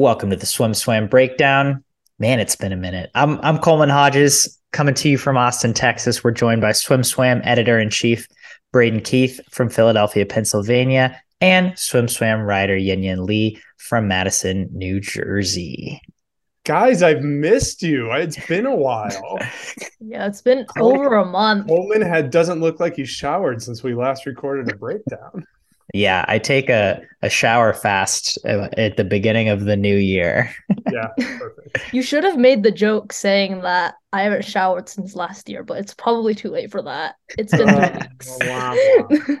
Welcome 0.00 0.30
to 0.30 0.36
the 0.36 0.46
SwimSwam 0.46 1.10
Breakdown. 1.10 1.84
Man, 2.18 2.40
it's 2.40 2.56
been 2.56 2.72
a 2.72 2.76
minute. 2.76 3.10
I'm 3.14 3.38
I'm 3.42 3.58
Coleman 3.58 3.90
Hodges 3.90 4.58
coming 4.72 4.94
to 4.94 5.10
you 5.10 5.18
from 5.18 5.36
Austin, 5.36 5.74
Texas. 5.74 6.24
We're 6.24 6.30
joined 6.30 6.62
by 6.62 6.70
SwimSwam 6.70 7.42
editor 7.44 7.78
in 7.78 7.90
chief 7.90 8.26
Braden 8.72 9.02
Keith 9.02 9.38
from 9.50 9.68
Philadelphia, 9.68 10.24
Pennsylvania, 10.24 11.20
and 11.42 11.74
SwimSwam 11.74 12.46
writer 12.46 12.76
Yanyan 12.78 13.26
Li 13.26 13.60
from 13.76 14.08
Madison, 14.08 14.70
New 14.72 15.00
Jersey. 15.00 16.00
Guys, 16.64 17.02
I've 17.02 17.20
missed 17.20 17.82
you. 17.82 18.10
It's 18.12 18.42
been 18.46 18.64
a 18.64 18.74
while. 18.74 19.38
yeah, 20.00 20.26
it's 20.26 20.40
been 20.40 20.64
over 20.78 21.16
a 21.16 21.26
month. 21.26 21.66
Coleman 21.68 22.00
had 22.00 22.30
doesn't 22.30 22.62
look 22.62 22.80
like 22.80 22.96
he 22.96 23.04
showered 23.04 23.62
since 23.62 23.82
we 23.82 23.94
last 23.94 24.24
recorded 24.24 24.72
a 24.72 24.78
breakdown. 24.78 25.46
Yeah, 25.92 26.24
I 26.28 26.38
take 26.38 26.68
a, 26.68 27.00
a 27.22 27.28
shower 27.28 27.72
fast 27.72 28.38
uh, 28.44 28.68
at 28.76 28.96
the 28.96 29.04
beginning 29.04 29.48
of 29.48 29.64
the 29.64 29.76
new 29.76 29.96
year. 29.96 30.54
yeah, 30.90 31.08
perfect. 31.18 31.92
You 31.92 32.02
should 32.02 32.24
have 32.24 32.38
made 32.38 32.62
the 32.62 32.70
joke 32.70 33.12
saying 33.12 33.62
that 33.62 33.94
I 34.12 34.22
haven't 34.22 34.44
showered 34.44 34.88
since 34.88 35.14
last 35.14 35.48
year, 35.48 35.62
but 35.62 35.78
it's 35.78 35.94
probably 35.94 36.34
too 36.34 36.50
late 36.50 36.70
for 36.70 36.82
that. 36.82 37.16
It's 37.38 37.56
been 37.56 37.68
three 37.68 37.98
weeks. 37.98 38.38
wow. 38.40 38.76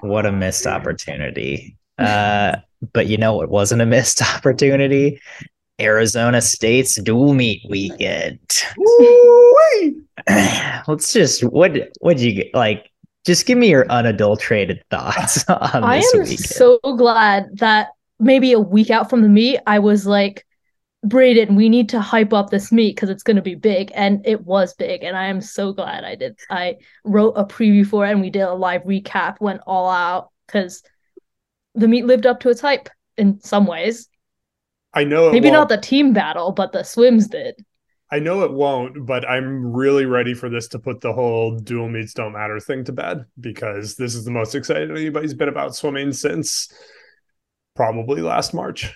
what 0.00 0.26
a 0.26 0.32
missed 0.32 0.66
opportunity. 0.66 1.76
Uh, 1.98 2.56
but 2.92 3.06
you 3.06 3.16
know 3.16 3.42
it 3.42 3.50
wasn't 3.50 3.82
a 3.82 3.86
missed 3.86 4.22
opportunity? 4.36 5.20
Arizona 5.80 6.42
State's 6.42 7.00
dual 7.00 7.34
meet 7.34 7.62
weekend. 7.68 8.38
Let's 10.86 11.12
just 11.12 11.42
what 11.44 11.72
what 12.00 12.16
did 12.18 12.22
you 12.22 12.32
get 12.34 12.54
like 12.54 12.89
just 13.26 13.46
give 13.46 13.58
me 13.58 13.68
your 13.70 13.86
unadulterated 13.90 14.82
thoughts 14.90 15.44
on 15.48 15.84
I 15.84 15.98
this 15.98 16.14
am 16.14 16.20
weekend. 16.22 16.38
so 16.40 16.78
glad 16.96 17.58
that 17.58 17.88
maybe 18.18 18.52
a 18.52 18.60
week 18.60 18.90
out 18.90 19.10
from 19.10 19.22
the 19.22 19.28
meet, 19.28 19.60
I 19.66 19.78
was 19.78 20.06
like, 20.06 20.46
Braden, 21.02 21.56
we 21.56 21.68
need 21.70 21.88
to 21.90 22.00
hype 22.00 22.32
up 22.34 22.50
this 22.50 22.70
meet 22.70 22.94
because 22.94 23.08
it's 23.08 23.22
going 23.22 23.36
to 23.36 23.42
be 23.42 23.54
big. 23.54 23.90
And 23.94 24.26
it 24.26 24.44
was 24.44 24.74
big. 24.74 25.02
And 25.02 25.16
I 25.16 25.26
am 25.26 25.40
so 25.40 25.72
glad 25.72 26.04
I 26.04 26.14
did. 26.14 26.38
I 26.50 26.76
wrote 27.04 27.32
a 27.36 27.44
preview 27.44 27.86
for 27.86 28.06
it 28.06 28.10
and 28.10 28.20
we 28.20 28.28
did 28.30 28.42
a 28.42 28.52
live 28.52 28.82
recap, 28.82 29.40
went 29.40 29.62
all 29.66 29.88
out 29.88 30.30
because 30.46 30.82
the 31.74 31.88
meet 31.88 32.04
lived 32.04 32.26
up 32.26 32.40
to 32.40 32.50
its 32.50 32.60
hype 32.60 32.90
in 33.16 33.40
some 33.40 33.66
ways. 33.66 34.08
I 34.92 35.04
know 35.04 35.32
Maybe 35.32 35.48
won't. 35.48 35.52
not 35.52 35.68
the 35.70 35.78
team 35.78 36.12
battle, 36.12 36.52
but 36.52 36.72
the 36.72 36.82
swims 36.82 37.28
did. 37.28 37.54
I 38.12 38.18
know 38.18 38.42
it 38.42 38.52
won't, 38.52 39.06
but 39.06 39.28
I'm 39.28 39.72
really 39.72 40.04
ready 40.04 40.34
for 40.34 40.48
this 40.48 40.66
to 40.68 40.78
put 40.78 41.00
the 41.00 41.12
whole 41.12 41.56
dual 41.56 41.88
meets 41.88 42.12
don't 42.12 42.32
matter 42.32 42.58
thing 42.58 42.84
to 42.84 42.92
bed 42.92 43.24
because 43.38 43.96
this 43.96 44.14
is 44.14 44.24
the 44.24 44.32
most 44.32 44.54
excited 44.54 44.90
anybody's 44.90 45.34
been 45.34 45.48
about 45.48 45.76
swimming 45.76 46.12
since 46.12 46.72
probably 47.76 48.20
last 48.20 48.52
March. 48.52 48.92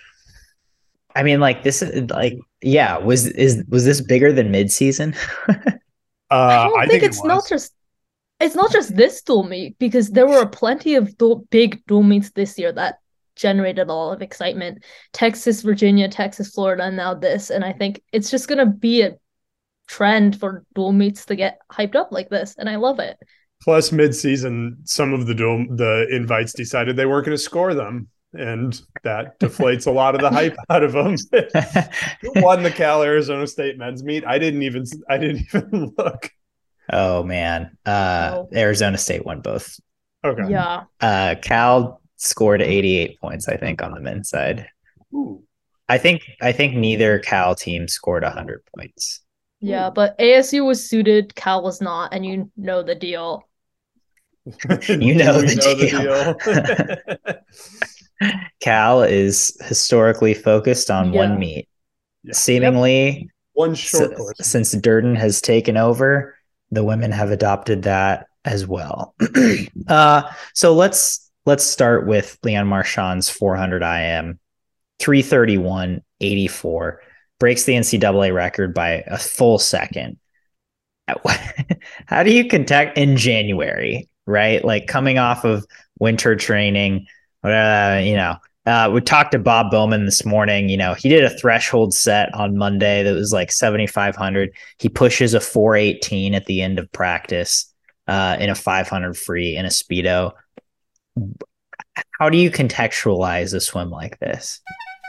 I 1.15 1.23
mean, 1.23 1.39
like 1.39 1.63
this 1.63 1.81
is 1.81 2.09
like, 2.09 2.37
yeah, 2.61 2.97
was 2.97 3.27
is 3.27 3.63
was 3.69 3.85
this 3.85 4.01
bigger 4.01 4.33
than 4.33 4.51
midseason? 4.51 5.15
Uh, 6.31 6.35
I 6.35 6.63
don't 6.63 6.79
I 6.79 6.87
think, 6.87 6.91
think 6.91 7.03
it's 7.03 7.23
it 7.23 7.27
not 7.27 7.47
just 7.47 7.73
it's 8.39 8.55
not 8.55 8.71
just 8.71 8.95
this 8.95 9.21
dual 9.21 9.43
meet 9.43 9.77
because 9.77 10.09
there 10.09 10.27
were 10.27 10.45
plenty 10.47 10.95
of 10.95 11.15
dual, 11.17 11.45
big 11.51 11.85
dual 11.85 12.03
meets 12.03 12.31
this 12.31 12.57
year 12.57 12.71
that 12.71 12.95
generated 13.35 13.87
a 13.89 13.93
lot 13.93 14.13
of 14.13 14.21
excitement. 14.21 14.83
Texas, 15.13 15.61
Virginia, 15.61 16.07
Texas, 16.09 16.49
Florida, 16.49 16.83
and 16.83 16.97
now 16.97 17.13
this. 17.13 17.49
And 17.49 17.63
I 17.63 17.73
think 17.73 18.01
it's 18.11 18.29
just 18.31 18.47
gonna 18.47 18.65
be 18.65 19.01
a 19.01 19.15
trend 19.87 20.39
for 20.39 20.63
dual 20.73 20.91
meets 20.93 21.25
to 21.27 21.35
get 21.35 21.59
hyped 21.71 21.95
up 21.95 22.11
like 22.11 22.29
this, 22.29 22.55
and 22.57 22.69
I 22.69 22.77
love 22.77 22.99
it. 22.99 23.17
Plus, 23.63 23.91
mid-season, 23.91 24.77
some 24.83 25.13
of 25.13 25.25
the 25.27 25.33
dual 25.33 25.65
the 25.75 26.07
invites 26.11 26.53
decided 26.53 26.95
they 26.95 27.05
weren't 27.05 27.25
going 27.25 27.37
to 27.37 27.41
score 27.41 27.73
them, 27.73 28.07
and 28.33 28.79
that 29.03 29.39
deflates 29.39 29.87
a 29.87 29.91
lot 29.91 30.13
of 30.15 30.21
the 30.21 30.29
hype 30.29 30.55
out 30.69 30.83
of 30.83 30.91
them. 30.91 31.15
Who 32.21 32.41
won 32.41 32.63
the 32.63 32.71
Cal 32.71 33.01
Arizona 33.03 33.47
State 33.47 33.77
men's 33.77 34.03
meet? 34.03 34.25
I 34.25 34.37
didn't 34.39 34.63
even 34.63 34.83
I 35.09 35.17
didn't 35.17 35.45
even 35.53 35.93
look. 35.97 36.29
oh 36.91 37.23
man, 37.23 37.77
uh, 37.85 38.31
Oh. 38.35 38.49
Arizona 38.53 38.97
State 38.97 39.25
won 39.25 39.41
both. 39.41 39.79
Okay. 40.23 40.49
Yeah. 40.49 40.83
Uh, 40.99 41.35
Cal 41.41 42.01
scored 42.25 42.61
88 42.61 43.19
points, 43.21 43.47
I 43.47 43.57
think, 43.57 43.81
on 43.81 43.93
the 43.93 43.99
men's 44.01 44.29
side. 44.29 44.67
Ooh. 45.13 45.43
I 45.87 45.97
think 45.99 46.23
I 46.41 46.51
think 46.51 46.75
neither 46.75 47.19
Cal 47.19 47.53
team 47.55 47.87
scored 47.87 48.23
100 48.23 48.63
points. 48.75 49.21
Yeah, 49.61 49.89
but 49.89 50.17
ASU 50.19 50.65
was 50.65 50.87
suited, 50.87 51.33
Cal 51.35 51.63
was 51.63 51.79
not, 51.81 52.13
and 52.13 52.25
you 52.25 52.51
know 52.57 52.83
the 52.83 52.95
deal. 52.95 53.47
You 54.89 55.15
know 55.15 55.37
We 55.41 55.47
the 55.47 56.35
deal. 58.19 58.29
Cal 58.59 59.03
is 59.03 59.55
historically 59.65 60.33
focused 60.33 60.89
on 60.89 61.13
Yeah. 61.13 61.19
one 61.19 61.39
meet. 61.39 61.67
Yeah. 62.23 62.33
Seemingly, 62.33 63.29
One 63.53 63.71
s- 63.71 63.79
short 63.79 64.15
course. 64.15 64.37
since 64.41 64.71
Durden 64.71 65.15
has 65.15 65.41
taken 65.41 65.77
over, 65.77 66.35
the 66.71 66.83
women 66.83 67.11
have 67.11 67.31
adopted 67.31 67.83
that 67.83 68.27
as 68.43 68.65
well. 68.67 69.15
uh, 69.87 70.23
so 70.53 70.73
let's 70.73 71.24
let's 71.45 71.63
start 71.63 72.07
with 72.07 72.37
Leon 72.43 72.67
Marchand's 72.67 73.29
400 73.29 73.81
IM, 73.83 74.39
331 74.99 76.01
84 76.21 77.01
breaks 77.39 77.65
the 77.65 77.73
NCAA 77.73 78.33
record 78.33 78.73
by 78.73 79.03
a 79.07 79.17
full 79.17 79.59
second. 79.59 80.17
How 82.07 82.23
do 82.23 82.33
you 82.33 82.47
contact 82.47 82.97
in 82.97 83.17
January, 83.17 84.09
right? 84.25 84.63
Like 84.63 84.87
coming 84.87 85.17
off 85.17 85.43
of 85.43 85.65
winter 85.99 86.35
training, 86.35 87.07
uh, 87.43 88.01
you 88.03 88.15
know, 88.15 88.37
uh, 88.65 88.89
we 88.91 88.99
talked 89.01 89.33
to 89.33 89.39
Bob 89.39 89.69
Bowman 89.69 90.05
this 90.05 90.25
morning. 90.25 90.69
You 90.69 90.77
know, 90.77 90.95
he 90.95 91.09
did 91.09 91.23
a 91.23 91.29
threshold 91.29 91.93
set 91.93 92.33
on 92.33 92.57
Monday 92.57 93.03
that 93.03 93.13
was 93.13 93.31
like 93.31 93.51
7,500. 93.51 94.55
He 94.79 94.89
pushes 94.89 95.35
a 95.35 95.39
418 95.39 96.33
at 96.33 96.45
the 96.47 96.63
end 96.63 96.79
of 96.79 96.91
practice 96.91 97.71
uh, 98.07 98.37
in 98.39 98.49
a 98.49 98.55
500 98.55 99.15
free 99.15 99.55
in 99.55 99.65
a 99.65 99.69
Speedo. 99.69 100.31
How 102.19 102.29
do 102.29 102.37
you 102.37 102.51
contextualize 102.51 103.53
a 103.53 103.59
swim 103.59 103.89
like 103.89 104.19
this? 104.19 104.61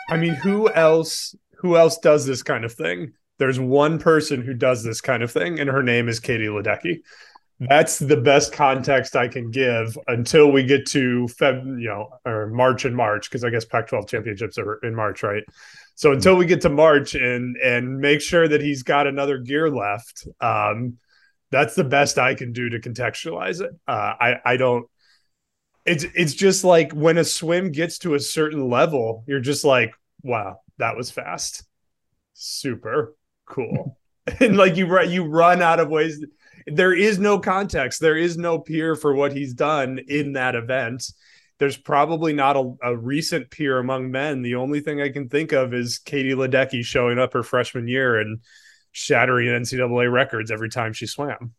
I 0.08 0.16
mean, 0.16 0.34
who 0.34 0.70
else 0.72 1.34
who 1.56 1.76
else 1.76 1.98
does 1.98 2.26
this 2.26 2.42
kind 2.42 2.64
of 2.64 2.72
thing? 2.72 3.12
There's 3.38 3.60
one 3.60 3.98
person 3.98 4.42
who 4.42 4.54
does 4.54 4.82
this 4.82 5.00
kind 5.00 5.22
of 5.22 5.30
thing, 5.30 5.60
and 5.60 5.68
her 5.68 5.82
name 5.82 6.08
is 6.08 6.20
Katie 6.20 6.46
Ledecky. 6.46 7.00
That's 7.58 7.98
the 7.98 8.18
best 8.18 8.52
context 8.52 9.16
I 9.16 9.28
can 9.28 9.50
give 9.50 9.96
until 10.08 10.52
we 10.52 10.62
get 10.62 10.86
to 10.88 11.26
Feb, 11.40 11.80
you 11.80 11.88
know, 11.88 12.10
or 12.26 12.48
March 12.48 12.84
and 12.84 12.94
March, 12.94 13.30
because 13.30 13.44
I 13.44 13.50
guess 13.50 13.64
Pac-12 13.64 14.08
championships 14.08 14.58
are 14.58 14.74
in 14.82 14.94
March, 14.94 15.22
right? 15.22 15.42
So 15.94 16.12
until 16.12 16.36
we 16.36 16.44
get 16.44 16.60
to 16.62 16.68
March 16.68 17.14
and 17.14 17.56
and 17.56 17.98
make 17.98 18.20
sure 18.20 18.46
that 18.46 18.60
he's 18.60 18.82
got 18.82 19.06
another 19.06 19.38
gear 19.38 19.70
left, 19.70 20.28
um, 20.40 20.98
that's 21.50 21.74
the 21.74 21.84
best 21.84 22.18
I 22.18 22.34
can 22.34 22.52
do 22.52 22.68
to 22.68 22.78
contextualize 22.78 23.62
it. 23.62 23.70
Uh, 23.88 24.14
I 24.20 24.36
I 24.44 24.56
don't. 24.58 24.86
It's 25.86 26.04
it's 26.14 26.34
just 26.34 26.64
like 26.64 26.92
when 26.92 27.18
a 27.18 27.24
swim 27.24 27.70
gets 27.70 27.98
to 27.98 28.14
a 28.14 28.20
certain 28.20 28.68
level, 28.68 29.24
you're 29.26 29.40
just 29.40 29.64
like, 29.64 29.94
wow, 30.22 30.60
that 30.78 30.96
was 30.96 31.10
fast, 31.10 31.64
super 32.34 33.14
cool, 33.46 33.96
and 34.40 34.56
like 34.56 34.76
you 34.76 34.86
run 34.86 35.10
you 35.10 35.24
run 35.24 35.62
out 35.62 35.80
of 35.80 35.88
ways. 35.88 36.24
There 36.66 36.92
is 36.92 37.18
no 37.18 37.38
context. 37.38 38.00
There 38.00 38.16
is 38.16 38.36
no 38.36 38.58
peer 38.58 38.96
for 38.96 39.14
what 39.14 39.32
he's 39.32 39.54
done 39.54 40.00
in 40.08 40.32
that 40.32 40.56
event. 40.56 41.04
There's 41.58 41.76
probably 41.76 42.32
not 42.32 42.56
a, 42.56 42.74
a 42.82 42.96
recent 42.96 43.50
peer 43.50 43.78
among 43.78 44.10
men. 44.10 44.42
The 44.42 44.56
only 44.56 44.80
thing 44.80 45.00
I 45.00 45.10
can 45.10 45.28
think 45.28 45.52
of 45.52 45.72
is 45.72 45.98
Katie 45.98 46.34
Ledecky 46.34 46.84
showing 46.84 47.18
up 47.18 47.32
her 47.32 47.44
freshman 47.44 47.86
year 47.86 48.18
and 48.18 48.40
shattering 48.90 49.48
NCAA 49.48 50.10
records 50.10 50.50
every 50.50 50.68
time 50.68 50.92
she 50.92 51.06
swam. 51.06 51.54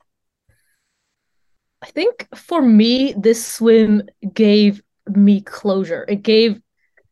I 1.81 1.87
think 1.87 2.27
for 2.35 2.61
me, 2.61 3.13
this 3.17 3.45
swim 3.45 4.03
gave 4.33 4.81
me 5.07 5.41
closure. 5.41 6.05
It 6.07 6.23
gave 6.23 6.59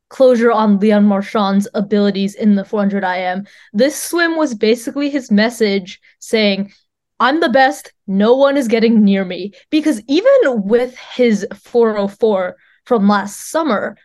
closure 0.09 0.51
on 0.51 0.79
Leon 0.79 1.05
Marchand's 1.05 1.67
abilities 1.73 2.35
in 2.35 2.55
the 2.55 2.65
400 2.65 3.03
IM. 3.03 3.45
This 3.73 4.01
swim 4.01 4.37
was 4.37 4.55
basically 4.55 5.09
his 5.09 5.31
message 5.31 5.99
saying, 6.19 6.71
I'm 7.19 7.39
the 7.39 7.49
best. 7.49 7.93
No 8.07 8.35
one 8.35 8.57
is 8.57 8.67
getting 8.67 9.03
near 9.03 9.23
me. 9.23 9.53
Because 9.69 10.01
even 10.07 10.63
with 10.63 10.97
his 11.15 11.47
404 11.53 12.55
from 12.85 13.07
last 13.07 13.49
summer, 13.49 13.97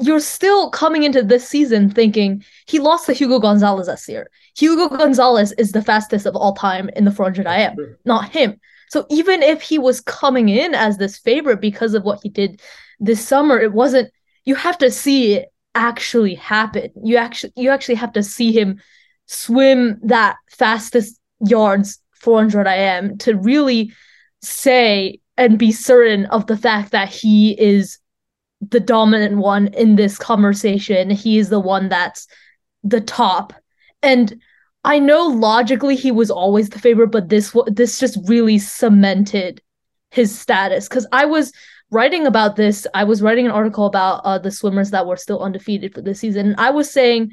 you're 0.00 0.20
still 0.20 0.70
coming 0.70 1.02
into 1.02 1.22
this 1.22 1.48
season 1.48 1.90
thinking 1.90 2.44
he 2.66 2.78
lost 2.78 3.06
to 3.06 3.12
Hugo 3.12 3.38
Gonzalez 3.40 3.88
this 3.88 4.08
year. 4.08 4.30
Hugo 4.56 4.88
Gonzalez 4.88 5.52
is 5.52 5.72
the 5.72 5.82
fastest 5.82 6.24
of 6.26 6.36
all 6.36 6.54
time 6.54 6.88
in 6.94 7.04
the 7.04 7.10
400 7.10 7.46
IM, 7.46 7.96
not 8.04 8.30
him. 8.30 8.60
So 8.90 9.06
even 9.10 9.42
if 9.42 9.62
he 9.62 9.78
was 9.78 10.00
coming 10.00 10.48
in 10.48 10.74
as 10.74 10.98
this 10.98 11.18
favorite 11.18 11.60
because 11.60 11.94
of 11.94 12.04
what 12.04 12.20
he 12.22 12.28
did 12.28 12.60
this 13.00 13.26
summer, 13.26 13.58
it 13.58 13.72
wasn't 13.72 14.10
you 14.44 14.54
have 14.54 14.78
to 14.78 14.90
see 14.90 15.34
it 15.34 15.52
actually 15.74 16.34
happen. 16.34 16.90
You 17.04 17.16
actually 17.16 17.52
you 17.56 17.70
actually 17.70 17.96
have 17.96 18.12
to 18.12 18.22
see 18.22 18.52
him 18.52 18.80
swim 19.26 20.00
that 20.02 20.36
fastest 20.50 21.20
yards 21.40 22.00
400 22.14 22.66
IM 22.66 23.18
to 23.18 23.36
really 23.36 23.92
say 24.42 25.20
and 25.36 25.58
be 25.58 25.70
certain 25.70 26.26
of 26.26 26.46
the 26.46 26.56
fact 26.56 26.92
that 26.92 27.08
he 27.08 27.52
is 27.60 27.98
the 28.60 28.80
dominant 28.80 29.36
one 29.36 29.68
in 29.68 29.96
this 29.96 30.18
conversation. 30.18 31.10
He 31.10 31.38
is 31.38 31.48
the 31.48 31.60
one 31.60 31.88
that's 31.88 32.26
the 32.82 33.00
top. 33.00 33.52
And 34.02 34.40
I 34.88 34.98
know 34.98 35.26
logically 35.26 35.96
he 35.96 36.10
was 36.10 36.30
always 36.30 36.70
the 36.70 36.78
favorite, 36.78 37.08
but 37.08 37.28
this 37.28 37.54
this 37.66 38.00
just 38.00 38.18
really 38.26 38.58
cemented 38.58 39.60
his 40.10 40.36
status 40.36 40.88
because 40.88 41.06
I 41.12 41.26
was 41.26 41.52
writing 41.90 42.26
about 42.26 42.56
this. 42.56 42.86
I 42.94 43.04
was 43.04 43.20
writing 43.20 43.44
an 43.44 43.52
article 43.52 43.84
about 43.84 44.22
uh, 44.24 44.38
the 44.38 44.50
swimmers 44.50 44.90
that 44.92 45.06
were 45.06 45.18
still 45.18 45.40
undefeated 45.40 45.92
for 45.92 46.00
this 46.00 46.20
season. 46.20 46.46
And 46.46 46.56
I 46.58 46.70
was 46.70 46.90
saying 46.90 47.32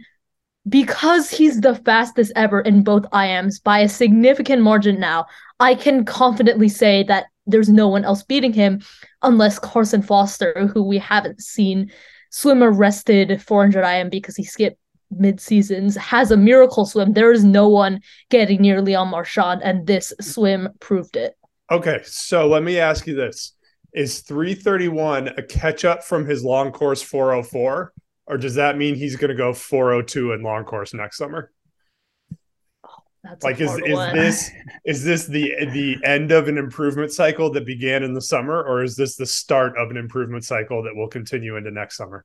because 0.68 1.30
he's 1.30 1.62
the 1.62 1.76
fastest 1.76 2.34
ever 2.36 2.60
in 2.60 2.84
both 2.84 3.04
IMs 3.12 3.64
by 3.64 3.80
a 3.80 3.88
significant 3.88 4.62
margin 4.62 5.00
now, 5.00 5.26
I 5.62 5.76
can 5.76 6.04
confidently 6.04 6.68
say 6.68 7.04
that 7.04 7.28
there's 7.48 7.70
no 7.70 7.88
one 7.88 8.04
else 8.04 8.22
beating 8.22 8.52
him 8.52 8.82
unless 9.22 9.60
Carson 9.60 10.02
Foster, 10.02 10.68
who 10.74 10.84
we 10.84 10.98
haven't 10.98 11.40
seen 11.40 11.90
swim 12.32 12.62
a 12.62 12.70
rested 12.70 13.42
400 13.42 13.82
IM 13.86 14.10
because 14.10 14.36
he 14.36 14.44
skipped 14.44 14.78
mid 15.12 15.40
seasons, 15.40 15.96
has 15.96 16.32
a 16.32 16.38
miracle 16.38 16.86
swim. 16.86 17.14
There 17.14 17.32
is 17.32 17.44
no 17.44 17.70
one 17.70 18.02
getting 18.30 18.62
near 18.62 18.82
Leon 18.82 19.10
Marchand, 19.10 19.62
and 19.64 19.88
this 19.88 20.14
swim 20.22 20.70
proved 20.80 21.16
it. 21.16 21.36
Okay, 21.72 22.02
so 22.04 22.48
let 22.48 22.64
me 22.64 22.80
ask 22.80 23.08
you 23.08 23.16
this. 23.16 23.54
Is 23.94 24.22
331 24.22 25.30
a 25.30 25.44
catch 25.44 25.86
up 25.86 26.04
from 26.04 26.26
his 26.26 26.44
long 26.44 26.72
course 26.72 27.02
404? 27.02 27.94
Or 28.28 28.38
does 28.38 28.56
that 28.56 28.78
mean 28.78 28.96
he's 28.96 29.16
going 29.16 29.30
to 29.30 29.36
go 29.36 29.54
402 29.54 30.34
in 30.34 30.44
long 30.44 30.64
course 30.64 30.94
next 30.94 31.18
summer? 31.18 31.52
That's 33.24 33.44
like 33.44 33.60
is, 33.60 33.72
is 33.72 34.14
this 34.14 34.52
is 34.86 35.04
this 35.04 35.26
the 35.26 35.54
the 35.72 35.98
end 36.04 36.32
of 36.32 36.48
an 36.48 36.58
improvement 36.60 37.12
cycle 37.12 37.52
that 37.54 37.66
began 37.66 38.04
in 38.04 38.14
the 38.14 38.22
summer 38.22 38.62
or 38.62 38.84
is 38.84 38.96
this 38.96 39.16
the 39.16 39.26
start 39.26 39.78
of 39.78 39.90
an 39.90 39.98
improvement 39.98 40.44
cycle 40.44 40.84
that 40.84 40.96
will 40.96 41.08
continue 41.08 41.56
into 41.58 41.72
next 41.72 41.98
summer 41.98 42.24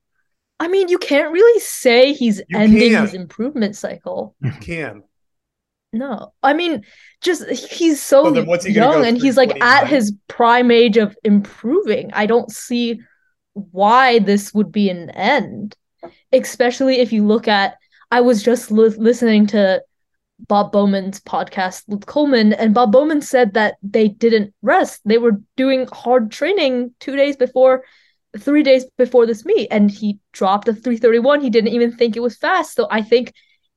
i 0.61 0.69
mean 0.69 0.89
you 0.89 0.99
can't 0.99 1.33
really 1.33 1.61
say 1.61 2.13
he's 2.13 2.39
you 2.49 2.59
ending 2.59 2.93
can. 2.93 3.03
his 3.03 3.15
improvement 3.15 3.75
cycle. 3.75 4.37
You 4.41 4.53
can. 4.53 5.03
No. 5.93 6.33
I 6.43 6.53
mean 6.53 6.85
just 7.21 7.49
he's 7.51 8.01
so 8.01 8.33
he 8.33 8.71
young 8.71 9.05
and 9.05 9.21
he's 9.21 9.37
like 9.37 9.61
at 9.61 9.89
his 9.89 10.15
prime 10.29 10.71
age 10.71 10.97
of 10.97 11.17
improving. 11.25 12.13
I 12.13 12.27
don't 12.27 12.51
see 12.51 13.01
why 13.55 14.21
this 14.21 14.55
would 14.55 14.71
be 14.71 14.89
an 14.91 15.11
end 15.11 15.77
especially 16.33 17.01
if 17.01 17.13
you 17.13 17.27
look 17.27 17.49
at 17.49 17.77
i 18.13 18.21
was 18.21 18.45
just 18.45 18.71
li- 18.71 18.95
listening 18.97 19.45
to 19.49 19.83
Bob 20.47 20.73
Bowman's 20.73 21.21
podcast 21.21 21.83
with 21.89 22.07
Coleman, 22.07 22.53
and 22.53 22.75
Bob 22.75 22.93
Bowman 22.93 23.21
said 23.21 23.55
that 23.55 23.77
they 23.83 24.09
didn't 24.09 24.55
rest. 24.63 25.01
They 25.05 25.19
were 25.19 25.41
doing 25.57 25.87
hard 25.93 26.31
training 26.31 26.95
two 27.01 27.17
days 27.17 27.37
before, 27.37 27.85
three 28.39 28.63
days 28.63 28.85
before 28.97 29.27
this 29.27 29.45
meet, 29.45 29.69
and 29.71 29.91
he 29.91 30.19
dropped 30.33 30.69
a 30.69 30.73
331. 30.73 31.41
He 31.41 31.51
didn't 31.51 31.73
even 31.73 31.93
think 31.93 32.17
it 32.17 32.21
was 32.21 32.37
fast. 32.37 32.75
So 32.75 32.87
I 32.91 33.03
think 33.03 33.33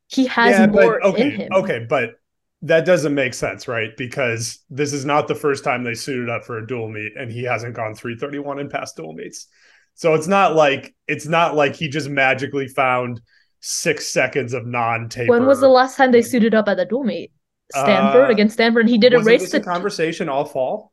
he 0.08 0.26
has 0.28 0.52
yeah, 0.52 0.68
more 0.68 1.00
but, 1.02 1.10
okay, 1.10 1.24
in 1.24 1.32
him. 1.32 1.50
Okay, 1.54 1.86
but 1.88 2.12
that 2.62 2.86
doesn't 2.86 3.14
make 3.14 3.34
sense, 3.34 3.68
right? 3.68 3.96
Because 3.98 4.60
this 4.70 4.94
is 4.94 5.06
not 5.06 5.28
the 5.28 5.36
first 5.36 5.64
time 5.64 5.84
they 5.84 5.94
suited 5.94 6.30
up 6.30 6.46
for 6.46 6.58
a 6.58 6.66
dual 6.66 6.90
meet, 6.90 7.14
and 7.18 7.32
he 7.32 7.44
hasn't 7.44 7.76
gone 7.76 7.94
331 7.96 8.60
in 8.60 8.70
past 8.70 8.96
dual 8.96 9.14
meets. 9.14 9.48
So 9.96 10.14
it's 10.14 10.28
not 10.28 10.56
like 10.56 10.96
it's 11.08 11.28
not 11.28 11.56
like 11.56 11.76
he 11.76 11.88
just 11.88 12.10
magically 12.10 12.68
found 12.68 13.22
six 13.60 14.08
seconds 14.08 14.54
of 14.54 14.66
non-taper. 14.66 15.30
When 15.30 15.46
was 15.46 15.60
the 15.60 15.70
last 15.70 15.98
time 15.98 16.12
they 16.12 16.22
suited 16.22 16.56
up 16.56 16.68
at 16.68 16.78
the 16.78 16.86
dual 16.86 17.04
meet? 17.04 17.32
Stanford 17.72 18.30
uh, 18.30 18.32
against 18.32 18.54
Stanford, 18.56 18.82
and 18.82 18.90
he 18.90 18.98
did 18.98 19.14
a 19.14 19.20
race. 19.20 19.50
to 19.52 19.60
conversation 19.60 20.30
all 20.30 20.46
fall. 20.46 20.93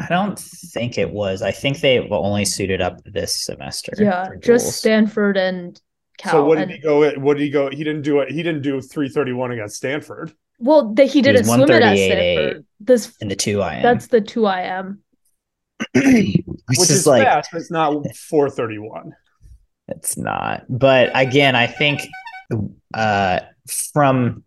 I 0.00 0.06
don't 0.08 0.38
think 0.38 0.96
it 0.96 1.10
was. 1.10 1.42
I 1.42 1.50
think 1.50 1.80
they 1.80 1.98
only 2.08 2.46
suited 2.46 2.80
up 2.80 3.02
this 3.04 3.34
semester. 3.34 3.92
Yeah, 3.98 4.30
just 4.40 4.78
Stanford 4.78 5.36
and 5.36 5.78
Cal. 6.16 6.32
So 6.32 6.44
what 6.44 6.56
did 6.56 6.62
and, 6.62 6.70
he 6.72 6.78
go? 6.78 7.10
What 7.18 7.36
did 7.36 7.42
he 7.42 7.50
go? 7.50 7.68
He 7.68 7.84
didn't 7.84 8.02
do 8.02 8.20
it. 8.20 8.30
He 8.30 8.42
didn't 8.42 8.62
do 8.62 8.80
three 8.80 9.10
thirty 9.10 9.32
one 9.32 9.52
against 9.52 9.76
Stanford. 9.76 10.32
Well, 10.58 10.94
they, 10.94 11.06
he 11.06 11.20
didn't 11.20 11.44
swim 11.44 11.62
it 11.62 11.70
at 11.70 11.96
Stanford. 11.96 12.66
This 12.80 13.14
in 13.20 13.28
the 13.28 13.36
two 13.36 13.60
I 13.60 13.74
am. 13.74 13.82
That's 13.82 14.06
the 14.06 14.22
two 14.22 14.46
I 14.46 14.62
am. 14.62 15.02
Which 15.94 16.44
is, 16.78 16.90
is 16.90 17.06
like 17.06 17.24
fast, 17.24 17.50
but 17.52 17.60
it's 17.60 17.70
not 17.70 18.02
four 18.16 18.48
thirty 18.48 18.78
one. 18.78 19.14
It's 19.88 20.16
not. 20.16 20.64
But 20.68 21.10
again, 21.14 21.56
I 21.56 21.66
think 21.66 22.08
uh, 22.94 23.40
from 23.92 24.44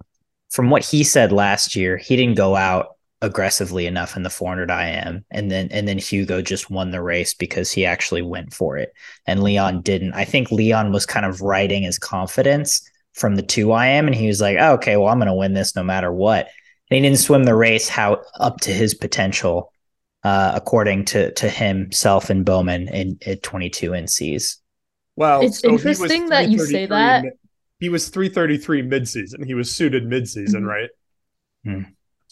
from 0.49 0.71
what 0.71 0.83
he 0.83 1.03
said 1.03 1.31
last 1.31 1.75
year, 1.75 1.97
he 1.97 2.15
didn't 2.15 2.37
go 2.37 2.55
out 2.55 2.92
aggressively 3.23 3.87
enough 3.87 4.17
in 4.17 4.23
the 4.23 4.29
400 4.29 4.69
IM, 4.69 5.25
and 5.31 5.49
then 5.49 5.69
and 5.71 5.87
then 5.87 5.97
Hugo 5.97 6.41
just 6.41 6.69
won 6.69 6.91
the 6.91 7.01
race 7.01 7.33
because 7.33 7.71
he 7.71 7.85
actually 7.85 8.21
went 8.21 8.53
for 8.53 8.77
it, 8.77 8.93
and 9.25 9.41
Leon 9.41 9.81
didn't. 9.81 10.13
I 10.13 10.25
think 10.25 10.51
Leon 10.51 10.91
was 10.91 11.05
kind 11.05 11.25
of 11.25 11.41
riding 11.41 11.83
his 11.83 11.97
confidence 11.97 12.87
from 13.13 13.35
the 13.35 13.41
two 13.41 13.71
IM, 13.71 14.07
and 14.07 14.13
he 14.13 14.27
was 14.27 14.41
like, 14.41 14.57
oh, 14.59 14.73
"Okay, 14.73 14.97
well, 14.97 15.07
I'm 15.07 15.17
going 15.17 15.27
to 15.27 15.33
win 15.33 15.53
this 15.53 15.75
no 15.75 15.83
matter 15.83 16.11
what." 16.11 16.49
And 16.91 16.97
he 16.97 17.01
didn't 17.01 17.19
swim 17.19 17.45
the 17.45 17.55
race 17.55 17.87
how 17.87 18.21
up 18.39 18.59
to 18.61 18.71
his 18.71 18.93
potential, 18.93 19.71
uh, 20.23 20.51
according 20.53 21.05
to 21.05 21.31
to 21.31 21.49
himself 21.49 22.29
and 22.29 22.45
Bowman 22.45 22.89
in 22.89 23.17
at 23.25 23.41
22 23.41 23.91
NCs. 23.91 24.57
Well, 25.15 25.41
it's 25.43 25.59
so 25.59 25.69
interesting 25.69 26.27
that 26.29 26.49
you 26.49 26.59
say 26.59 26.85
that. 26.87 27.23
He 27.79 27.89
was 27.89 28.09
333 28.09 28.83
midseason. 28.83 29.45
He 29.45 29.53
was 29.53 29.69
suited 29.69 30.03
midseason, 30.05 30.55
mm-hmm. 30.55 30.65
right? 30.65 30.89
Hmm. 31.65 31.81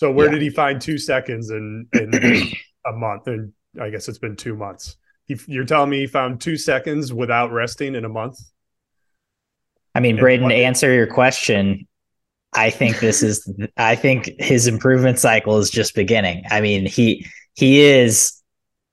So 0.01 0.09
where 0.09 0.25
yeah. 0.25 0.31
did 0.31 0.41
he 0.41 0.49
find 0.49 0.81
two 0.81 0.97
seconds 0.97 1.51
in, 1.51 1.87
in 1.93 2.11
a 2.87 2.91
month? 2.91 3.27
And 3.27 3.53
I 3.79 3.91
guess 3.91 4.07
it's 4.07 4.17
been 4.17 4.35
two 4.35 4.55
months. 4.55 4.97
He, 5.27 5.39
you're 5.45 5.63
telling 5.63 5.91
me 5.91 5.99
he 5.99 6.07
found 6.07 6.41
two 6.41 6.57
seconds 6.57 7.13
without 7.13 7.51
resting 7.51 7.93
in 7.93 8.03
a 8.03 8.09
month? 8.09 8.39
I 9.93 9.99
mean, 9.99 10.17
Braden, 10.17 10.49
to 10.49 10.55
answer 10.55 10.91
your 10.91 11.05
question, 11.05 11.87
I 12.51 12.71
think 12.71 12.99
this 12.99 13.21
is 13.21 13.47
I 13.77 13.93
think 13.93 14.31
his 14.39 14.65
improvement 14.65 15.19
cycle 15.19 15.59
is 15.59 15.69
just 15.69 15.93
beginning. 15.93 16.45
I 16.49 16.61
mean, 16.61 16.87
he 16.87 17.27
he 17.53 17.81
is 17.81 18.41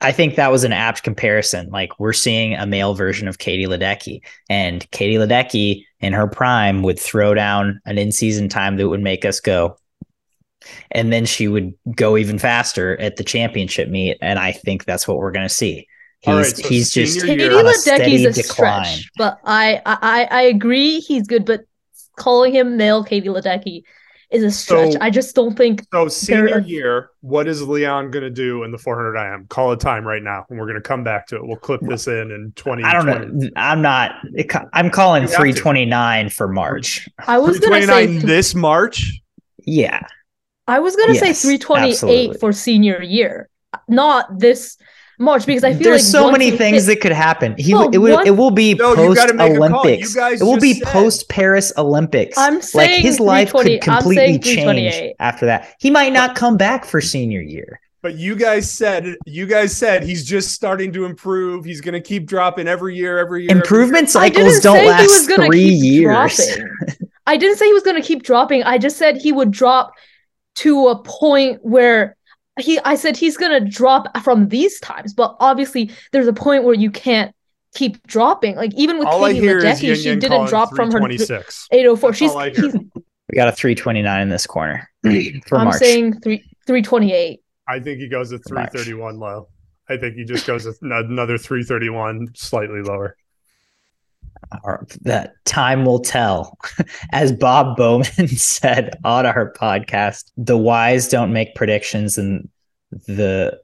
I 0.02 0.12
think 0.12 0.34
that 0.34 0.52
was 0.52 0.64
an 0.64 0.74
apt 0.74 1.04
comparison. 1.04 1.70
Like 1.70 1.98
we're 1.98 2.12
seeing 2.12 2.52
a 2.52 2.66
male 2.66 2.92
version 2.92 3.28
of 3.28 3.38
Katie 3.38 3.64
Ledecky, 3.64 4.20
and 4.50 4.86
Katie 4.90 5.16
Ledecky 5.16 5.84
in 6.00 6.12
her 6.12 6.26
prime 6.26 6.82
would 6.82 7.00
throw 7.00 7.32
down 7.32 7.80
an 7.86 7.96
in-season 7.96 8.50
time 8.50 8.76
that 8.76 8.90
would 8.90 9.00
make 9.00 9.24
us 9.24 9.40
go, 9.40 9.78
and 10.90 11.12
then 11.12 11.24
she 11.24 11.48
would 11.48 11.74
go 11.94 12.16
even 12.16 12.38
faster 12.38 12.98
at 13.00 13.16
the 13.16 13.24
championship 13.24 13.88
meet. 13.88 14.18
And 14.20 14.38
I 14.38 14.52
think 14.52 14.84
that's 14.84 15.06
what 15.06 15.18
we're 15.18 15.32
going 15.32 15.48
to 15.48 15.54
see. 15.54 15.86
He's, 16.20 16.34
right, 16.34 16.56
so 16.56 16.68
he's 16.68 16.90
just 16.90 17.24
Katie 17.24 17.44
Ledecky's 17.44 18.24
a 18.24 18.32
decline. 18.32 18.84
stretch, 18.84 19.10
but 19.16 19.38
I, 19.44 19.80
I 19.86 20.26
I 20.28 20.42
agree 20.42 20.98
he's 20.98 21.28
good. 21.28 21.44
But 21.44 21.60
calling 22.16 22.52
him 22.52 22.76
male 22.76 23.04
Katie 23.04 23.28
Ledecky 23.28 23.84
is 24.30 24.42
a 24.42 24.50
stretch. 24.50 24.94
So, 24.94 24.98
I 25.00 25.10
just 25.10 25.34
don't 25.34 25.56
think. 25.56 25.84
So 25.92 26.08
senior 26.08 26.58
year, 26.58 27.10
what 27.20 27.46
is 27.48 27.62
Leon 27.62 28.10
going 28.10 28.24
to 28.24 28.30
do 28.30 28.64
in 28.64 28.72
the 28.72 28.78
400 28.78 29.16
IM? 29.16 29.46
Call 29.46 29.72
a 29.72 29.76
time 29.76 30.04
right 30.04 30.22
now, 30.22 30.44
and 30.50 30.58
we're 30.58 30.66
going 30.66 30.74
to 30.74 30.82
come 30.82 31.04
back 31.04 31.26
to 31.28 31.36
it. 31.36 31.46
We'll 31.46 31.56
clip 31.56 31.80
this 31.82 32.08
in 32.08 32.30
in 32.30 32.52
20. 32.56 32.82
I 32.82 32.92
don't 32.92 33.06
know. 33.06 33.50
I'm 33.56 33.80
not. 33.80 34.16
I'm 34.72 34.90
calling 34.90 35.26
329 35.26 36.30
for 36.30 36.48
March. 36.48 37.08
I 37.26 37.38
was 37.38 37.58
going 37.60 37.82
to 37.82 37.86
say 37.86 38.18
this 38.18 38.54
March. 38.54 39.20
Yeah. 39.64 40.04
I 40.68 40.80
was 40.80 40.94
going 40.94 41.08
to 41.08 41.14
yes, 41.14 41.40
say 41.40 41.48
328 41.48 41.90
absolutely. 41.90 42.38
for 42.38 42.52
senior 42.52 43.02
year, 43.02 43.48
not 43.88 44.38
this 44.38 44.76
March 45.18 45.46
because 45.46 45.64
I 45.64 45.72
feel 45.72 45.84
there's 45.84 46.14
like 46.14 46.22
so 46.22 46.30
many 46.30 46.50
things 46.50 46.86
that 46.86 47.00
could 47.00 47.12
happen. 47.12 47.56
He 47.58 47.72
no, 47.72 47.90
it 47.90 47.98
will 47.98 48.20
it 48.20 48.30
will 48.30 48.50
be 48.50 48.74
no, 48.74 48.94
post 48.94 49.30
Olympics. 49.30 50.14
It 50.14 50.42
will 50.42 50.60
be 50.60 50.80
post 50.84 51.28
Paris 51.28 51.72
Olympics. 51.76 52.38
I'm 52.38 52.62
saying 52.62 52.90
like 52.90 53.02
his 53.02 53.18
life 53.18 53.52
could 53.52 53.80
completely 53.80 54.38
change 54.38 55.14
after 55.18 55.46
that. 55.46 55.74
He 55.80 55.90
might 55.90 56.12
not 56.12 56.36
come 56.36 56.56
back 56.56 56.84
for 56.84 57.00
senior 57.00 57.40
year. 57.40 57.80
But 58.00 58.14
you 58.14 58.36
guys 58.36 58.70
said 58.70 59.16
you 59.26 59.46
guys 59.46 59.76
said 59.76 60.04
he's 60.04 60.24
just 60.24 60.52
starting 60.52 60.92
to 60.92 61.04
improve. 61.04 61.64
He's 61.64 61.80
going 61.80 61.94
to 61.94 62.00
keep 62.00 62.26
dropping 62.26 62.68
every 62.68 62.94
year, 62.94 63.18
every 63.18 63.42
year. 63.42 63.56
Improvement 63.56 64.14
every 64.14 64.28
year. 64.28 64.52
cycles 64.52 64.60
don't 64.60 64.86
last 64.86 65.30
three 65.34 65.60
years. 65.60 66.58
I 67.26 67.36
didn't 67.36 67.56
say 67.56 67.66
he 67.66 67.72
was 67.72 67.82
going 67.82 68.00
to 68.00 68.06
keep 68.06 68.22
dropping. 68.22 68.62
I 68.62 68.78
just 68.78 68.96
said 68.98 69.16
he 69.16 69.32
would 69.32 69.50
drop 69.50 69.92
to 70.58 70.88
a 70.88 71.02
point 71.02 71.60
where 71.62 72.16
he 72.58 72.78
I 72.80 72.96
said 72.96 73.16
he's 73.16 73.36
gonna 73.36 73.60
drop 73.60 74.16
from 74.22 74.48
these 74.48 74.80
times, 74.80 75.14
but 75.14 75.36
obviously 75.40 75.90
there's 76.12 76.26
a 76.26 76.32
point 76.32 76.64
where 76.64 76.74
you 76.74 76.90
can't 76.90 77.34
keep 77.74 78.04
dropping. 78.06 78.56
Like 78.56 78.74
even 78.74 78.98
with 78.98 79.06
All 79.06 79.24
Katie 79.26 79.40
Ledecky, 79.40 79.94
she 79.94 80.16
didn't 80.16 80.46
drop 80.48 80.74
from 80.74 80.90
her 80.90 81.00
804. 81.00 82.12
She's 82.12 82.34
we 82.34 83.36
got 83.36 83.48
a 83.48 83.52
329 83.52 84.20
in 84.22 84.28
this 84.28 84.46
corner 84.46 84.88
for 85.02 85.58
I'm 85.58 85.64
March. 85.66 85.76
saying 85.76 86.20
three 86.20 86.38
328. 86.66 87.40
I 87.68 87.80
think 87.80 88.00
he 88.00 88.08
goes 88.08 88.32
at 88.32 88.40
331 88.46 89.18
low. 89.18 89.48
I 89.88 89.96
think 89.96 90.16
he 90.16 90.24
just 90.24 90.46
goes 90.46 90.66
another 90.82 91.38
331 91.38 92.28
slightly 92.34 92.82
lower 92.82 93.16
that 95.02 95.34
time 95.44 95.84
will 95.84 96.00
tell. 96.00 96.58
As 97.12 97.32
Bob 97.32 97.76
Bowman 97.76 98.04
said 98.28 98.98
on 99.04 99.26
our 99.26 99.52
podcast, 99.52 100.30
the 100.36 100.56
wise 100.56 101.08
don't 101.08 101.32
make 101.32 101.54
predictions 101.54 102.18
and 102.18 102.48
the 102.90 103.60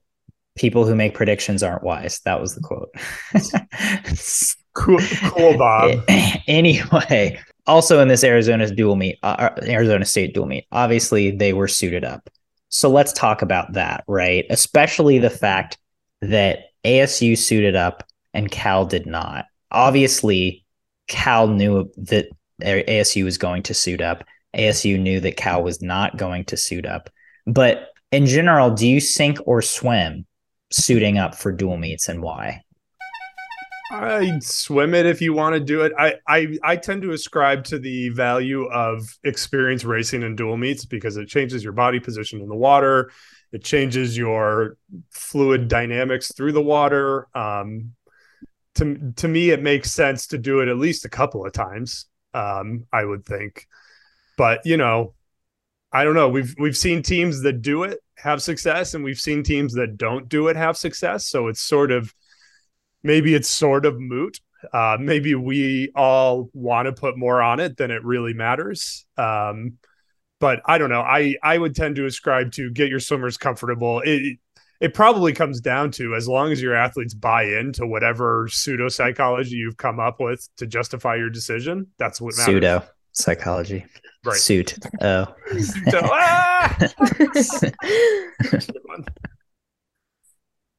people 0.56 0.86
who 0.86 0.94
make 0.94 1.14
predictions 1.14 1.62
aren't 1.62 1.82
wise. 1.82 2.20
That 2.20 2.40
was 2.40 2.54
the 2.54 2.60
quote. 2.60 2.94
cool, 4.74 5.00
cool, 5.30 5.58
Bob. 5.58 6.04
anyway, 6.46 7.40
also 7.66 8.00
in 8.00 8.08
this 8.08 8.24
Arizona 8.24 8.70
dual 8.70 8.96
meet, 8.96 9.18
uh, 9.22 9.50
Arizona 9.62 10.04
State 10.04 10.34
dual 10.34 10.46
meet, 10.46 10.66
obviously 10.70 11.30
they 11.30 11.52
were 11.52 11.68
suited 11.68 12.04
up. 12.04 12.28
So 12.68 12.90
let's 12.90 13.12
talk 13.12 13.42
about 13.42 13.72
that, 13.74 14.04
right? 14.08 14.44
Especially 14.50 15.18
the 15.18 15.30
fact 15.30 15.78
that 16.20 16.70
ASU 16.84 17.36
suited 17.38 17.76
up 17.76 18.04
and 18.32 18.50
Cal 18.50 18.84
did 18.84 19.06
not. 19.06 19.46
Obviously, 19.70 20.63
Cal 21.08 21.48
knew 21.48 21.90
that 21.96 22.28
ASU 22.62 23.24
was 23.24 23.38
going 23.38 23.62
to 23.64 23.74
suit 23.74 24.00
up. 24.00 24.24
ASU 24.56 24.98
knew 24.98 25.20
that 25.20 25.36
Cal 25.36 25.62
was 25.62 25.82
not 25.82 26.16
going 26.16 26.44
to 26.46 26.56
suit 26.56 26.86
up. 26.86 27.10
But 27.46 27.90
in 28.12 28.26
general, 28.26 28.70
do 28.70 28.86
you 28.86 29.00
sink 29.00 29.38
or 29.46 29.60
swim 29.60 30.26
suiting 30.70 31.18
up 31.18 31.34
for 31.34 31.52
dual 31.52 31.76
meets 31.76 32.08
and 32.08 32.22
why? 32.22 32.62
I 33.90 34.38
swim 34.40 34.94
it 34.94 35.06
if 35.06 35.20
you 35.20 35.34
want 35.34 35.54
to 35.54 35.60
do 35.60 35.82
it. 35.82 35.92
I, 35.98 36.14
I 36.26 36.58
I 36.62 36.76
tend 36.76 37.02
to 37.02 37.12
ascribe 37.12 37.64
to 37.64 37.78
the 37.78 38.08
value 38.08 38.64
of 38.64 39.02
experience 39.22 39.84
racing 39.84 40.22
in 40.22 40.34
dual 40.36 40.56
meets 40.56 40.84
because 40.84 41.16
it 41.16 41.28
changes 41.28 41.62
your 41.62 41.74
body 41.74 42.00
position 42.00 42.40
in 42.40 42.48
the 42.48 42.56
water. 42.56 43.10
It 43.52 43.62
changes 43.62 44.16
your 44.16 44.78
fluid 45.10 45.68
dynamics 45.68 46.32
through 46.34 46.52
the 46.52 46.62
water. 46.62 47.28
Um, 47.36 47.92
to 48.76 49.12
to 49.16 49.28
me, 49.28 49.50
it 49.50 49.62
makes 49.62 49.92
sense 49.92 50.28
to 50.28 50.38
do 50.38 50.60
it 50.60 50.68
at 50.68 50.76
least 50.76 51.04
a 51.04 51.10
couple 51.10 51.46
of 51.46 51.52
times. 51.52 52.06
Um, 52.32 52.86
I 52.92 53.04
would 53.04 53.24
think, 53.24 53.66
but 54.36 54.64
you 54.64 54.76
know, 54.76 55.14
I 55.92 56.04
don't 56.04 56.14
know. 56.14 56.28
We've 56.28 56.54
we've 56.58 56.76
seen 56.76 57.02
teams 57.02 57.42
that 57.42 57.62
do 57.62 57.84
it 57.84 58.00
have 58.16 58.42
success, 58.42 58.94
and 58.94 59.04
we've 59.04 59.20
seen 59.20 59.42
teams 59.42 59.74
that 59.74 59.96
don't 59.96 60.28
do 60.28 60.48
it 60.48 60.56
have 60.56 60.76
success. 60.76 61.26
So 61.26 61.48
it's 61.48 61.60
sort 61.60 61.92
of 61.92 62.12
maybe 63.02 63.34
it's 63.34 63.48
sort 63.48 63.86
of 63.86 64.00
moot. 64.00 64.40
Uh, 64.72 64.96
maybe 64.98 65.34
we 65.34 65.92
all 65.94 66.50
want 66.54 66.86
to 66.86 66.92
put 66.92 67.18
more 67.18 67.42
on 67.42 67.60
it 67.60 67.76
than 67.76 67.90
it 67.90 68.02
really 68.04 68.32
matters. 68.32 69.06
Um, 69.16 69.74
but 70.40 70.60
I 70.66 70.78
don't 70.78 70.90
know. 70.90 71.02
I 71.02 71.36
I 71.42 71.56
would 71.56 71.76
tend 71.76 71.96
to 71.96 72.06
ascribe 72.06 72.52
to 72.52 72.70
get 72.70 72.88
your 72.88 73.00
swimmers 73.00 73.36
comfortable. 73.36 74.02
It 74.04 74.38
it 74.80 74.94
probably 74.94 75.32
comes 75.32 75.60
down 75.60 75.90
to 75.92 76.14
as 76.14 76.28
long 76.28 76.52
as 76.52 76.60
your 76.60 76.74
athletes 76.74 77.14
buy 77.14 77.44
into 77.44 77.86
whatever 77.86 78.48
pseudo 78.50 78.88
psychology 78.88 79.56
you've 79.56 79.76
come 79.76 80.00
up 80.00 80.20
with 80.20 80.48
to 80.56 80.66
justify 80.66 81.16
your 81.16 81.30
decision. 81.30 81.86
That's 81.98 82.20
what 82.20 82.36
matters. 82.36 82.46
Pseudo 82.46 82.82
psychology. 83.12 83.86
Right. 84.24 84.36
Suit. 84.36 84.78
Oh. 85.00 85.34
So, 85.90 86.00
ah! 86.02 86.76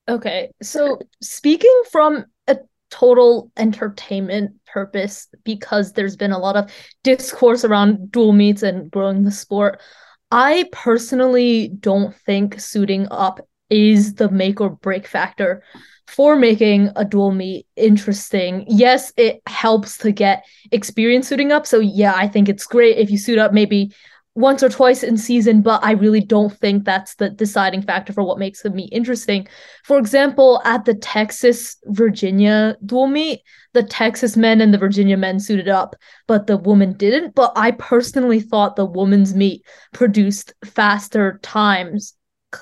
Okay, 0.08 0.52
so 0.62 1.00
speaking 1.20 1.82
from 1.92 2.26
a 2.48 2.58
total 2.92 3.52
entertainment 3.58 4.54
purpose, 4.68 5.28
because 5.44 5.94
there's 5.94 6.16
been 6.16 6.32
a 6.32 6.38
lot 6.38 6.56
of 6.56 6.72
discourse 7.04 7.66
around 7.66 8.12
dual 8.12 8.32
meets 8.32 8.62
and 8.62 8.92
growing 8.92 9.24
the 9.24 9.32
sport, 9.32 9.82
I 10.30 10.70
personally 10.72 11.70
don't 11.70 12.16
think 12.16 12.60
suiting 12.60 13.08
up 13.10 13.40
is 13.70 14.16
the 14.16 14.30
make 14.30 14.62
or 14.62 14.70
break 14.70 15.08
factor 15.08 15.64
for 16.08 16.36
making 16.36 16.92
a 16.96 17.04
dual 17.04 17.32
meet 17.32 17.66
interesting. 17.76 18.66
Yes, 18.68 19.12
it 19.18 19.42
helps 19.48 19.98
to 20.00 20.12
get 20.12 20.46
experience 20.72 21.28
suiting 21.28 21.52
up. 21.52 21.66
So 21.66 21.80
yeah, 21.80 22.14
I 22.16 22.28
think 22.28 22.48
it's 22.48 22.68
great 22.68 22.98
if 22.98 23.10
you 23.10 23.18
suit 23.18 23.40
up 23.40 23.54
maybe 23.54 23.92
once 24.36 24.62
or 24.62 24.70
twice 24.70 25.02
in 25.02 25.18
season, 25.18 25.62
but 25.62 25.84
I 25.84 25.92
really 25.92 26.20
don't 26.20 26.56
think 26.56 26.84
that's 26.84 27.16
the 27.16 27.30
deciding 27.30 27.82
factor 27.82 28.12
for 28.12 28.24
what 28.24 28.38
makes 28.38 28.62
the 28.62 28.70
meet 28.70 28.92
interesting. 28.92 29.48
For 29.86 29.98
example, 29.98 30.62
at 30.66 30.84
the 30.84 30.94
Texas 30.94 31.78
Virginia 31.86 32.76
dual 32.86 33.08
meet, 33.08 33.42
the 33.74 33.84
Texas 33.84 34.36
men 34.36 34.60
and 34.60 34.74
the 34.74 34.78
Virginia 34.78 35.16
men 35.16 35.40
suited 35.40 35.70
up, 35.70 35.96
but 36.28 36.48
the 36.48 36.58
woman 36.58 36.94
didn't. 36.98 37.34
But 37.34 37.54
I 37.56 37.72
personally 37.72 38.42
thought 38.42 38.76
the 38.76 38.86
women's 38.86 39.34
meet 39.34 39.66
produced 39.94 40.54
faster 40.66 41.40
times. 41.42 42.14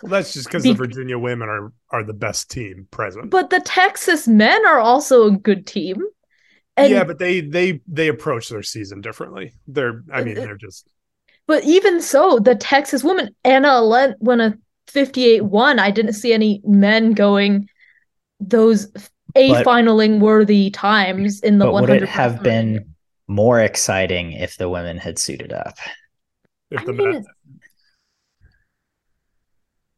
Well, 0.01 0.09
that's 0.09 0.33
just 0.33 0.47
because 0.47 0.63
Be- 0.63 0.71
the 0.71 0.77
Virginia 0.77 1.17
women 1.17 1.49
are 1.49 1.71
are 1.89 2.03
the 2.03 2.13
best 2.13 2.49
team 2.49 2.87
present. 2.91 3.29
But 3.29 3.49
the 3.49 3.59
Texas 3.59 4.27
men 4.27 4.65
are 4.65 4.79
also 4.79 5.27
a 5.27 5.31
good 5.31 5.67
team. 5.67 5.97
And 6.75 6.91
yeah, 6.91 7.03
but 7.03 7.19
they 7.19 7.41
they 7.41 7.81
they 7.87 8.07
approach 8.07 8.49
their 8.49 8.63
season 8.63 9.01
differently. 9.01 9.53
They're 9.67 10.03
I 10.11 10.23
mean, 10.23 10.35
they're 10.35 10.57
just 10.57 10.87
but 11.47 11.63
even 11.63 12.01
so, 12.01 12.39
the 12.39 12.55
Texas 12.55 13.03
woman, 13.03 13.35
Anna 13.43 13.67
Elendt, 13.67 14.15
won 14.19 14.39
a 14.39 14.57
58 14.87 15.41
1. 15.41 15.79
I 15.79 15.91
didn't 15.91 16.13
see 16.13 16.33
any 16.33 16.61
men 16.63 17.13
going 17.13 17.67
those 18.39 18.87
a 19.35 19.51
finaling 19.63 20.19
worthy 20.19 20.69
times 20.69 21.39
in 21.41 21.57
the 21.57 21.65
but 21.65 21.73
100 21.73 21.93
would 21.93 22.03
it 22.03 22.09
have 22.09 22.43
been 22.43 22.93
more 23.27 23.59
exciting 23.59 24.33
if 24.33 24.57
the 24.57 24.69
women 24.69 24.97
had 24.97 25.17
suited 25.17 25.51
up? 25.51 25.75
If 26.69 26.85
the 26.85 26.91
I 26.91 26.95
men. 26.95 27.25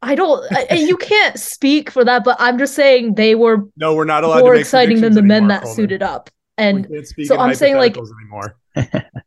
I 0.01 0.15
don't. 0.15 0.45
I, 0.51 0.75
you 0.75 0.97
can't 0.97 1.39
speak 1.39 1.89
for 1.89 2.03
that, 2.05 2.23
but 2.23 2.37
I'm 2.39 2.57
just 2.57 2.75
saying 2.75 3.15
they 3.15 3.35
were. 3.35 3.65
No, 3.75 3.95
we're 3.95 4.05
not 4.05 4.23
allowed. 4.23 4.41
More 4.41 4.55
exciting 4.55 5.01
than 5.01 5.13
the 5.13 5.21
men 5.21 5.47
that 5.47 5.63
Coleman. 5.63 5.75
suited 5.75 6.03
up, 6.03 6.29
and 6.57 6.87
so 7.23 7.37
I'm 7.37 7.55
saying 7.55 7.75
like 7.77 7.97
anymore. 7.97 8.57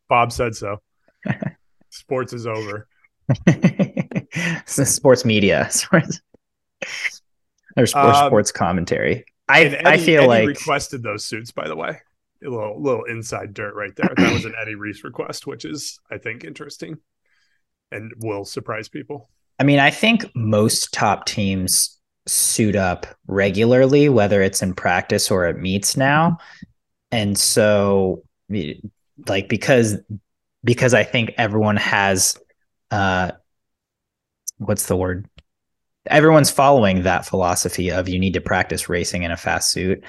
Bob 0.09 0.33
said 0.33 0.55
so. 0.55 0.81
sports 1.91 2.33
is 2.33 2.47
over. 2.47 2.87
sports 4.67 5.25
media, 5.25 5.69
sports 5.71 6.21
or 7.77 7.87
sports, 7.87 8.19
um, 8.19 8.27
sports 8.27 8.53
commentary. 8.53 9.25
I 9.49 9.65
Eddie, 9.65 9.87
I 9.87 9.97
feel 9.99 10.21
Eddie 10.21 10.29
like 10.29 10.47
requested 10.47 11.03
those 11.03 11.25
suits. 11.25 11.51
By 11.51 11.69
the 11.69 11.77
way, 11.77 11.99
a 12.45 12.49
little 12.49 12.81
little 12.81 13.05
inside 13.05 13.55
dirt 13.55 13.75
right 13.75 13.95
there. 13.97 14.13
That 14.17 14.33
was 14.33 14.45
an 14.45 14.55
Eddie 14.61 14.75
Reese 14.75 15.05
request, 15.05 15.47
which 15.47 15.65
is 15.65 15.99
I 16.11 16.19
think 16.19 16.45
interesting 16.45 16.99
and 17.91 18.13
will 18.19 18.45
surprise 18.45 18.89
people. 18.89 19.31
I 19.59 19.65
mean, 19.65 19.79
I 19.79 19.91
think 19.91 20.25
most 20.35 20.93
top 20.93 21.27
teams 21.27 21.99
suit 22.27 22.77
up 22.77 23.07
regularly, 23.27 24.09
whether 24.09 24.43
it's 24.43 24.62
in 24.62 24.75
practice 24.75 25.31
or 25.31 25.47
at 25.47 25.57
meets 25.57 25.97
now. 25.97 26.38
And 27.11 27.37
so, 27.37 28.23
like, 29.27 29.49
because 29.49 29.97
because 30.65 30.95
I 30.95 31.05
think 31.05 31.33
everyone 31.38 31.77
has 31.77 32.37
uh 32.91 33.33
what's 34.59 34.87
the 34.87 34.97
word? 34.97 35.29
Everyone's 36.07 36.50
following 36.50 37.03
that 37.03 37.27
philosophy 37.27 37.91
of 37.91 38.09
you 38.09 38.19
need 38.19 38.35
to 38.35 38.41
practice 38.41 38.88
racing 38.88 39.23
in 39.23 39.31
a 39.31 39.37
fast 39.37 39.71
suit. 39.71 40.05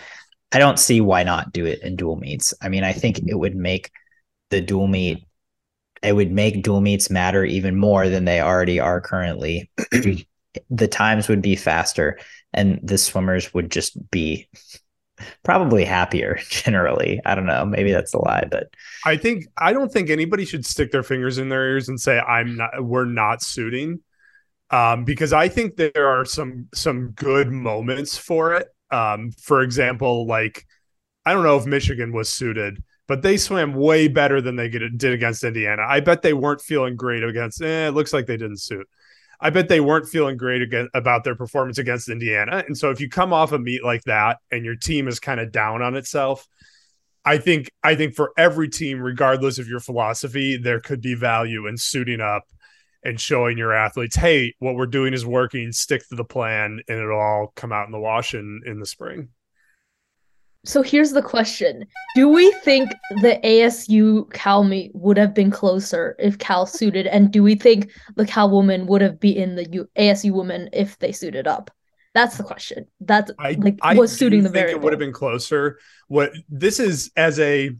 I 0.51 0.60
don't 0.60 0.79
see 0.79 1.01
why 1.01 1.24
not 1.24 1.53
do 1.53 1.65
it 1.65 1.84
in 1.84 1.96
dual 1.96 2.15
meets. 2.15 2.53
I 2.62 2.70
mean, 2.70 2.84
I 2.84 2.94
think 2.94 3.20
it 3.20 3.38
would 3.38 3.56
make 3.56 3.91
the 4.50 4.62
dual 4.62 4.88
meet 4.88 5.25
it 6.03 6.13
would 6.13 6.32
make 6.32 6.63
dual 6.63 6.82
meets 6.82 7.10
matter 7.10 7.44
even 7.44 7.75
more 7.75 8.10
than 8.10 8.25
they 8.25 8.41
already 8.41 8.79
are 8.79 9.01
currently. 9.01 9.70
the 10.70 10.88
times 10.88 11.27
would 11.27 11.41
be 11.41 11.56
faster 11.56 12.18
and 12.53 12.79
the 12.82 12.98
swimmers 12.98 13.53
would 13.53 13.70
just 13.70 14.10
be 14.10 14.50
probably 15.44 15.86
happier 15.86 16.39
generally. 16.50 17.22
I 17.25 17.36
don't 17.36 17.46
know. 17.46 17.65
Maybe 17.65 17.91
that's 17.91 18.13
a 18.13 18.20
lie, 18.20 18.48
but 18.50 18.74
I 19.06 19.18
think 19.18 19.46
I 19.58 19.74
don't 19.74 19.91
think 19.91 20.10
anybody 20.10 20.46
should 20.46 20.65
stick 20.65 20.91
their 20.91 21.03
fingers 21.03 21.38
in 21.38 21.50
their 21.50 21.70
ears 21.70 21.89
and 21.89 22.00
say 22.00 22.20
I'm 22.20 22.58
not 22.58 22.84
we're 22.84 23.06
not 23.06 23.41
suiting. 23.41 24.01
Um, 24.72 25.03
because 25.03 25.34
I 25.34 25.50
think 25.50 25.77
there 25.77 26.08
are 26.08 26.25
some 26.25 26.68
some 26.74 27.12
good 27.12 27.51
moments 27.51 28.18
for 28.18 28.53
it. 28.53 28.68
Um, 28.91 29.32
for 29.32 29.62
example, 29.62 30.27
like 30.27 30.65
I 31.25 31.34
don't 31.34 31.44
know 31.44 31.58
if 31.58 31.65
Michigan 31.65 32.12
was 32.13 32.29
suited, 32.29 32.84
but 33.10 33.24
they 33.24 33.38
swam 33.38 33.74
way 33.74 34.08
better 34.08 34.39
than 34.39 34.56
they 34.56 34.70
did 34.70 35.04
against 35.04 35.44
Indiana. 35.44 35.84
I 35.86 36.00
bet 36.00 36.22
they 36.22 36.34
weren't 36.34 36.62
feeling 36.62 36.96
great 36.96 37.24
against. 37.24 37.60
Eh, 37.60 37.88
it 37.88 37.96
looks 37.96 38.13
like 38.13 38.28
they 38.28 38.38
didn't 38.38 38.62
suit. 38.62 38.88
I 39.42 39.50
bet 39.50 39.68
they 39.68 39.80
weren't 39.80 40.08
feeling 40.08 40.38
great 40.38 40.62
again, 40.62 40.89
about 40.94 41.24
their 41.24 41.34
performance 41.34 41.80
against 41.80 42.08
Indiana. 42.08 42.63
And 42.68 42.78
so 42.78 42.92
if 42.92 43.01
you 43.01 43.10
come 43.10 43.34
off 43.34 43.51
a 43.51 43.58
meet 43.58 43.84
like 43.84 44.04
that 44.04 44.38
and 44.51 44.63
your 44.63 44.75
team 44.75 45.08
is 45.08 45.20
kind 45.20 45.39
of 45.39 45.51
down 45.51 45.82
on 45.82 45.96
itself, 45.96 46.48
I 47.25 47.39
think 47.39 47.72
I 47.84 47.96
think 47.96 48.13
for 48.13 48.32
every 48.38 48.70
team, 48.70 49.00
regardless 49.00 49.58
of 49.58 49.68
your 49.68 49.80
philosophy, 49.80 50.58
there 50.58 50.80
could 50.80 51.01
be 51.01 51.16
value 51.16 51.66
in 51.66 51.78
suiting 51.78 52.22
up 52.22 52.44
and 53.04 53.20
showing 53.20 53.58
your 53.58 53.74
athletes, 53.74 54.18
hey, 54.18 54.54
what 54.60 54.75
we're 54.75 54.86
doing 54.86 55.16
is 55.16 55.25
working, 55.25 55.72
stick 55.72 56.08
to 56.10 56.16
the 56.16 56.24
plan, 56.24 56.80
and 56.88 57.00
it'll 57.00 57.20
all 57.20 57.54
come 57.56 57.72
out 57.72 57.88
in 57.88 57.92
the 57.92 58.00
wash 58.00 58.36
in, 58.36 58.62
in 58.68 58.80
the 58.80 58.86
spring. 58.86 59.30
So 60.66 60.82
here's 60.82 61.12
the 61.12 61.22
question. 61.22 61.86
Do 62.16 62.28
we 62.28 62.51
think 62.63 62.92
the 63.22 63.39
ASU 63.44 64.32
Cal 64.34 64.63
meet 64.63 64.92
would 64.94 65.18
have 65.18 65.34
been 65.34 65.51
closer 65.51 66.16
if 66.20 66.38
Cal 66.38 66.66
suited? 66.66 67.08
And 67.08 67.32
do 67.32 67.42
we 67.42 67.56
think 67.56 67.92
the 68.16 68.25
Cal 68.25 68.50
woman 68.50 68.86
would 68.88 69.01
have 69.01 69.20
beaten 69.20 69.56
the 69.56 69.70
U- 69.70 69.89
ASU 69.98 70.32
woman 70.32 70.70
if 70.74 71.00
they 71.00 71.13
suited 71.13 71.48
up? 71.48 71.72
That's 72.13 72.38
the 72.38 72.44
question. 72.44 72.88
That's 73.00 73.32
I, 73.39 73.51
like 73.54 73.80
I 73.82 73.96
was 73.96 74.16
suiting 74.16 74.44
the 74.44 74.50
variable. 74.50 74.82
It 74.82 74.84
would 74.84 74.94
have 74.94 75.00
been 75.00 75.13
closer. 75.13 75.80
What 76.08 76.32
this 76.50 76.80
is 76.80 77.12
as 77.16 77.39
a 77.39 77.72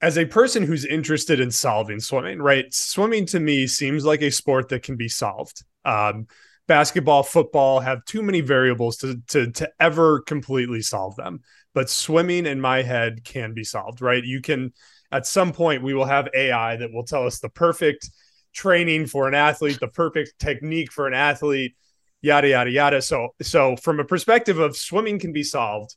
as 0.00 0.16
a 0.18 0.24
person 0.24 0.62
who's 0.62 0.84
interested 0.84 1.40
in 1.40 1.50
solving 1.50 2.00
swimming, 2.00 2.40
right? 2.40 2.72
Swimming 2.72 3.26
to 3.26 3.40
me 3.40 3.66
seems 3.66 4.04
like 4.04 4.22
a 4.22 4.30
sport 4.30 4.68
that 4.68 4.82
can 4.82 4.96
be 4.96 5.08
solved. 5.08 5.64
Um, 5.84 6.28
basketball, 6.66 7.22
football 7.22 7.80
have 7.80 8.04
too 8.04 8.22
many 8.22 8.40
variables 8.40 8.96
to 8.98 9.20
to 9.28 9.50
to 9.52 9.70
ever 9.80 10.20
completely 10.20 10.82
solve 10.82 11.16
them. 11.16 11.40
But 11.74 11.90
swimming 11.90 12.46
in 12.46 12.60
my 12.60 12.82
head 12.82 13.24
can 13.24 13.52
be 13.52 13.64
solved, 13.64 14.00
right? 14.00 14.22
You 14.22 14.40
can 14.40 14.72
at 15.10 15.26
some 15.26 15.52
point 15.52 15.82
we 15.82 15.94
will 15.94 16.04
have 16.04 16.28
AI 16.34 16.76
that 16.76 16.92
will 16.92 17.04
tell 17.04 17.26
us 17.26 17.40
the 17.40 17.48
perfect 17.48 18.10
training 18.52 19.06
for 19.06 19.28
an 19.28 19.34
athlete, 19.34 19.80
the 19.80 19.88
perfect 19.88 20.38
technique 20.38 20.92
for 20.92 21.06
an 21.06 21.14
athlete, 21.14 21.74
yada 22.22 22.48
yada 22.48 22.70
yada. 22.70 23.02
So 23.02 23.30
so 23.42 23.76
from 23.76 24.00
a 24.00 24.04
perspective 24.04 24.58
of 24.58 24.76
swimming 24.76 25.18
can 25.18 25.32
be 25.32 25.42
solved, 25.42 25.96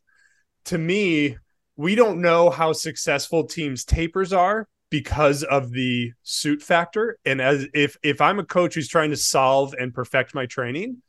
to 0.66 0.78
me, 0.78 1.38
we 1.76 1.96
don't 1.96 2.22
know 2.22 2.50
how 2.50 2.74
successful 2.74 3.46
teams 3.46 3.86
tapers 3.86 4.34
are 4.34 4.68
because 4.90 5.44
of 5.44 5.72
the 5.72 6.12
suit 6.24 6.62
factor. 6.62 7.18
And 7.26 7.42
as 7.42 7.68
if 7.74 7.98
if 8.04 8.22
i'm 8.22 8.40
a 8.40 8.46
coach 8.46 8.76
who's 8.76 8.88
trying 8.88 9.12
to 9.12 9.18
solve 9.18 9.74
and 9.78 9.94
perfect 9.94 10.34
my 10.34 10.46
training 10.46 11.02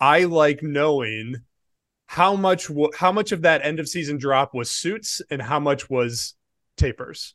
i 0.00 0.24
like 0.24 0.62
knowing 0.62 1.36
how 2.06 2.36
much 2.36 2.70
how 2.96 3.12
much 3.12 3.32
of 3.32 3.42
that 3.42 3.64
end 3.64 3.80
of 3.80 3.88
season 3.88 4.18
drop 4.18 4.54
was 4.54 4.70
suits 4.70 5.22
and 5.30 5.40
how 5.40 5.58
much 5.58 5.88
was 5.88 6.34
tapers. 6.76 7.34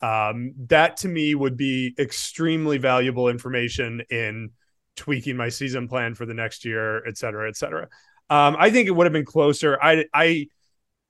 Um, 0.00 0.54
that 0.68 0.98
to 0.98 1.08
me 1.08 1.34
would 1.34 1.56
be 1.56 1.94
extremely 1.98 2.78
valuable 2.78 3.28
information 3.28 4.02
in 4.10 4.50
tweaking 4.96 5.36
my 5.36 5.48
season 5.48 5.88
plan 5.88 6.14
for 6.14 6.26
the 6.26 6.34
next 6.34 6.64
year 6.64 7.06
et 7.06 7.16
cetera 7.16 7.48
et 7.48 7.56
cetera. 7.56 7.88
Um, 8.30 8.56
i 8.58 8.70
think 8.70 8.88
it 8.88 8.92
would 8.92 9.06
have 9.06 9.12
been 9.12 9.24
closer. 9.24 9.78
I 9.82 10.04
i 10.12 10.48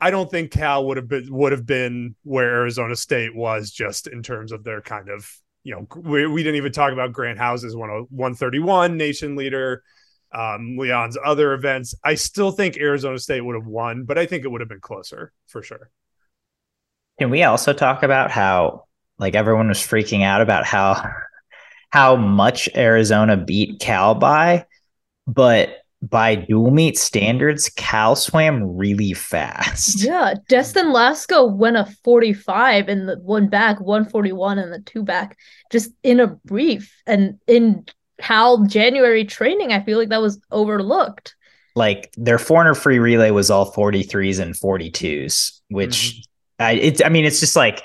I 0.00 0.10
don't 0.10 0.30
think 0.30 0.52
Cal 0.52 0.86
would 0.86 0.96
have 0.96 1.08
been 1.08 1.26
would 1.30 1.52
have 1.52 1.66
been 1.66 2.14
where 2.22 2.48
Arizona 2.48 2.94
State 2.96 3.34
was 3.34 3.70
just 3.70 4.06
in 4.06 4.22
terms 4.22 4.52
of 4.52 4.64
their 4.64 4.80
kind 4.80 5.08
of 5.08 5.30
you 5.64 5.74
know 5.74 5.86
we, 6.00 6.26
we 6.26 6.42
didn't 6.42 6.56
even 6.56 6.72
talk 6.72 6.92
about 6.92 7.12
Grant 7.12 7.38
House's 7.38 7.74
one 7.74 7.90
131 8.10 8.96
nation 8.96 9.36
leader 9.36 9.82
um, 10.32 10.76
Leon's 10.76 11.16
other 11.24 11.52
events. 11.54 11.94
I 12.04 12.14
still 12.14 12.50
think 12.50 12.76
Arizona 12.76 13.18
State 13.18 13.40
would 13.40 13.54
have 13.54 13.66
won, 13.66 14.04
but 14.04 14.18
I 14.18 14.26
think 14.26 14.44
it 14.44 14.48
would 14.48 14.60
have 14.60 14.68
been 14.68 14.80
closer 14.80 15.32
for 15.46 15.62
sure. 15.62 15.90
Can 17.18 17.30
we 17.30 17.42
also 17.42 17.72
talk 17.72 18.02
about 18.02 18.30
how 18.30 18.84
like 19.18 19.34
everyone 19.34 19.68
was 19.68 19.78
freaking 19.78 20.22
out 20.22 20.40
about 20.40 20.64
how 20.64 21.02
how 21.90 22.16
much 22.16 22.68
Arizona 22.76 23.36
beat 23.36 23.80
Cal 23.80 24.14
by, 24.14 24.66
but 25.26 25.78
by 26.00 26.36
dual 26.36 26.70
meet 26.70 26.96
standards, 26.96 27.68
Cal 27.70 28.14
swam 28.14 28.76
really 28.76 29.14
fast. 29.14 30.02
Yeah, 30.02 30.34
Destin 30.48 30.86
Lasco 30.86 31.52
went 31.52 31.76
a 31.76 31.86
45 32.04 32.88
in 32.88 33.06
the 33.06 33.16
one 33.18 33.48
back, 33.48 33.80
141 33.80 34.58
in 34.58 34.70
the 34.70 34.80
two 34.80 35.02
back, 35.02 35.36
just 35.72 35.90
in 36.02 36.20
a 36.20 36.28
brief. 36.28 36.94
And 37.06 37.38
in 37.46 37.84
Cal 38.20 38.64
January 38.64 39.24
training, 39.24 39.72
I 39.72 39.82
feel 39.82 39.98
like 39.98 40.10
that 40.10 40.22
was 40.22 40.40
overlooked. 40.50 41.34
Like 41.74 42.12
their 42.16 42.38
400 42.38 42.74
free 42.74 42.98
relay 42.98 43.30
was 43.30 43.50
all 43.50 43.72
43s 43.72 44.40
and 44.40 44.54
42s, 44.54 45.60
which 45.68 45.96
mm-hmm. 45.96 46.62
I 46.62 46.72
it's 46.72 47.02
I 47.02 47.08
mean, 47.08 47.24
it's 47.24 47.40
just 47.40 47.56
like 47.56 47.84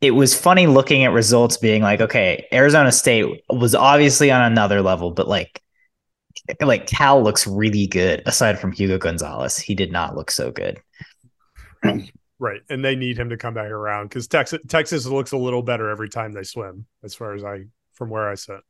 it 0.00 0.12
was 0.12 0.38
funny 0.38 0.66
looking 0.66 1.04
at 1.04 1.12
results 1.12 1.56
being 1.56 1.82
like, 1.82 2.00
okay, 2.00 2.46
Arizona 2.52 2.92
State 2.92 3.42
was 3.50 3.74
obviously 3.74 4.30
on 4.30 4.42
another 4.42 4.80
level, 4.80 5.10
but 5.10 5.28
like 5.28 5.60
like 6.60 6.86
Cal 6.86 7.22
looks 7.22 7.46
really 7.46 7.86
good 7.86 8.22
aside 8.26 8.58
from 8.58 8.72
Hugo 8.72 8.98
Gonzalez. 8.98 9.58
He 9.58 9.74
did 9.74 9.92
not 9.92 10.16
look 10.16 10.30
so 10.30 10.50
good. 10.50 10.80
Right. 12.40 12.60
And 12.70 12.84
they 12.84 12.94
need 12.94 13.18
him 13.18 13.30
to 13.30 13.36
come 13.36 13.54
back 13.54 13.70
around 13.70 14.08
because 14.08 14.28
Texas 14.28 14.60
Texas 14.68 15.06
looks 15.06 15.32
a 15.32 15.36
little 15.36 15.62
better 15.62 15.90
every 15.90 16.08
time 16.08 16.32
they 16.32 16.44
swim, 16.44 16.86
as 17.02 17.14
far 17.14 17.34
as 17.34 17.42
I 17.42 17.64
from 17.94 18.10
where 18.10 18.28
I 18.28 18.36
sit. 18.36 18.60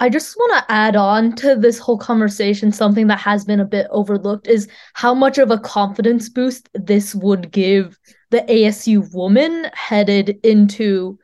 I 0.00 0.08
just 0.08 0.36
want 0.36 0.66
to 0.66 0.72
add 0.72 0.96
on 0.96 1.36
to 1.36 1.54
this 1.54 1.78
whole 1.78 1.98
conversation 1.98 2.72
something 2.72 3.06
that 3.08 3.20
has 3.20 3.44
been 3.44 3.60
a 3.60 3.64
bit 3.64 3.86
overlooked 3.90 4.48
is 4.48 4.68
how 4.94 5.14
much 5.14 5.38
of 5.38 5.50
a 5.50 5.58
confidence 5.58 6.28
boost 6.28 6.68
this 6.74 7.14
would 7.14 7.52
give 7.52 7.98
the 8.30 8.40
ASU 8.40 9.12
woman 9.14 9.66
headed 9.74 10.40
into 10.42 11.18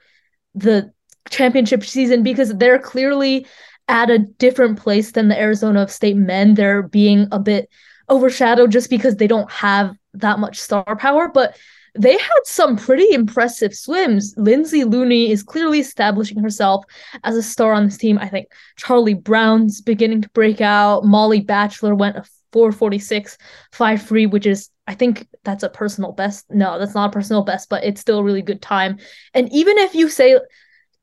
the 0.55 0.93
championship 1.31 1.83
season 1.83 2.23
because 2.23 2.55
they're 2.57 2.79
clearly 2.79 3.47
at 3.89 4.11
a 4.11 4.19
different 4.19 4.79
place 4.79 5.13
than 5.13 5.29
the 5.29 5.41
Arizona 5.41 5.89
State 5.89 6.17
men. 6.17 6.55
They're 6.55 6.83
being 6.83 7.27
a 7.33 7.39
bit 7.39 7.69
overshadowed 8.11 8.71
just 8.71 8.91
because 8.91 9.17
they 9.17 9.27
don't 9.27 9.51
have 9.51 9.97
that 10.15 10.39
much 10.39 10.59
star 10.59 10.97
power, 10.97 11.29
but 11.29 11.57
they 11.95 12.13
had 12.13 12.41
some 12.45 12.77
pretty 12.77 13.13
impressive 13.13 13.75
swims. 13.75 14.35
Lindsay 14.37 14.85
Looney 14.85 15.31
is 15.31 15.43
clearly 15.43 15.81
establishing 15.81 16.41
herself 16.43 16.85
as 17.25 17.37
a 17.37 17.43
star 17.43 17.73
on 17.73 17.87
this 17.87 17.99
team. 17.99 18.19
I 18.19 18.29
think 18.29 18.49
Charlie 18.77 19.15
Brown's 19.15 19.81
beginning 19.81 20.23
to 20.23 20.29
break 20.31 20.61
out. 20.61 21.05
Molly 21.05 21.41
Batchelor 21.41 21.95
went 21.95 22.17
a 22.17 22.25
446 22.53 23.37
5 23.73 24.03
free, 24.03 24.27
which 24.27 24.47
is, 24.47 24.71
I 24.87 24.95
think 24.95 25.27
that's 25.45 25.65
a 25.65 25.69
personal 25.69 26.13
best. 26.13 26.47
No, 26.51 26.79
that's 26.79 26.95
not 26.95 27.11
a 27.11 27.13
personal 27.13 27.43
best, 27.43 27.69
but 27.69 27.85
it's 27.85 28.01
still 28.01 28.19
a 28.19 28.25
really 28.25 28.43
good 28.43 28.63
time. 28.63 28.99
And 29.35 29.53
even 29.53 29.77
if 29.79 29.95
you 29.95 30.09
say 30.09 30.39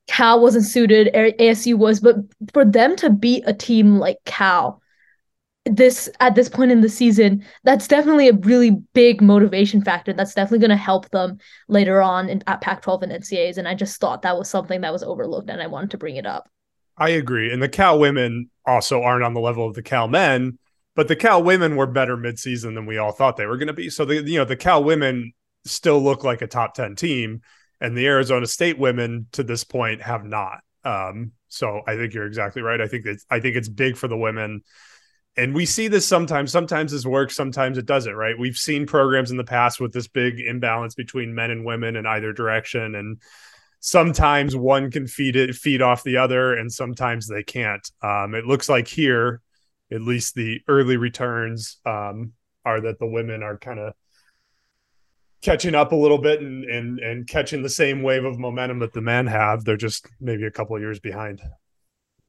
Cal 0.06 0.40
wasn't 0.40 0.64
suited, 0.64 1.12
ASU 1.14 1.76
was, 1.76 2.00
but 2.00 2.16
for 2.52 2.64
them 2.64 2.96
to 2.96 3.10
beat 3.10 3.44
a 3.46 3.52
team 3.52 3.98
like 3.98 4.18
Cal, 4.24 4.80
this 5.64 6.08
at 6.20 6.36
this 6.36 6.48
point 6.48 6.70
in 6.70 6.80
the 6.80 6.88
season, 6.88 7.44
that's 7.64 7.88
definitely 7.88 8.28
a 8.28 8.34
really 8.34 8.70
big 8.70 9.20
motivation 9.20 9.82
factor. 9.82 10.12
That's 10.12 10.34
definitely 10.34 10.60
going 10.60 10.70
to 10.70 10.76
help 10.76 11.10
them 11.10 11.38
later 11.68 12.00
on 12.00 12.28
in, 12.28 12.42
at 12.46 12.60
Pac-12 12.60 13.02
and 13.02 13.12
NCAAs. 13.12 13.58
And 13.58 13.66
I 13.66 13.74
just 13.74 14.00
thought 14.00 14.22
that 14.22 14.38
was 14.38 14.48
something 14.48 14.80
that 14.82 14.92
was 14.92 15.02
overlooked, 15.02 15.50
and 15.50 15.60
I 15.60 15.66
wanted 15.66 15.90
to 15.90 15.98
bring 15.98 16.16
it 16.16 16.26
up. 16.26 16.48
I 16.96 17.10
agree, 17.10 17.52
and 17.52 17.62
the 17.62 17.68
Cal 17.68 17.98
women 17.98 18.48
also 18.64 19.02
aren't 19.02 19.24
on 19.24 19.34
the 19.34 19.40
level 19.40 19.66
of 19.66 19.74
the 19.74 19.82
Cal 19.82 20.08
men, 20.08 20.58
but 20.94 21.08
the 21.08 21.16
Cal 21.16 21.42
women 21.42 21.76
were 21.76 21.86
better 21.86 22.16
midseason 22.16 22.74
than 22.74 22.86
we 22.86 22.96
all 22.96 23.12
thought 23.12 23.36
they 23.36 23.46
were 23.46 23.58
going 23.58 23.66
to 23.66 23.74
be. 23.74 23.90
So 23.90 24.04
the 24.04 24.22
you 24.22 24.38
know 24.38 24.46
the 24.46 24.56
Cal 24.56 24.82
women 24.82 25.32
still 25.66 26.00
look 26.00 26.24
like 26.24 26.40
a 26.40 26.46
top 26.46 26.74
ten 26.74 26.96
team 26.96 27.42
and 27.80 27.96
the 27.96 28.06
Arizona 28.06 28.46
State 28.46 28.78
women 28.78 29.26
to 29.32 29.42
this 29.42 29.64
point 29.64 30.02
have 30.02 30.24
not. 30.24 30.60
Um, 30.84 31.32
so 31.48 31.80
I 31.86 31.96
think 31.96 32.14
you're 32.14 32.26
exactly 32.26 32.62
right. 32.62 32.80
I 32.80 32.88
think 32.88 33.06
it's 33.06 33.24
I 33.30 33.40
think 33.40 33.56
it's 33.56 33.68
big 33.68 33.96
for 33.96 34.08
the 34.08 34.16
women. 34.16 34.62
And 35.38 35.54
we 35.54 35.66
see 35.66 35.88
this 35.88 36.06
sometimes. 36.06 36.50
Sometimes 36.50 36.92
this 36.92 37.04
works, 37.04 37.36
sometimes 37.36 37.76
it 37.76 37.84
doesn't, 37.84 38.14
right? 38.14 38.38
We've 38.38 38.56
seen 38.56 38.86
programs 38.86 39.30
in 39.30 39.36
the 39.36 39.44
past 39.44 39.80
with 39.80 39.92
this 39.92 40.08
big 40.08 40.40
imbalance 40.40 40.94
between 40.94 41.34
men 41.34 41.50
and 41.50 41.64
women 41.64 41.96
in 41.96 42.06
either 42.06 42.32
direction. 42.32 42.94
And 42.94 43.20
sometimes 43.80 44.56
one 44.56 44.90
can 44.90 45.06
feed 45.06 45.36
it 45.36 45.54
feed 45.54 45.82
off 45.82 46.02
the 46.02 46.16
other, 46.16 46.54
and 46.54 46.72
sometimes 46.72 47.28
they 47.28 47.42
can't. 47.42 47.88
Um, 48.02 48.34
it 48.34 48.46
looks 48.46 48.68
like 48.68 48.88
here, 48.88 49.42
at 49.92 50.00
least 50.00 50.34
the 50.34 50.60
early 50.68 50.96
returns 50.96 51.78
um, 51.84 52.32
are 52.64 52.80
that 52.80 52.98
the 52.98 53.06
women 53.06 53.42
are 53.42 53.58
kind 53.58 53.78
of 53.78 53.94
catching 55.42 55.74
up 55.74 55.92
a 55.92 55.96
little 55.96 56.18
bit 56.18 56.40
and 56.40 56.64
and 56.64 56.98
and 56.98 57.26
catching 57.26 57.62
the 57.62 57.68
same 57.68 58.02
wave 58.02 58.24
of 58.24 58.38
momentum 58.38 58.80
that 58.80 58.92
the 58.92 59.00
men 59.00 59.26
have. 59.26 59.64
They're 59.64 59.76
just 59.76 60.06
maybe 60.20 60.44
a 60.44 60.50
couple 60.50 60.76
of 60.76 60.82
years 60.82 61.00
behind. 61.00 61.40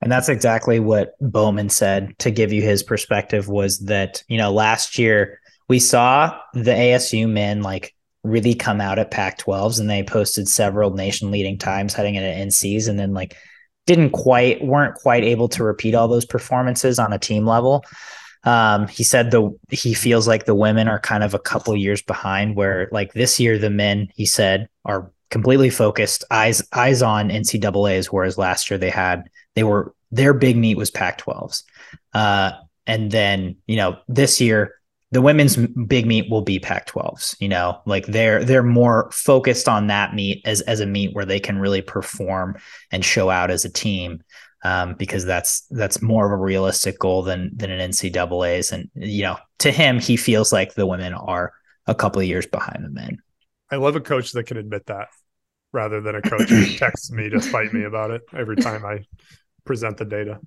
And 0.01 0.11
that's 0.11 0.29
exactly 0.29 0.79
what 0.79 1.15
Bowman 1.19 1.69
said 1.69 2.17
to 2.19 2.29
give 2.29 2.53
you 2.53 2.61
his 2.61 2.83
perspective 2.83 3.47
was 3.47 3.79
that, 3.79 4.23
you 4.27 4.37
know, 4.37 4.51
last 4.51 4.99
year 4.99 5.39
we 5.67 5.79
saw 5.79 6.39
the 6.53 6.71
ASU 6.71 7.27
men 7.27 7.61
like 7.63 7.95
really 8.23 8.53
come 8.53 8.79
out 8.79 8.99
at 8.99 9.11
Pac 9.11 9.39
12s 9.39 9.79
and 9.79 9.89
they 9.89 10.03
posted 10.03 10.47
several 10.47 10.91
nation 10.91 11.31
leading 11.31 11.57
times 11.57 11.93
heading 11.93 12.15
into 12.15 12.29
NCs 12.29 12.87
and 12.87 12.99
then 12.99 13.13
like 13.13 13.35
didn't 13.85 14.11
quite 14.11 14.63
weren't 14.63 14.95
quite 14.95 15.23
able 15.23 15.47
to 15.47 15.63
repeat 15.63 15.95
all 15.95 16.07
those 16.07 16.25
performances 16.25 16.99
on 16.99 17.13
a 17.13 17.19
team 17.19 17.45
level. 17.45 17.83
Um, 18.47 18.87
he 18.87 19.03
said 19.03 19.31
the 19.31 19.53
he 19.69 19.93
feels 19.93 20.25
like 20.25 20.45
the 20.45 20.55
women 20.55 20.87
are 20.87 21.01
kind 21.01 21.21
of 21.21 21.33
a 21.33 21.39
couple 21.39 21.75
years 21.75 22.01
behind. 22.01 22.55
Where 22.55 22.87
like 22.93 23.11
this 23.11 23.41
year, 23.41 23.57
the 23.57 23.69
men 23.69 24.07
he 24.15 24.25
said 24.25 24.69
are 24.85 25.11
completely 25.29 25.69
focused, 25.69 26.23
eyes 26.31 26.65
eyes 26.71 27.01
on 27.01 27.27
NCAA's, 27.27 28.09
whereas 28.09 28.37
last 28.37 28.69
year 28.69 28.77
they 28.77 28.89
had 28.89 29.29
they 29.55 29.65
were 29.65 29.93
their 30.11 30.33
big 30.33 30.55
meet 30.55 30.77
was 30.77 30.89
Pac-12s, 30.89 31.63
uh, 32.13 32.51
and 32.85 33.11
then 33.11 33.57
you 33.67 33.75
know 33.75 33.97
this 34.07 34.39
year 34.39 34.75
the 35.11 35.21
women's 35.21 35.57
big 35.57 36.05
meet 36.05 36.29
will 36.31 36.41
be 36.41 36.57
Pac-12s. 36.57 37.35
You 37.41 37.49
know, 37.49 37.81
like 37.85 38.05
they're 38.05 38.45
they're 38.45 38.63
more 38.63 39.11
focused 39.11 39.67
on 39.67 39.87
that 39.87 40.15
meet 40.15 40.41
as 40.45 40.61
as 40.61 40.79
a 40.79 40.85
meet 40.85 41.13
where 41.13 41.25
they 41.25 41.41
can 41.41 41.59
really 41.59 41.81
perform 41.81 42.57
and 42.93 43.03
show 43.03 43.29
out 43.29 43.51
as 43.51 43.65
a 43.65 43.69
team 43.69 44.23
um, 44.67 44.95
because 44.95 45.23
that's 45.23 45.61
that's 45.69 46.01
more 46.01 46.25
of 46.25 46.31
a 46.33 46.43
realistic 46.43 46.99
goal 46.99 47.23
than 47.23 47.51
than 47.55 47.71
an 47.71 47.91
NCAA's. 47.91 48.71
And 48.71 48.89
you 48.95 49.23
know, 49.23 49.37
to 49.59 49.71
him, 49.71 49.99
he 49.99 50.17
feels 50.17 50.51
like 50.51 50.73
the 50.73 50.85
women 50.85 51.13
are 51.13 51.53
a 51.85 51.95
couple 51.95 52.19
of 52.19 52.27
years 52.27 52.45
behind 52.45 52.83
the 52.83 52.89
men. 52.89 53.19
I 53.71 53.77
love 53.77 53.95
a 53.95 54.01
coach 54.01 54.33
that 54.33 54.45
can 54.45 54.57
admit 54.57 54.85
that, 54.87 55.07
rather 55.71 56.01
than 56.01 56.15
a 56.15 56.21
coach 56.21 56.49
who 56.49 56.65
texts 56.77 57.11
me 57.11 57.29
to 57.29 57.39
fight 57.39 57.73
me 57.73 57.83
about 57.83 58.11
it 58.11 58.23
every 58.35 58.57
time 58.57 58.85
I 58.85 59.05
present 59.65 59.97
the 59.97 60.05
data. 60.05 60.39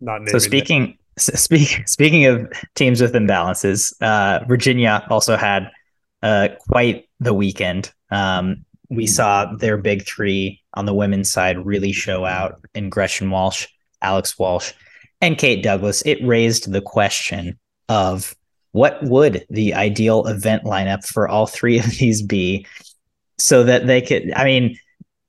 Not 0.00 0.26
so 0.28 0.38
speaking. 0.38 0.96
Speak, 1.18 1.88
speaking 1.88 2.26
of 2.26 2.48
teams 2.76 3.00
with 3.00 3.12
imbalances, 3.12 3.92
uh, 4.00 4.44
Virginia 4.46 5.04
also 5.10 5.36
had 5.36 5.68
uh, 6.22 6.50
quite 6.60 7.08
the 7.18 7.34
weekend. 7.34 7.92
Um, 8.12 8.64
we 8.90 9.06
saw 9.06 9.54
their 9.56 9.76
big 9.76 10.06
three 10.06 10.62
on 10.74 10.86
the 10.86 10.94
women's 10.94 11.30
side 11.30 11.64
really 11.64 11.92
show 11.92 12.24
out 12.24 12.60
in 12.74 12.88
Gretchen 12.88 13.30
Walsh, 13.30 13.66
Alex 14.00 14.38
Walsh, 14.38 14.72
and 15.20 15.36
Kate 15.36 15.62
Douglas, 15.62 16.02
it 16.06 16.24
raised 16.24 16.70
the 16.70 16.80
question 16.80 17.58
of 17.88 18.34
what 18.72 19.02
would 19.02 19.44
the 19.50 19.74
ideal 19.74 20.26
event 20.26 20.64
lineup 20.64 21.04
for 21.06 21.28
all 21.28 21.46
three 21.46 21.78
of 21.78 21.86
these 21.98 22.22
be 22.22 22.66
so 23.38 23.64
that 23.64 23.86
they 23.86 24.00
could 24.00 24.32
I 24.34 24.44
mean 24.44 24.78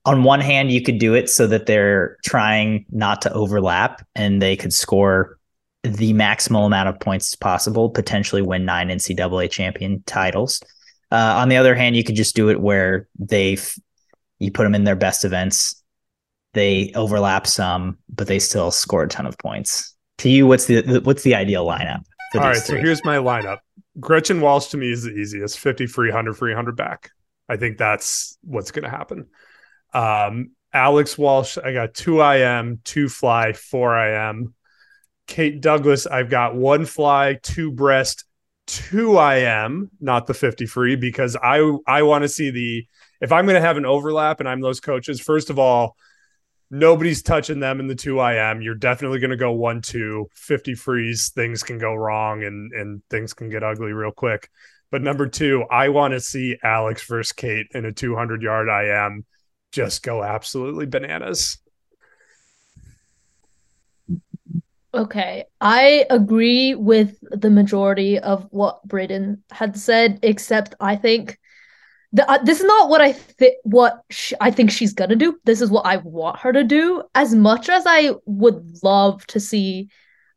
on 0.05 0.23
one 0.23 0.39
hand 0.39 0.71
you 0.71 0.81
could 0.81 0.97
do 0.97 1.13
it 1.13 1.29
so 1.29 1.47
that 1.47 1.65
they're 1.65 2.17
trying 2.25 2.85
not 2.89 3.21
to 3.23 3.33
overlap 3.33 4.05
and 4.15 4.41
they 4.41 4.55
could 4.55 4.73
score 4.73 5.37
the 5.83 6.13
maximal 6.13 6.65
amount 6.65 6.89
of 6.89 6.99
points 6.99 7.35
possible 7.35 7.89
potentially 7.89 8.41
win 8.41 8.65
nine 8.65 8.89
ncaa 8.89 9.49
champion 9.49 10.03
titles 10.05 10.61
uh, 11.11 11.35
on 11.37 11.49
the 11.49 11.57
other 11.57 11.75
hand 11.75 11.95
you 11.95 12.03
could 12.03 12.15
just 12.15 12.35
do 12.35 12.49
it 12.49 12.59
where 12.59 13.07
they 13.17 13.57
you 14.39 14.51
put 14.51 14.63
them 14.63 14.75
in 14.75 14.83
their 14.83 14.95
best 14.95 15.25
events. 15.25 15.81
They 16.53 16.91
overlap 16.95 17.47
some 17.47 17.97
but 18.09 18.27
they 18.27 18.39
still 18.39 18.71
score 18.71 19.03
a 19.03 19.07
ton 19.07 19.25
of 19.25 19.37
points. 19.37 19.95
To 20.19 20.29
you 20.29 20.47
what's 20.47 20.65
the 20.65 21.01
what's 21.03 21.23
the 21.23 21.35
ideal 21.35 21.65
lineup 21.65 22.03
all 22.35 22.41
right 22.41 22.57
three? 22.57 22.77
so 22.77 22.81
here's 22.81 23.03
my 23.03 23.17
lineup. 23.17 23.59
Gretchen 23.99 24.41
walsh 24.41 24.67
to 24.67 24.77
me 24.77 24.91
is 24.91 25.03
the 25.03 25.11
easiest. 25.11 25.59
50 25.59 25.87
free 25.87 26.09
100 26.09 26.35
free 26.35 26.51
100 26.51 26.75
back. 26.75 27.11
I 27.47 27.57
think 27.57 27.77
that's 27.77 28.37
what's 28.43 28.71
going 28.71 28.83
to 28.83 28.89
happen. 28.89 29.27
Um, 29.93 30.51
Alex 30.71 31.17
Walsh, 31.17 31.57
I 31.57 31.73
got 31.73 31.95
two 31.95 32.21
IM, 32.21 32.79
two 32.83 33.09
fly, 33.09 33.53
four 33.53 33.97
IM. 33.97 34.53
Kate 35.25 35.59
Douglas, 35.59 36.05
I've 36.05 36.29
got 36.29 36.55
one 36.55 36.85
fly, 36.85 37.39
two 37.41 37.71
breast, 37.71 38.25
two 38.69 39.17
I 39.17 39.37
am, 39.37 39.89
not 39.99 40.27
the 40.27 40.33
50 40.33 40.65
free, 40.67 40.95
because 40.95 41.35
I 41.35 41.75
I 41.87 42.03
want 42.03 42.23
to 42.23 42.29
see 42.29 42.51
the 42.51 42.87
if 43.19 43.31
I'm 43.31 43.45
going 43.45 43.55
to 43.55 43.67
have 43.67 43.77
an 43.77 43.85
overlap 43.85 44.39
and 44.39 44.47
I'm 44.47 44.61
those 44.61 44.79
coaches, 44.79 45.19
first 45.19 45.49
of 45.49 45.57
all, 45.59 45.97
nobody's 46.69 47.23
touching 47.23 47.59
them 47.59 47.79
in 47.79 47.87
the 47.87 47.95
2 47.95 48.19
I 48.19 48.35
am. 48.35 48.61
You're 48.61 48.75
definitely 48.75 49.19
going 49.19 49.31
to 49.31 49.37
go 49.37 49.51
1 49.51 49.81
2, 49.81 50.27
50 50.33 50.75
freeze, 50.75 51.29
things 51.29 51.63
can 51.63 51.79
go 51.79 51.95
wrong 51.95 52.43
and 52.43 52.71
and 52.73 53.01
things 53.09 53.33
can 53.33 53.49
get 53.49 53.63
ugly 53.63 53.91
real 53.91 54.11
quick. 54.11 54.49
But 54.91 55.01
number 55.01 55.27
2, 55.27 55.65
I 55.69 55.89
want 55.89 56.13
to 56.13 56.19
see 56.19 56.57
Alex 56.63 57.05
versus 57.07 57.31
Kate 57.31 57.67
in 57.73 57.85
a 57.85 57.91
200 57.91 58.41
yard 58.41 58.69
I 58.69 59.05
am 59.05 59.25
just 59.71 60.03
go 60.03 60.23
absolutely 60.23 60.85
bananas. 60.85 61.57
Okay, 64.93 65.45
I 65.61 66.05
agree 66.09 66.73
with 66.73 67.17
the 67.21 67.51
majority 67.51 68.17
of 68.17 68.47
what 68.49 68.83
Braden 68.87 69.43
had 69.51 69.77
said, 69.77 70.19
except 70.23 70.73
I 70.79 70.95
think 70.95 71.37
the, 72.11 72.29
uh, 72.29 72.39
this 72.43 72.59
is 72.59 72.65
not 72.65 72.89
what 72.89 72.99
I 72.99 73.13
think. 73.13 73.55
What 73.63 74.01
sh- 74.09 74.33
I 74.41 74.49
think 74.49 74.71
she's 74.71 74.93
gonna 74.93 75.15
do. 75.15 75.37
This 75.43 75.61
is 75.61 75.69
what 75.69 75.85
I 75.85 75.97
want 75.97 76.39
her 76.39 76.51
to 76.51 76.63
do. 76.63 77.03
As 77.13 77.35
much 77.35 77.69
as 77.69 77.83
I 77.85 78.13
would 78.25 78.79
love 78.81 79.25
to 79.27 79.39
see 79.39 79.89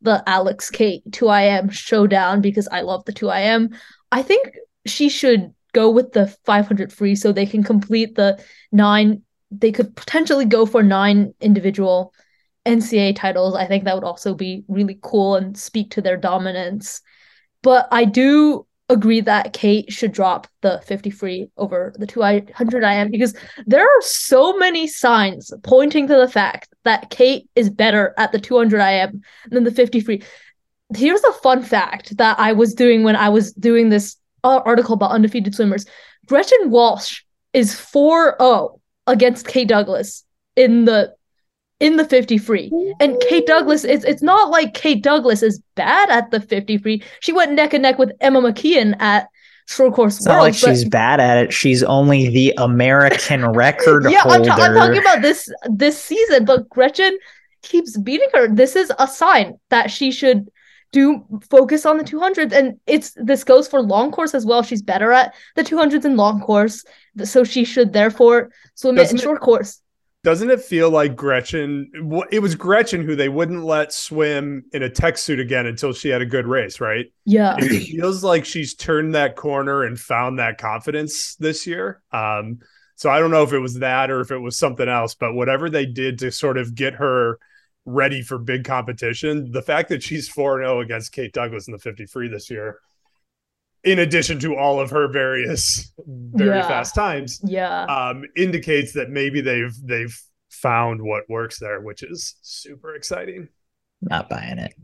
the 0.03 0.23
Alex 0.27 0.69
Kate 0.69 1.03
two 1.13 1.31
IM 1.31 1.71
showdown 1.71 2.43
because 2.43 2.69
I 2.69 2.83
love 2.83 3.07
the 3.07 3.13
two 3.13 3.31
IM, 3.31 3.71
I 4.11 4.23
think 4.23 4.51
she 4.85 5.09
should 5.09 5.55
go 5.73 5.89
with 5.89 6.13
the 6.13 6.27
500 6.45 6.93
free 6.93 7.15
so 7.15 7.33
they 7.33 7.47
can 7.47 7.63
complete 7.63 8.17
the 8.17 8.39
nine. 8.71 9.23
They 9.51 9.73
could 9.73 9.97
potentially 9.97 10.45
go 10.45 10.67
for 10.67 10.83
nine 10.83 11.33
individual 11.41 12.13
NCAA 12.67 13.17
titles. 13.17 13.55
I 13.55 13.67
think 13.67 13.85
that 13.85 13.95
would 13.95 14.05
also 14.05 14.35
be 14.35 14.65
really 14.69 14.99
cool 15.03 15.37
and 15.37 15.57
speak 15.57 15.91
to 15.93 16.03
their 16.03 16.17
dominance. 16.17 17.01
But 17.63 17.89
I 17.91 18.05
do 18.05 18.67
agree 18.89 19.21
that 19.23 19.53
Kate 19.53 19.91
should 19.93 20.13
drop 20.13 20.47
the 20.61 20.83
50 20.85 21.11
free 21.11 21.51
over 21.57 21.95
the 21.99 22.07
200 22.07 22.85
IM 22.85 23.11
because 23.11 23.35
there 23.67 23.85
are 23.85 24.03
so 24.03 24.57
many 24.59 24.87
signs 24.87 25.53
pointing 25.63 26.07
to 26.09 26.17
the 26.17 26.29
fact 26.29 26.69
that 26.85 27.11
Kate 27.11 27.49
is 27.55 27.71
better 27.71 28.15
at 28.19 28.33
the 28.33 28.41
200 28.41 28.81
IM 28.81 29.23
than 29.51 29.65
the 29.65 29.71
50 29.71 30.01
free. 30.01 30.23
Here's 30.95 31.25
a 31.25 31.33
fun 31.33 31.63
fact 31.63 32.17
that 32.19 32.39
I 32.39 32.53
was 32.53 32.75
doing 32.75 33.03
when 33.03 33.17
I 33.17 33.31
was 33.31 33.53
doing 33.55 33.89
this 33.89 34.17
uh, 34.45 34.61
article 34.65 34.95
about 34.95 35.13
undefeated 35.13 35.55
swimmers. 35.55 35.87
Gretchen 36.27 36.71
Walsh 36.71 37.23
is 37.53 37.75
4-0 37.75 38.79
against 39.07 39.47
Kate 39.47 39.69
Douglas 39.69 40.25
in 40.55 40.85
the 40.85 41.15
in 41.83 41.97
the 41.97 42.05
50 42.05 42.39
free. 42.39 42.73
And 43.01 43.21
Kate 43.29 43.45
Douglas, 43.45 43.85
it's 43.85 44.05
it's 44.05 44.23
not 44.23 44.51
like 44.51 44.73
Kate 44.73 45.03
Douglas 45.03 45.43
is 45.43 45.61
bad 45.75 46.11
at 46.11 46.31
the 46.31 46.41
50 46.41 46.79
free. 46.79 47.03
She 47.21 47.33
went 47.33 47.53
neck 47.53 47.75
and 47.75 47.83
neck 47.83 47.99
with 47.99 48.13
Emma 48.21 48.41
McKeon 48.41 48.99
at 49.01 49.29
Short 49.67 49.93
Course 49.93 50.19
it's 50.19 50.27
World. 50.27 50.39
Not 50.39 50.43
like 50.43 50.55
she's 50.55 50.89
bad 50.89 51.19
at 51.19 51.39
it. 51.45 51.53
She's 51.53 51.83
only 51.83 52.29
the 52.29 52.55
American 52.57 53.47
record 53.53 54.07
yeah, 54.09 54.21
holder. 54.21 54.49
I'm, 54.51 54.61
I'm 54.61 54.75
talking 54.75 55.01
about 55.01 55.23
this 55.23 55.53
this 55.65 56.01
season, 56.01 56.45
but 56.45 56.69
Gretchen 56.69 57.19
keeps 57.63 57.97
beating 57.97 58.29
her. 58.33 58.47
This 58.47 58.77
is 58.77 58.93
a 59.01 59.09
sign 59.09 59.59
that 59.71 59.91
she 59.91 60.13
should 60.13 60.51
do 60.93 61.25
focus 61.51 61.87
on 61.87 61.97
the 61.97 62.05
200s 62.05 62.53
and 62.53 62.79
it's 62.87 63.13
this 63.17 63.45
goes 63.45 63.67
for 63.67 63.81
long 63.81 64.13
course 64.13 64.35
as 64.35 64.45
well 64.45 64.63
she's 64.63 64.83
better 64.83 65.11
at 65.11 65.35
the 65.57 65.63
200s 65.63 66.05
and 66.05 66.19
long 66.19 66.39
course 66.39 66.85
so 67.25 67.45
she 67.45 67.65
should 67.65 67.95
therefore 67.95 68.51
swim 68.75 68.97
Doesn't 68.97 69.17
it 69.17 69.21
in 69.21 69.25
short 69.25 69.41
course 69.41 69.81
doesn't 70.25 70.51
it 70.51 70.61
feel 70.61 70.89
like 70.89 71.17
Gretchen? 71.17 71.91
It 72.31 72.39
was 72.39 72.55
Gretchen 72.55 73.05
who 73.05 73.17
they 73.17 73.29
wouldn't 73.29 73.65
let 73.65 73.93
swim 73.93 74.65
in 74.73 74.83
a 74.83 74.89
tech 74.89 75.19
suit 75.19 75.41
again 75.41 75.67
until 75.67 75.93
she 75.93 76.11
had 76.11 76.23
a 76.23 76.27
good 76.27 76.47
race, 76.47 76.81
right? 76.81 77.07
Yeah. 77.25 77.57
It 77.59 77.87
feels 77.87 78.23
like 78.23 78.45
she's 78.45 78.75
turned 78.75 79.15
that 79.15 79.35
corner 79.35 79.83
and 79.83 79.99
found 79.99 80.39
that 80.39 80.59
confidence 80.59 81.35
this 81.37 81.67
year. 81.67 82.03
Um, 82.13 82.61
so 82.95 83.11
I 83.11 83.19
don't 83.19 83.33
know 83.33 83.43
if 83.43 83.53
it 83.53 83.59
was 83.59 83.81
that 83.81 84.13
or 84.13 84.21
if 84.21 84.31
it 84.31 84.39
was 84.39 84.57
something 84.57 84.89
else, 84.89 85.15
but 85.15 85.35
whatever 85.35 85.69
they 85.69 85.87
did 85.87 86.21
to 86.21 86.31
sort 86.31 86.57
of 86.57 86.75
get 86.75 86.95
her 86.95 87.39
ready 87.85 88.23
for 88.23 88.39
big 88.39 88.65
competition, 88.65 89.51
the 89.51 89.63
fact 89.63 89.89
that 89.89 90.05
she's 90.05 90.29
4 90.29 90.59
0 90.59 90.81
against 90.81 91.11
Kate 91.11 91.33
Douglas 91.33 91.67
in 91.67 91.73
the 91.73 91.81
50 91.81 92.07
free 92.07 92.29
this 92.29 92.49
year, 92.49 92.79
in 93.85 93.99
addition 93.99 94.39
to 94.39 94.57
all 94.57 94.81
of 94.81 94.91
her 94.91 95.09
various 95.09 95.93
very 96.07 96.59
yeah. 96.59 96.69
fast 96.69 96.95
times 96.95 97.41
yeah. 97.45 97.85
um 97.85 98.25
indicates 98.37 98.93
that 98.93 99.11
maybe 99.11 99.41
they've 99.41 99.75
they've 99.83 100.17
found 100.51 101.03
what 101.03 101.29
works 101.29 101.59
there 101.59 101.81
which 101.81 102.03
is 102.03 102.37
super 102.43 102.95
exciting. 102.95 103.49
Not 104.01 104.29
buying 104.29 104.59
it. 104.59 104.75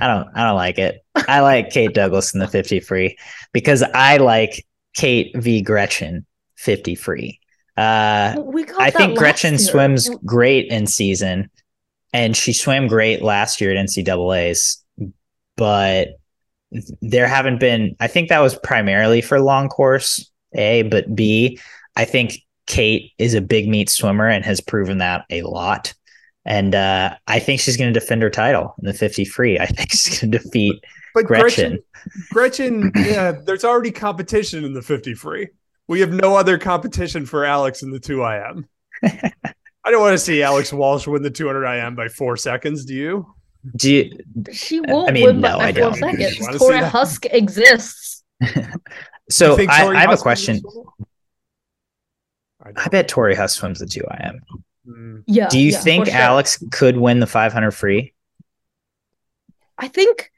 I 0.00 0.06
don't 0.06 0.28
i 0.34 0.46
don't 0.46 0.56
like 0.56 0.78
it. 0.78 1.04
I 1.28 1.40
like 1.40 1.70
kate 1.70 1.94
douglas 1.94 2.34
in 2.34 2.40
the 2.40 2.48
50 2.48 2.80
free 2.80 3.16
because 3.52 3.82
i 3.94 4.16
like 4.16 4.66
kate 4.94 5.36
v. 5.36 5.62
Gretchen 5.62 6.26
50 6.56 6.94
free. 6.94 7.40
Uh 7.76 8.36
i 8.78 8.90
think 8.90 9.18
gretchen 9.18 9.54
year. 9.54 9.58
swims 9.58 10.10
great 10.24 10.68
in 10.70 10.86
season 10.86 11.50
and 12.12 12.36
she 12.36 12.52
swam 12.52 12.86
great 12.86 13.22
last 13.22 13.60
year 13.60 13.74
at 13.74 13.86
ncaa's 13.86 14.84
but 15.56 16.08
there 17.00 17.28
haven't 17.28 17.60
been 17.60 17.94
i 18.00 18.06
think 18.06 18.28
that 18.28 18.40
was 18.40 18.58
primarily 18.60 19.20
for 19.20 19.40
long 19.40 19.68
course 19.68 20.30
a 20.54 20.82
but 20.82 21.14
b 21.14 21.58
i 21.96 22.04
think 22.04 22.38
kate 22.66 23.12
is 23.18 23.34
a 23.34 23.40
big 23.40 23.68
meet 23.68 23.90
swimmer 23.90 24.28
and 24.28 24.44
has 24.44 24.60
proven 24.60 24.98
that 24.98 25.24
a 25.30 25.42
lot. 25.42 25.94
And 26.44 26.74
uh, 26.74 27.16
i 27.26 27.38
think 27.38 27.60
she's 27.60 27.76
going 27.76 27.92
to 27.92 27.98
defend 27.98 28.22
her 28.22 28.30
title 28.30 28.74
in 28.80 28.86
the 28.86 28.94
50 28.94 29.24
free. 29.24 29.58
I 29.58 29.66
think 29.66 29.90
she's 29.90 30.20
going 30.20 30.32
to 30.32 30.38
defeat 30.38 30.82
but 31.14 31.26
gretchen 31.26 31.78
gretchen, 32.30 32.90
gretchen 32.90 33.06
yeah 33.06 33.32
there's 33.32 33.64
already 33.64 33.90
competition 33.90 34.64
in 34.64 34.72
the 34.72 34.82
50 34.82 35.14
free. 35.14 35.48
We 35.88 36.00
have 36.00 36.12
no 36.12 36.36
other 36.36 36.58
competition 36.58 37.26
for 37.26 37.44
alex 37.44 37.82
in 37.82 37.90
the 37.90 38.00
2 38.00 38.22
im 38.22 38.68
i 39.04 39.90
don't 39.90 40.00
want 40.00 40.14
to 40.14 40.18
see 40.18 40.42
alex 40.42 40.72
walsh 40.72 41.06
win 41.06 41.22
the 41.22 41.30
200 41.30 41.64
im 41.64 41.94
by 41.94 42.08
four 42.08 42.36
seconds 42.36 42.84
do 42.86 42.94
you 42.94 43.34
do 43.76 43.92
you, 43.92 44.18
she 44.52 44.80
won't 44.80 45.10
I 45.10 45.12
mean, 45.12 45.24
win 45.24 45.40
no, 45.40 45.58
by 45.58 45.72
four 45.72 45.94
seconds. 45.94 46.38
Torri 46.38 46.88
Huske 46.88 47.28
exists. 47.30 48.24
so 49.30 49.56
I, 49.56 49.86
I, 49.86 50.00
have 50.00 50.10
Huske 50.10 50.20
a 50.20 50.22
question. 50.22 50.60
I, 52.64 52.70
I, 52.76 52.88
bet 52.88 53.08
Torri 53.08 53.36
Huske 53.36 53.58
swims 53.58 53.78
the 53.78 53.86
two 53.86 54.02
IM. 54.20 54.40
Mm. 54.86 55.22
Yeah. 55.26 55.48
Do 55.48 55.60
you 55.60 55.70
yeah, 55.70 55.78
think 55.78 56.06
sure. 56.06 56.16
Alex 56.16 56.62
could 56.72 56.96
win 56.96 57.20
the 57.20 57.26
500 57.26 57.70
free? 57.70 58.14
I 59.78 59.88
think, 59.88 60.30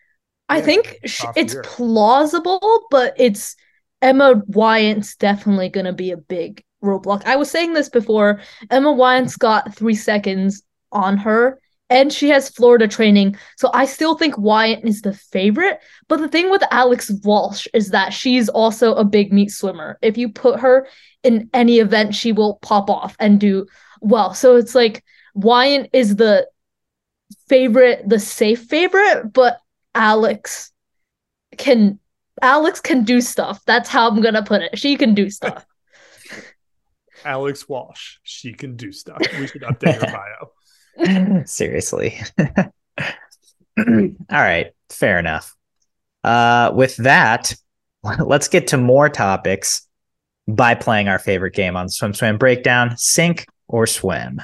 I 0.49 0.59
yeah, 0.59 0.65
think 0.65 0.99
it's 1.03 1.55
year. 1.55 1.63
plausible, 1.63 2.87
but 2.91 3.15
it's 3.17 3.57
Emma 4.03 4.43
Weyant's 4.49 5.17
definitely 5.17 5.71
going 5.71 5.87
to 5.87 5.95
be 5.95 6.11
a 6.11 6.19
big 6.19 6.63
roadblock. 6.83 7.25
I 7.25 7.37
was 7.37 7.51
saying 7.51 7.73
this 7.73 7.89
before. 7.89 8.43
Emma 8.71 8.93
Weyant's 8.93 9.37
got 9.37 9.75
three 9.75 9.95
seconds 9.95 10.63
on 10.93 11.17
her 11.17 11.59
and 11.91 12.13
she 12.13 12.29
has 12.31 12.49
Florida 12.49 12.89
training. 12.89 13.37
So 13.57 13.71
I 13.75 13.85
still 13.85 14.17
think 14.17 14.35
Weyant 14.37 14.85
is 14.85 15.03
the 15.03 15.13
favorite. 15.13 15.81
But 16.09 16.19
the 16.19 16.29
thing 16.29 16.51
with 16.51 16.63
Alex 16.71 17.11
Walsh 17.23 17.67
is 17.75 17.91
that 17.91 18.13
she's 18.13 18.49
also 18.49 18.95
a 18.95 19.05
big 19.05 19.33
meet 19.33 19.51
swimmer. 19.51 19.99
If 20.03 20.17
you 20.17 20.31
put 20.31 20.61
her 20.61 20.89
in 21.23 21.51
any 21.53 21.79
event, 21.79 22.15
she 22.15 22.33
will 22.33 22.59
pop 22.63 22.89
off 22.89 23.17
and 23.19 23.39
do 23.39 23.67
well. 24.01 24.35
So 24.35 24.57
it's 24.57 24.75
like 24.75 25.05
Weyant 25.37 25.91
is 25.93 26.17
the 26.17 26.49
favorite, 27.49 28.09
the 28.09 28.19
safe 28.19 28.65
favorite, 28.65 29.33
but 29.33 29.59
Alex 29.95 30.73
can 31.57 31.99
Alex 32.43 32.81
can 32.81 33.05
do 33.05 33.21
stuff. 33.21 33.63
That's 33.65 33.89
how 33.89 34.09
I'm 34.09 34.21
gonna 34.21 34.43
put 34.43 34.63
it. 34.63 34.79
She 34.79 34.97
can 34.97 35.15
do 35.15 35.31
stuff. 35.31 35.65
Alex 37.25 37.69
Walsh, 37.69 38.19
she 38.23 38.53
can 38.53 38.77
do 38.77 38.93
stuff. 38.93 39.23
We 39.39 39.47
should 39.47 39.63
update 39.63 39.95
her 39.95 40.01
bio. 40.13 40.51
Seriously. 41.45 42.21
All 43.79 44.15
right, 44.31 44.73
fair 44.91 45.19
enough. 45.19 45.55
Uh, 46.23 46.73
with 46.75 46.97
that, 46.97 47.55
let's 48.25 48.49
get 48.49 48.69
to 48.69 48.77
more 48.77 49.09
topics 49.09 49.87
by 50.47 50.75
playing 50.75 51.09
our 51.09 51.19
favorite 51.19 51.55
game 51.55 51.77
on 51.77 51.87
SwimSwam 51.87 52.39
Breakdown 52.39 52.97
sink 52.97 53.47
or 53.69 53.87
swim. 53.87 54.41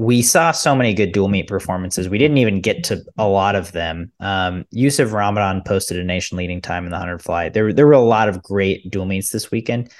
we 0.00 0.22
saw 0.22 0.50
so 0.50 0.74
many 0.74 0.94
good 0.94 1.12
dual 1.12 1.28
meet 1.28 1.46
performances. 1.46 2.08
We 2.08 2.16
didn't 2.16 2.38
even 2.38 2.62
get 2.62 2.84
to 2.84 3.04
a 3.18 3.28
lot 3.28 3.54
of 3.54 3.72
them. 3.72 4.10
Um, 4.18 4.64
Youssef 4.70 5.12
Ramadan 5.12 5.62
posted 5.62 5.98
a 5.98 6.04
nation 6.04 6.38
leading 6.38 6.62
time 6.62 6.84
in 6.84 6.90
the 6.90 6.96
100 6.96 7.20
fly. 7.20 7.50
There, 7.50 7.70
there 7.70 7.86
were 7.86 7.92
a 7.92 8.00
lot 8.00 8.30
of 8.30 8.42
great 8.42 8.90
dual 8.90 9.04
meets 9.04 9.30
this 9.30 9.50
weekend, 9.50 9.92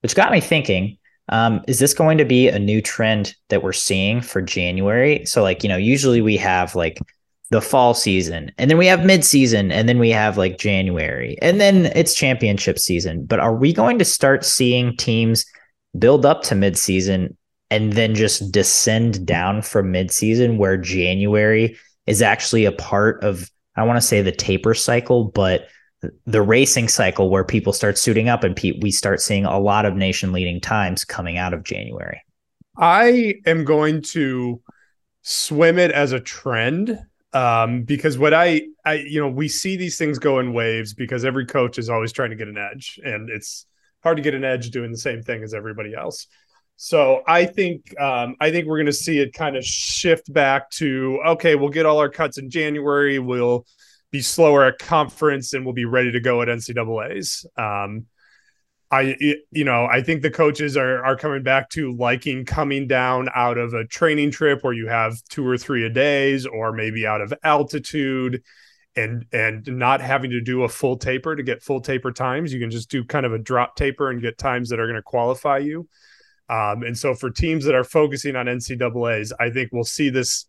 which 0.00 0.16
got 0.16 0.32
me 0.32 0.40
thinking 0.40 0.98
um, 1.30 1.62
is 1.66 1.78
this 1.78 1.94
going 1.94 2.18
to 2.18 2.24
be 2.24 2.48
a 2.48 2.58
new 2.58 2.82
trend 2.82 3.34
that 3.48 3.62
we're 3.62 3.72
seeing 3.72 4.20
for 4.20 4.42
January? 4.42 5.24
So, 5.24 5.42
like, 5.42 5.62
you 5.62 5.68
know, 5.68 5.76
usually 5.76 6.20
we 6.20 6.36
have 6.36 6.74
like 6.74 6.98
the 7.50 7.60
fall 7.60 7.94
season 7.94 8.52
and 8.58 8.70
then 8.70 8.78
we 8.78 8.86
have 8.86 9.04
mid 9.04 9.24
season 9.24 9.72
and 9.72 9.88
then 9.88 9.98
we 9.98 10.10
have 10.10 10.38
like 10.38 10.58
January 10.58 11.36
and 11.42 11.60
then 11.60 11.86
it's 11.96 12.14
championship 12.14 12.78
season. 12.78 13.24
But 13.24 13.40
are 13.40 13.54
we 13.54 13.72
going 13.72 13.98
to 13.98 14.04
start 14.04 14.44
seeing 14.44 14.96
teams 14.96 15.44
build 15.98 16.26
up 16.26 16.42
to 16.44 16.54
mid 16.54 16.76
season 16.76 17.36
and 17.70 17.92
then 17.92 18.14
just 18.14 18.52
descend 18.52 19.26
down 19.26 19.62
from 19.62 19.92
mid 19.92 20.10
season 20.10 20.58
where 20.58 20.76
January 20.76 21.76
is 22.06 22.22
actually 22.22 22.64
a 22.64 22.72
part 22.72 23.22
of 23.22 23.50
I 23.76 23.84
want 23.84 23.96
to 23.96 24.06
say 24.06 24.20
the 24.20 24.32
taper 24.32 24.74
cycle, 24.74 25.24
but 25.24 25.68
the 26.26 26.42
racing 26.42 26.88
cycle 26.88 27.28
where 27.28 27.44
people 27.44 27.72
start 27.72 27.98
suiting 27.98 28.28
up 28.28 28.44
and 28.44 28.58
we 28.80 28.90
start 28.90 29.20
seeing 29.20 29.44
a 29.44 29.58
lot 29.58 29.84
of 29.84 29.94
nation 29.94 30.32
leading 30.32 30.60
times 30.60 31.04
coming 31.04 31.36
out 31.36 31.52
of 31.52 31.62
January. 31.62 32.22
I 32.76 33.34
am 33.46 33.64
going 33.64 34.02
to 34.02 34.62
swim 35.22 35.78
it 35.78 35.90
as 35.90 36.12
a 36.12 36.20
trend 36.20 36.98
um, 37.32 37.82
because 37.82 38.18
what 38.18 38.34
I, 38.34 38.62
I, 38.84 38.94
you 38.94 39.20
know, 39.20 39.28
we 39.28 39.48
see 39.48 39.76
these 39.76 39.98
things 39.98 40.18
go 40.18 40.38
in 40.38 40.52
waves 40.52 40.94
because 40.94 41.24
every 41.24 41.46
coach 41.46 41.78
is 41.78 41.88
always 41.88 42.12
trying 42.12 42.30
to 42.30 42.36
get 42.36 42.48
an 42.48 42.58
edge, 42.58 42.98
and 43.04 43.28
it's 43.30 43.66
hard 44.02 44.16
to 44.16 44.22
get 44.22 44.34
an 44.34 44.44
edge 44.44 44.70
doing 44.70 44.90
the 44.90 44.98
same 44.98 45.22
thing 45.22 45.42
as 45.42 45.54
everybody 45.54 45.94
else. 45.94 46.26
So 46.76 47.22
I 47.26 47.44
think 47.44 47.94
um, 48.00 48.36
I 48.40 48.50
think 48.50 48.66
we're 48.66 48.78
going 48.78 48.86
to 48.86 48.92
see 48.92 49.18
it 49.18 49.34
kind 49.34 49.54
of 49.54 49.64
shift 49.64 50.32
back 50.32 50.70
to 50.72 51.20
okay, 51.26 51.54
we'll 51.54 51.68
get 51.68 51.84
all 51.84 51.98
our 51.98 52.08
cuts 52.08 52.38
in 52.38 52.48
January. 52.48 53.18
We'll 53.18 53.66
be 54.10 54.20
slower 54.20 54.64
at 54.64 54.78
conference 54.78 55.52
and 55.52 55.64
we'll 55.64 55.74
be 55.74 55.84
ready 55.84 56.12
to 56.12 56.20
go 56.20 56.42
at 56.42 56.48
NCAA's. 56.48 57.46
Um, 57.56 58.06
I 58.92 59.16
you 59.52 59.64
know 59.64 59.86
I 59.86 60.02
think 60.02 60.22
the 60.22 60.30
coaches 60.30 60.76
are 60.76 61.04
are 61.04 61.16
coming 61.16 61.44
back 61.44 61.70
to 61.70 61.92
liking 61.92 62.44
coming 62.44 62.88
down 62.88 63.28
out 63.34 63.56
of 63.56 63.72
a 63.72 63.86
training 63.86 64.32
trip 64.32 64.64
where 64.64 64.72
you 64.72 64.88
have 64.88 65.22
two 65.28 65.46
or 65.46 65.56
three 65.56 65.84
a 65.84 65.90
days 65.90 66.44
or 66.44 66.72
maybe 66.72 67.06
out 67.06 67.20
of 67.20 67.32
altitude 67.44 68.42
and 68.96 69.26
and 69.32 69.64
not 69.68 70.00
having 70.00 70.32
to 70.32 70.40
do 70.40 70.64
a 70.64 70.68
full 70.68 70.96
taper 70.96 71.36
to 71.36 71.42
get 71.44 71.62
full 71.62 71.80
taper 71.80 72.10
times 72.10 72.52
you 72.52 72.58
can 72.58 72.68
just 72.68 72.90
do 72.90 73.04
kind 73.04 73.24
of 73.24 73.32
a 73.32 73.38
drop 73.38 73.76
taper 73.76 74.10
and 74.10 74.22
get 74.22 74.36
times 74.36 74.68
that 74.70 74.80
are 74.80 74.86
going 74.86 74.96
to 74.96 75.02
qualify 75.02 75.58
you 75.58 75.88
um, 76.50 76.82
and 76.82 76.98
so 76.98 77.14
for 77.14 77.30
teams 77.30 77.64
that 77.66 77.76
are 77.76 77.84
focusing 77.84 78.34
on 78.34 78.46
NCAA's, 78.46 79.32
I 79.38 79.50
think 79.50 79.70
we'll 79.72 79.84
see 79.84 80.10
this 80.10 80.46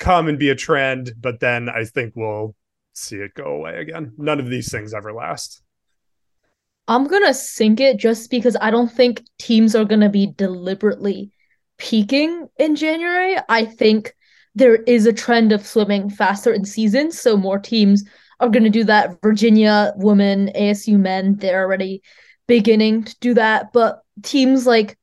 come 0.00 0.26
and 0.26 0.36
be 0.36 0.48
a 0.48 0.56
trend, 0.56 1.12
but 1.20 1.38
then 1.38 1.68
I 1.68 1.84
think 1.84 2.14
we'll 2.16 2.56
see 2.94 3.16
it 3.16 3.34
go 3.34 3.44
away 3.44 3.80
again. 3.80 4.12
None 4.16 4.40
of 4.40 4.48
these 4.48 4.70
things 4.70 4.94
ever 4.94 5.12
last. 5.12 5.62
I'm 6.86 7.06
gonna 7.06 7.34
sink 7.34 7.80
it 7.80 7.96
just 7.96 8.30
because 8.30 8.56
I 8.60 8.70
don't 8.70 8.90
think 8.90 9.22
teams 9.38 9.74
are 9.74 9.84
gonna 9.84 10.10
be 10.10 10.26
deliberately 10.26 11.32
peaking 11.78 12.48
in 12.58 12.76
January. 12.76 13.36
I 13.48 13.64
think 13.64 14.14
there 14.54 14.76
is 14.76 15.06
a 15.06 15.12
trend 15.12 15.52
of 15.52 15.66
swimming 15.66 16.10
faster 16.10 16.52
in 16.52 16.64
seasons, 16.64 17.18
so 17.18 17.36
more 17.36 17.58
teams 17.58 18.04
are 18.40 18.48
gonna 18.48 18.70
do 18.70 18.84
that. 18.84 19.20
Virginia 19.22 19.92
women, 19.96 20.50
ASU 20.54 20.98
men, 20.98 21.36
they're 21.36 21.62
already 21.62 22.02
beginning 22.46 23.04
to 23.04 23.16
do 23.20 23.34
that. 23.34 23.72
But 23.72 24.02
teams 24.22 24.66
like 24.66 24.98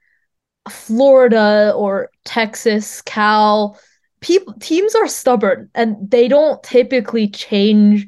Florida 0.70 1.74
or 1.76 2.12
Texas, 2.24 3.02
Cal, 3.02 3.80
people 4.22 4.54
teams 4.60 4.96
are 4.96 5.08
stubborn 5.08 5.70
and 5.76 6.10
they 6.10 6.28
don't 6.28 6.62
typically 6.64 7.28
change 7.28 8.08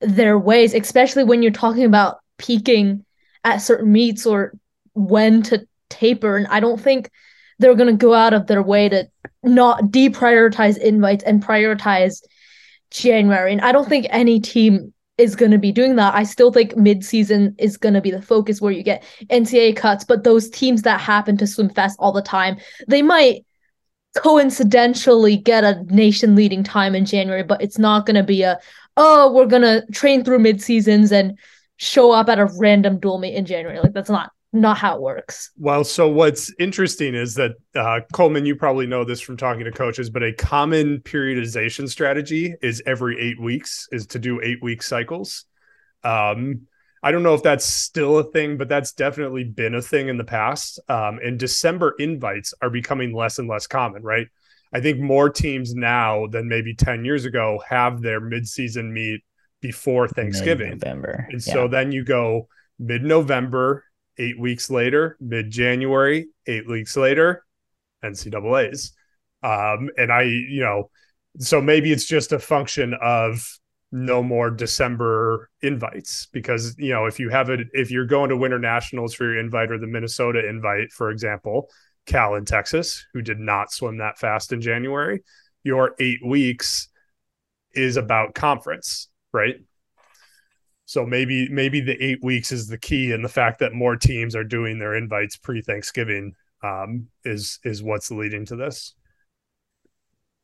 their 0.00 0.38
ways, 0.38 0.74
especially 0.74 1.24
when 1.24 1.42
you're 1.42 1.52
talking 1.52 1.84
about 1.84 2.18
peaking 2.38 3.04
at 3.44 3.58
certain 3.58 3.90
meets 3.92 4.26
or 4.26 4.52
when 4.92 5.42
to 5.42 5.66
taper. 5.88 6.36
And 6.36 6.46
I 6.48 6.60
don't 6.60 6.80
think 6.80 7.10
they're 7.58 7.74
gonna 7.74 7.94
go 7.94 8.12
out 8.12 8.34
of 8.34 8.46
their 8.46 8.62
way 8.62 8.88
to 8.88 9.08
not 9.42 9.84
deprioritize 9.84 10.76
invites 10.78 11.24
and 11.24 11.42
prioritize 11.42 12.20
January. 12.90 13.52
And 13.52 13.60
I 13.60 13.72
don't 13.72 13.88
think 13.88 14.06
any 14.10 14.40
team 14.40 14.92
is 15.18 15.34
going 15.34 15.50
to 15.50 15.58
be 15.58 15.72
doing 15.72 15.96
that. 15.96 16.14
I 16.14 16.24
still 16.24 16.52
think 16.52 16.74
midseason 16.74 17.54
is 17.58 17.78
going 17.78 17.94
to 17.94 18.02
be 18.02 18.10
the 18.10 18.20
focus 18.20 18.60
where 18.60 18.72
you 18.72 18.82
get 18.82 19.02
NCAA 19.30 19.74
cuts, 19.76 20.04
but 20.04 20.24
those 20.24 20.50
teams 20.50 20.82
that 20.82 21.00
happen 21.00 21.38
to 21.38 21.46
swim 21.46 21.70
fast 21.70 21.96
all 21.98 22.12
the 22.12 22.20
time, 22.20 22.58
they 22.86 23.00
might 23.00 23.45
coincidentally 24.16 25.36
get 25.36 25.64
a 25.64 25.82
nation 25.84 26.34
leading 26.34 26.64
time 26.64 26.94
in 26.94 27.04
January, 27.04 27.42
but 27.42 27.62
it's 27.62 27.78
not 27.78 28.06
going 28.06 28.16
to 28.16 28.22
be 28.22 28.42
a, 28.42 28.58
oh, 28.96 29.32
we're 29.32 29.46
going 29.46 29.62
to 29.62 29.84
train 29.92 30.24
through 30.24 30.38
mid 30.40 30.60
seasons 30.60 31.12
and 31.12 31.38
show 31.76 32.10
up 32.10 32.28
at 32.28 32.38
a 32.38 32.46
random 32.58 32.98
dual 32.98 33.18
meet 33.18 33.34
in 33.34 33.44
January. 33.44 33.78
Like 33.80 33.92
that's 33.92 34.10
not 34.10 34.32
not 34.52 34.78
how 34.78 34.96
it 34.96 35.02
works. 35.02 35.50
Well, 35.58 35.84
so 35.84 36.08
what's 36.08 36.52
interesting 36.58 37.14
is 37.14 37.34
that 37.34 37.52
uh, 37.74 38.00
Coleman, 38.12 38.46
you 38.46 38.56
probably 38.56 38.86
know 38.86 39.04
this 39.04 39.20
from 39.20 39.36
talking 39.36 39.64
to 39.64 39.72
coaches, 39.72 40.08
but 40.08 40.22
a 40.22 40.32
common 40.32 41.00
periodization 41.00 41.88
strategy 41.88 42.54
is 42.62 42.82
every 42.86 43.20
eight 43.20 43.38
weeks 43.38 43.86
is 43.92 44.06
to 44.08 44.18
do 44.18 44.40
eight 44.42 44.62
week 44.62 44.82
cycles. 44.82 45.44
Um, 46.04 46.62
I 47.02 47.12
don't 47.12 47.22
know 47.22 47.34
if 47.34 47.42
that's 47.42 47.64
still 47.64 48.18
a 48.18 48.24
thing, 48.24 48.56
but 48.56 48.68
that's 48.68 48.92
definitely 48.92 49.44
been 49.44 49.74
a 49.74 49.82
thing 49.82 50.08
in 50.08 50.16
the 50.16 50.24
past. 50.24 50.80
Um, 50.88 51.18
and 51.22 51.38
December 51.38 51.94
invites 51.98 52.54
are 52.62 52.70
becoming 52.70 53.14
less 53.14 53.38
and 53.38 53.48
less 53.48 53.66
common, 53.66 54.02
right? 54.02 54.26
I 54.72 54.80
think 54.80 54.98
more 54.98 55.30
teams 55.30 55.74
now 55.74 56.26
than 56.26 56.48
maybe 56.48 56.74
10 56.74 57.04
years 57.04 57.24
ago 57.24 57.62
have 57.68 58.02
their 58.02 58.20
midseason 58.20 58.90
meet 58.92 59.22
before 59.60 60.08
Thanksgiving. 60.08 60.70
November. 60.70 61.26
And 61.30 61.44
yeah. 61.46 61.52
so 61.52 61.68
then 61.68 61.92
you 61.92 62.04
go 62.04 62.48
mid 62.78 63.02
November 63.02 63.84
eight 64.18 64.38
weeks 64.38 64.70
later, 64.70 65.16
mid 65.20 65.50
January, 65.50 66.28
eight 66.46 66.68
weeks 66.68 66.96
later, 66.96 67.44
NCAA's. 68.04 68.92
Um, 69.42 69.90
and 69.96 70.10
I, 70.10 70.22
you 70.22 70.60
know, 70.60 70.90
so 71.38 71.60
maybe 71.60 71.92
it's 71.92 72.06
just 72.06 72.32
a 72.32 72.38
function 72.38 72.94
of 73.00 73.46
no 73.96 74.22
more 74.22 74.50
December 74.50 75.48
invites 75.62 76.26
because, 76.30 76.76
you 76.78 76.90
know, 76.90 77.06
if 77.06 77.18
you 77.18 77.30
have 77.30 77.48
it, 77.48 77.60
if 77.72 77.90
you're 77.90 78.04
going 78.04 78.28
to 78.28 78.36
Winter 78.36 78.58
Nationals 78.58 79.14
for 79.14 79.24
your 79.24 79.38
invite 79.38 79.70
or 79.70 79.78
the 79.78 79.86
Minnesota 79.86 80.46
invite, 80.46 80.92
for 80.92 81.10
example, 81.10 81.70
Cal 82.04 82.34
in 82.34 82.44
Texas, 82.44 83.06
who 83.14 83.22
did 83.22 83.38
not 83.38 83.72
swim 83.72 83.96
that 83.98 84.18
fast 84.18 84.52
in 84.52 84.60
January, 84.60 85.22
your 85.64 85.94
eight 85.98 86.20
weeks 86.24 86.88
is 87.72 87.96
about 87.96 88.34
conference, 88.34 89.08
right? 89.32 89.56
So 90.84 91.06
maybe 91.06 91.48
maybe 91.48 91.80
the 91.80 92.00
eight 92.00 92.22
weeks 92.22 92.52
is 92.52 92.68
the 92.68 92.78
key, 92.78 93.12
and 93.12 93.24
the 93.24 93.28
fact 93.28 93.58
that 93.60 93.72
more 93.72 93.96
teams 93.96 94.36
are 94.36 94.44
doing 94.44 94.78
their 94.78 94.94
invites 94.94 95.36
pre 95.36 95.62
Thanksgiving 95.62 96.34
um, 96.62 97.08
is 97.24 97.58
is 97.64 97.82
what's 97.82 98.10
leading 98.10 98.44
to 98.46 98.56
this. 98.56 98.94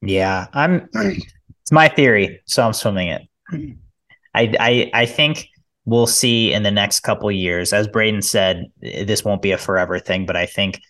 Yeah, 0.01 0.47
I'm. 0.53 0.89
It's 1.63 1.71
my 1.71 1.87
theory, 1.87 2.41
so 2.45 2.67
I'm 2.67 2.73
swimming 2.73 3.07
it. 3.07 3.23
I 4.35 4.55
I 4.59 4.91
I 4.95 5.07
think 5.07 5.49
we'll 5.85 6.07
see 6.07 6.53
in 6.53 6.63
the 6.63 6.71
next 6.71 7.01
couple 7.01 7.31
years. 7.31 7.73
As 7.73 7.89
Braden 7.89 8.23
said, 8.23 8.67
this 8.81 9.25
won't 9.25 9.43
be 9.43 9.53
a 9.53 9.59
forever 9.59 9.99
thing, 9.99 10.27
but 10.27 10.37
I 10.37 10.47
think 10.47 10.81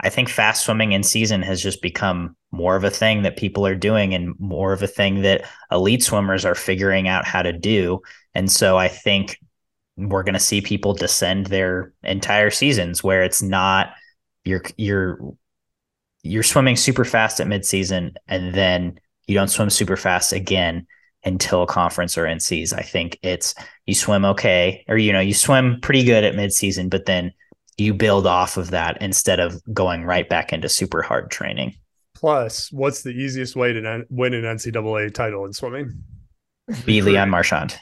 I 0.00 0.08
think 0.08 0.28
fast 0.28 0.64
swimming 0.64 0.92
in 0.92 1.02
season 1.02 1.42
has 1.42 1.62
just 1.62 1.82
become 1.82 2.36
more 2.52 2.74
of 2.74 2.84
a 2.84 2.90
thing 2.90 3.22
that 3.22 3.36
people 3.36 3.66
are 3.66 3.74
doing 3.74 4.14
and 4.14 4.34
more 4.38 4.72
of 4.72 4.82
a 4.82 4.86
thing 4.86 5.22
that 5.22 5.44
elite 5.70 6.02
swimmers 6.02 6.44
are 6.44 6.54
figuring 6.54 7.06
out 7.06 7.26
how 7.26 7.42
to 7.42 7.52
do. 7.52 8.00
And 8.34 8.50
so 8.50 8.78
I 8.78 8.88
think 8.88 9.38
we're 9.96 10.22
going 10.22 10.34
to 10.34 10.40
see 10.40 10.60
people 10.60 10.94
descend 10.94 11.46
their 11.46 11.92
entire 12.02 12.50
seasons 12.50 13.04
where 13.04 13.22
it's 13.22 13.42
not 13.42 13.92
you're 14.44 14.62
you're 14.76 15.18
you're 16.22 16.42
swimming 16.42 16.76
super 16.76 17.04
fast 17.04 17.40
at 17.40 17.46
midseason 17.46 18.14
and 18.26 18.54
then 18.54 18.98
you 19.26 19.34
don't 19.34 19.48
swim 19.48 19.70
super 19.70 19.96
fast 19.96 20.32
again 20.32 20.86
until 21.24 21.66
conference 21.66 22.16
or 22.16 22.24
NCs. 22.24 22.72
I 22.72 22.82
think 22.82 23.18
it's 23.22 23.54
you 23.86 23.94
swim 23.94 24.24
okay 24.24 24.84
or 24.88 24.96
you 24.96 25.12
know 25.12 25.20
you 25.20 25.34
swim 25.34 25.80
pretty 25.80 26.04
good 26.04 26.24
at 26.24 26.34
midseason 26.34 26.88
but 26.88 27.06
then 27.06 27.32
you 27.80 27.94
build 27.94 28.26
off 28.26 28.56
of 28.56 28.70
that 28.70 29.00
instead 29.00 29.40
of 29.40 29.62
going 29.72 30.04
right 30.04 30.28
back 30.28 30.52
into 30.52 30.68
super 30.68 31.02
hard 31.02 31.30
training. 31.30 31.74
Plus, 32.14 32.70
what's 32.70 33.02
the 33.02 33.10
easiest 33.10 33.56
way 33.56 33.72
to 33.72 34.04
win 34.10 34.34
an 34.34 34.44
NCAA 34.44 35.12
title 35.14 35.46
in 35.46 35.52
swimming? 35.52 36.02
Be 36.84 37.00
Leon 37.00 37.30
Marchand. 37.30 37.78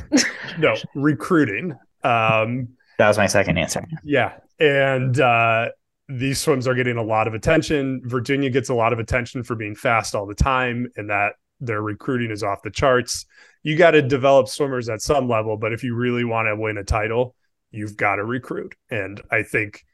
no, 0.58 0.74
recruiting. 0.94 1.72
Um, 2.02 2.68
that 2.98 3.08
was 3.08 3.18
my 3.18 3.26
second 3.26 3.58
answer. 3.58 3.86
Yeah. 4.02 4.32
And 4.58 5.20
uh, 5.20 5.68
these 6.08 6.40
swims 6.40 6.66
are 6.66 6.74
getting 6.74 6.96
a 6.96 7.02
lot 7.02 7.28
of 7.28 7.34
attention. 7.34 8.00
Virginia 8.04 8.48
gets 8.48 8.70
a 8.70 8.74
lot 8.74 8.92
of 8.92 8.98
attention 8.98 9.42
for 9.42 9.54
being 9.54 9.74
fast 9.74 10.14
all 10.14 10.26
the 10.26 10.34
time, 10.34 10.90
and 10.96 11.10
that 11.10 11.34
their 11.66 11.82
recruiting 11.82 12.30
is 12.30 12.42
off 12.42 12.62
the 12.62 12.70
charts. 12.70 13.26
You 13.62 13.76
got 13.76 13.92
to 13.92 14.02
develop 14.02 14.48
swimmers 14.48 14.88
at 14.88 15.02
some 15.02 15.28
level, 15.28 15.56
but 15.56 15.72
if 15.72 15.82
you 15.82 15.94
really 15.94 16.24
want 16.24 16.46
to 16.48 16.56
win 16.56 16.78
a 16.78 16.84
title, 16.84 17.34
you've 17.70 17.96
got 17.96 18.16
to 18.16 18.24
recruit. 18.24 18.74
And 18.90 19.20
I 19.30 19.42
think 19.42 19.84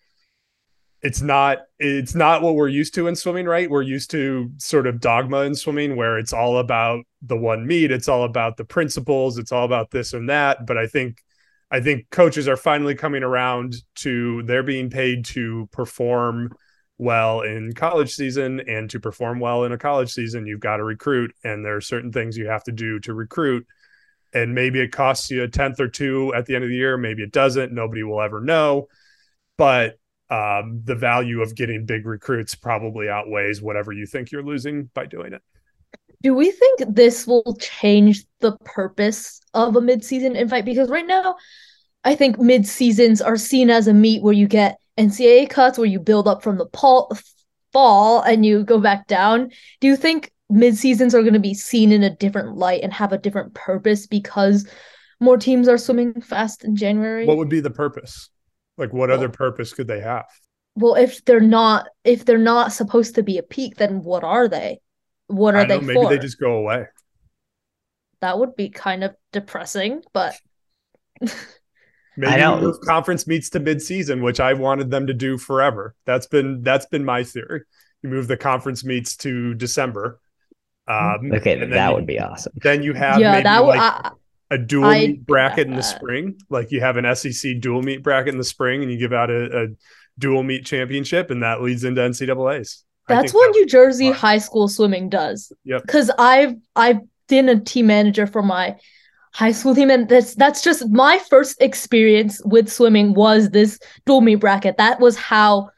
it's 1.02 1.22
not 1.22 1.59
it's 1.78 2.14
not 2.14 2.42
what 2.42 2.54
we're 2.54 2.68
used 2.68 2.94
to 2.94 3.06
in 3.06 3.16
swimming, 3.16 3.46
right? 3.46 3.70
We're 3.70 3.83
used 3.83 4.11
to 4.11 4.50
sort 4.59 4.87
of 4.87 5.00
dogma 5.00 5.42
in 5.42 5.54
swimming 5.54 5.96
where 5.96 6.18
it's 6.18 6.33
all 6.33 6.59
about 6.59 7.04
the 7.22 7.37
one 7.37 7.66
meet, 7.66 7.90
it's 7.90 8.09
all 8.09 8.24
about 8.24 8.56
the 8.56 8.64
principles, 8.64 9.38
it's 9.38 9.52
all 9.52 9.64
about 9.64 9.90
this 9.90 10.12
and 10.12 10.28
that. 10.28 10.66
But 10.66 10.76
I 10.76 10.87
think 10.87 11.22
I 11.70 11.80
think 11.80 12.11
coaches 12.11 12.48
are 12.48 12.56
finally 12.56 12.94
coming 12.94 13.22
around 13.22 13.76
to 13.96 14.42
they're 14.42 14.62
being 14.62 14.90
paid 14.90 15.24
to 15.26 15.68
perform 15.72 16.52
well 17.00 17.40
in 17.40 17.72
college 17.72 18.12
season 18.12 18.60
and 18.68 18.90
to 18.90 19.00
perform 19.00 19.40
well 19.40 19.64
in 19.64 19.72
a 19.72 19.78
college 19.78 20.12
season 20.12 20.46
you've 20.46 20.60
got 20.60 20.76
to 20.76 20.84
recruit 20.84 21.34
and 21.44 21.64
there 21.64 21.76
are 21.76 21.80
certain 21.80 22.12
things 22.12 22.36
you 22.36 22.46
have 22.46 22.64
to 22.64 22.72
do 22.72 22.98
to 23.00 23.14
recruit 23.14 23.66
and 24.32 24.54
maybe 24.54 24.80
it 24.80 24.92
costs 24.92 25.30
you 25.30 25.42
a 25.42 25.48
tenth 25.48 25.80
or 25.80 25.88
two 25.88 26.32
at 26.34 26.46
the 26.46 26.54
end 26.54 26.62
of 26.62 26.70
the 26.70 26.76
year 26.76 26.96
maybe 26.96 27.22
it 27.22 27.32
doesn't 27.32 27.72
nobody 27.72 28.02
will 28.02 28.20
ever 28.20 28.40
know 28.40 28.86
but 29.56 29.98
um, 30.30 30.82
the 30.84 30.94
value 30.94 31.42
of 31.42 31.56
getting 31.56 31.86
big 31.86 32.06
recruits 32.06 32.54
probably 32.54 33.08
outweighs 33.08 33.60
whatever 33.60 33.92
you 33.92 34.06
think 34.06 34.30
you're 34.30 34.44
losing 34.44 34.84
by 34.94 35.04
doing 35.04 35.32
it. 35.32 35.42
Do 36.22 36.34
we 36.34 36.52
think 36.52 36.94
this 36.94 37.26
will 37.26 37.56
change 37.60 38.24
the 38.38 38.56
purpose 38.64 39.40
of 39.54 39.74
a 39.74 39.80
midseason 39.80 40.36
invite? 40.36 40.64
Because 40.64 40.88
right 40.88 41.06
now 41.06 41.34
i 42.04 42.14
think 42.14 42.38
mid 42.38 42.66
seasons 42.66 43.20
are 43.20 43.36
seen 43.36 43.70
as 43.70 43.86
a 43.86 43.94
meet 43.94 44.22
where 44.22 44.32
you 44.32 44.48
get 44.48 44.78
NCAA 45.00 45.48
cuts 45.48 45.78
where 45.78 45.86
you 45.86 45.98
build 45.98 46.28
up 46.28 46.42
from 46.42 46.58
the 46.58 46.66
pol- 46.66 47.16
fall 47.72 48.20
and 48.22 48.44
you 48.44 48.64
go 48.64 48.78
back 48.78 49.06
down. 49.06 49.50
Do 49.80 49.86
you 49.86 49.96
think 49.96 50.30
mid 50.50 50.76
seasons 50.76 51.14
are 51.14 51.22
going 51.22 51.34
to 51.34 51.40
be 51.40 51.54
seen 51.54 51.92
in 51.92 52.02
a 52.02 52.14
different 52.14 52.56
light 52.56 52.82
and 52.82 52.92
have 52.92 53.12
a 53.12 53.18
different 53.18 53.54
purpose 53.54 54.06
because 54.06 54.68
more 55.20 55.36
teams 55.36 55.68
are 55.68 55.78
swimming 55.78 56.20
fast 56.20 56.64
in 56.64 56.76
January? 56.76 57.26
What 57.26 57.36
would 57.38 57.48
be 57.48 57.60
the 57.60 57.70
purpose? 57.70 58.28
Like 58.76 58.92
what 58.92 59.08
well, 59.08 59.18
other 59.18 59.28
purpose 59.28 59.72
could 59.72 59.88
they 59.88 60.00
have? 60.00 60.26
Well, 60.74 60.94
if 60.94 61.24
they're 61.24 61.40
not 61.40 61.88
if 62.04 62.24
they're 62.24 62.38
not 62.38 62.72
supposed 62.72 63.14
to 63.16 63.22
be 63.22 63.38
a 63.38 63.42
peak, 63.42 63.76
then 63.76 64.02
what 64.02 64.24
are 64.24 64.48
they? 64.48 64.80
What 65.26 65.54
are 65.54 65.66
they 65.66 65.78
know, 65.78 65.86
maybe 65.86 66.00
for? 66.00 66.08
they 66.10 66.18
just 66.18 66.40
go 66.40 66.54
away. 66.54 66.86
That 68.20 68.38
would 68.38 68.56
be 68.56 68.68
kind 68.68 69.04
of 69.04 69.14
depressing, 69.32 70.02
but 70.12 70.34
Maybe 72.16 72.33
I 72.33 72.37
don't, 72.38 72.62
move 72.62 72.81
conference 72.81 73.27
meets 73.27 73.51
to 73.51 73.61
midseason, 73.61 74.23
which 74.23 74.40
I've 74.40 74.59
wanted 74.59 74.90
them 74.90 75.07
to 75.07 75.14
do 75.14 75.38
forever. 75.38 75.94
That's 76.05 76.27
been 76.27 76.62
that's 76.62 76.87
been 76.87 77.05
my 77.05 77.25
theory. 77.25 77.62
You 78.03 78.09
move 78.09 78.29
the 78.29 78.37
conference 78.37 78.85
meets 78.85 79.16
to 79.18 79.55
December. 79.55 80.20
Um, 80.88 81.31
okay, 81.33 81.57
that 81.64 81.88
you, 81.88 81.94
would 81.94 82.07
be 82.07 82.18
awesome. 82.18 82.53
Then 82.57 82.83
you 82.83 82.94
have 82.94 83.20
yeah, 83.20 83.40
that 83.40 83.59
like 83.59 83.81
I, 83.81 84.11
a 84.51 84.59
dual 84.59 84.87
I, 84.87 84.99
meet 85.07 85.27
bracket 85.27 85.68
in 85.68 85.77
the 85.77 85.83
spring. 85.83 86.40
Like 86.49 86.73
you 86.73 86.81
have 86.81 86.96
an 86.96 87.14
SEC 87.14 87.61
dual 87.61 87.83
meet 87.83 88.03
bracket 88.03 88.35
in 88.35 88.38
the 88.38 88.44
spring, 88.44 88.83
and 88.83 88.90
you 88.90 88.99
give 88.99 89.12
out 89.12 89.31
a, 89.31 89.64
a 89.64 89.66
dual 90.18 90.42
meet 90.42 90.66
championship, 90.66 91.31
and 91.31 91.42
that 91.42 91.62
leads 91.62 91.85
into 91.85 92.01
NCAA's. 92.01 92.85
That's 93.07 93.33
what 93.33 93.51
New 93.51 93.66
Jersey 93.66 94.11
high 94.11 94.38
school 94.38 94.68
swimming 94.68 95.09
does. 95.09 95.53
Yep. 95.64 95.83
Because 95.83 96.11
I've 96.18 96.55
I've 96.77 97.01
been 97.29 97.49
a 97.49 97.61
team 97.61 97.87
manager 97.87 98.27
for 98.27 98.42
my 98.42 98.77
high 99.33 99.53
school 99.53 99.75
team. 99.75 99.90
And 99.90 100.09
that's 100.09 100.35
that's 100.35 100.62
just 100.62 100.88
my 100.90 101.19
first 101.19 101.61
experience 101.61 102.40
with 102.45 102.71
swimming 102.71 103.14
was 103.14 103.51
this 103.51 103.79
dual 104.07 104.21
meet 104.21 104.37
bracket. 104.37 104.77
That 104.77 105.01
was 105.01 105.16
how 105.16 105.71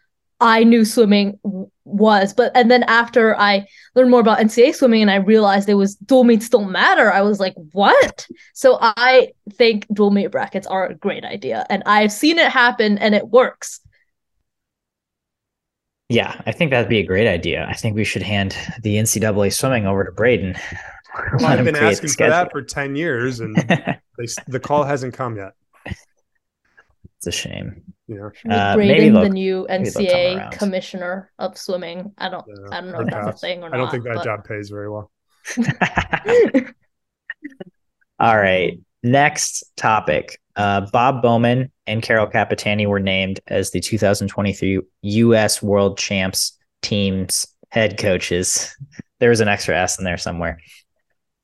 i 0.42 0.64
knew 0.64 0.84
swimming 0.84 1.38
was. 1.84 2.34
But 2.34 2.52
and 2.54 2.70
then 2.70 2.82
after 2.84 3.36
i 3.38 3.66
learned 3.94 4.10
more 4.10 4.20
about 4.20 4.38
ncaa 4.38 4.74
swimming 4.74 5.02
and 5.02 5.10
i 5.10 5.16
realized 5.16 5.68
it 5.68 5.74
was 5.74 5.94
dual 5.96 6.24
meets 6.24 6.48
don't 6.48 6.72
matter 6.72 7.12
i 7.12 7.22
was 7.22 7.38
like 7.40 7.54
what? 7.72 8.26
So 8.52 8.78
i 8.80 9.28
think 9.52 9.86
dual 9.92 10.10
meet 10.10 10.30
brackets 10.30 10.66
are 10.66 10.86
a 10.86 10.94
great 10.94 11.24
idea. 11.24 11.64
And 11.70 11.82
i've 11.86 12.12
seen 12.12 12.38
it 12.38 12.50
happen 12.50 12.98
and 12.98 13.14
it 13.14 13.28
works. 13.28 13.80
Yeah 16.08 16.40
i 16.44 16.52
think 16.52 16.70
that'd 16.70 16.88
be 16.88 16.98
a 16.98 17.06
great 17.06 17.28
idea. 17.28 17.66
I 17.68 17.74
think 17.74 17.94
we 17.94 18.04
should 18.04 18.22
hand 18.22 18.56
the 18.82 18.96
ncaa 18.96 19.52
swimming 19.52 19.86
over 19.86 20.04
to 20.04 20.12
braden 20.12 20.56
well, 21.38 21.46
I've 21.46 21.64
been 21.64 21.76
asking 21.76 22.10
for 22.10 22.28
that 22.28 22.50
for 22.50 22.62
10 22.62 22.96
years 22.96 23.40
and 23.40 23.56
they, 24.18 24.26
the 24.48 24.60
call 24.60 24.84
hasn't 24.84 25.14
come 25.14 25.36
yet. 25.36 25.52
It's 27.18 27.26
a 27.26 27.32
shame. 27.32 27.82
Yeah. 28.08 28.30
Uh, 28.48 28.74
Braden, 28.74 29.14
the 29.14 29.28
new 29.28 29.66
NCA 29.70 30.58
commissioner 30.58 31.30
of 31.38 31.56
swimming. 31.56 32.12
I 32.18 32.28
don't 32.28 32.44
yeah, 32.48 32.76
I 32.76 32.80
don't 32.80 32.90
know 32.92 33.00
if 33.00 33.10
that's 33.10 33.36
a 33.36 33.46
thing 33.46 33.62
or 33.62 33.68
not. 33.70 33.74
I 33.74 33.76
don't 33.76 33.90
think 33.90 34.04
that 34.04 34.16
but... 34.16 34.24
job 34.24 34.44
pays 34.44 34.70
very 34.70 34.90
well. 34.90 35.10
All 38.18 38.36
right. 38.36 38.80
Next 39.02 39.64
topic. 39.76 40.40
Uh, 40.56 40.82
Bob 40.92 41.22
Bowman 41.22 41.70
and 41.86 42.02
Carol 42.02 42.26
Capitano 42.26 42.88
were 42.88 43.00
named 43.00 43.40
as 43.46 43.70
the 43.70 43.80
2023 43.80 44.80
U.S. 45.02 45.62
World 45.62 45.98
Champs 45.98 46.58
team's 46.82 47.46
head 47.70 47.98
coaches. 47.98 48.76
There 49.20 49.30
was 49.30 49.40
an 49.40 49.46
extra 49.46 49.78
S 49.78 50.00
in 50.00 50.04
there 50.04 50.16
somewhere. 50.16 50.58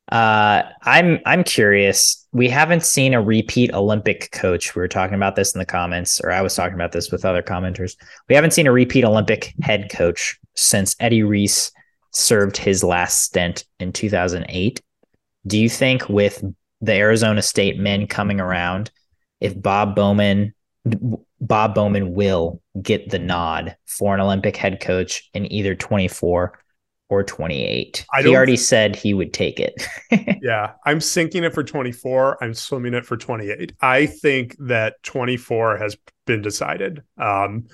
Uh, 0.09 0.63
I'm 0.83 1.21
I'm 1.27 1.45
curious. 1.45 2.27
We 2.33 2.49
haven't 2.49 2.85
seen 2.85 3.13
a 3.13 3.23
repeat 3.23 3.73
Olympic 3.75 4.31
coach. 4.33 4.75
We 4.75 4.81
were 4.81 4.89
talking 4.89 5.17
about 5.17 5.37
this 5.37 5.55
in 5.55 5.59
the 5.59 5.67
comments, 5.67 6.21
or 6.21 6.31
I 6.31 6.41
was 6.41 6.55
talking 6.55 6.75
about 6.75 6.93
this 6.93 7.11
with 7.11 7.25
other 7.25 7.43
commenters. 7.43 7.97
We 8.29 8.35
haven't 8.35 8.53
seen 8.53 8.67
a 8.67 8.73
repeat 8.73 9.05
Olympic 9.05 9.53
head 9.63 9.91
coach 9.91 10.39
since 10.55 10.97
Eddie 10.99 11.25
Reese 11.25 11.73
served 12.13 12.57
his 12.57 12.83
last 12.83 13.23
stint 13.23 13.65
in 13.81 13.93
2008. 13.93 14.81
Do 15.47 15.59
you 15.59 15.69
think 15.69 16.09
with 16.09 16.43
the 16.81 16.95
Arizona 16.95 17.43
State 17.43 17.79
men 17.79 18.07
coming 18.07 18.41
around, 18.41 18.91
if 19.41 19.61
Bob 19.61 19.95
Bowman 19.95 20.55
Bob 21.41 21.75
Bowman 21.75 22.15
will 22.15 22.63
get 22.81 23.11
the 23.11 23.19
nod 23.19 23.77
for 23.87 24.15
an 24.15 24.21
Olympic 24.21 24.57
head 24.57 24.81
coach 24.81 25.29
in 25.35 25.51
either 25.53 25.75
24 25.75 26.59
or 27.09 27.23
28. 27.23 28.05
he 28.23 28.37
already 28.37 28.57
said 28.57 28.95
he 28.95 29.15
would 29.15 29.33
take 29.33 29.61
it. 29.61 29.87
yeah, 30.43 30.73
I'm 30.85 31.01
sinking 31.01 31.45
it 31.45 31.55
for 31.55 31.65
24. 31.65 32.43
I'm 32.43 32.55
swimming 32.55 32.95
it 32.95 33.07
for 33.07 33.17
28. 33.17 33.73
I 33.81 34.07
think 34.07 34.57
that 34.61 35.03
24 35.05 35.79
has 35.79 35.97
been 36.27 36.43
decided. 36.43 37.03
Um, 37.17 37.67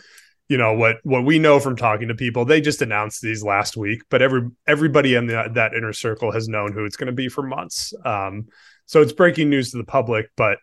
you 0.48 0.58
know 0.58 0.74
what 0.74 0.98
what 1.04 1.24
we 1.24 1.38
know 1.38 1.58
from 1.58 1.74
talking 1.74 2.08
to 2.08 2.14
people, 2.14 2.44
they 2.44 2.60
just 2.60 2.82
announced 2.82 3.22
these 3.22 3.42
last 3.42 3.76
week, 3.76 4.02
but 4.10 4.20
every 4.20 4.50
everybody 4.66 5.14
in 5.14 5.26
the, 5.26 5.50
that 5.54 5.72
inner 5.72 5.92
circle 5.94 6.32
has 6.32 6.48
known 6.48 6.72
who 6.72 6.84
it's 6.84 6.96
going 6.96 7.06
to 7.06 7.12
be 7.12 7.28
for 7.28 7.42
months. 7.42 7.94
Um, 8.04 8.48
so 8.84 9.00
it's 9.00 9.12
breaking 9.12 9.48
news 9.48 9.70
to 9.70 9.78
the 9.78 9.84
public, 9.84 10.26
but 10.36 10.58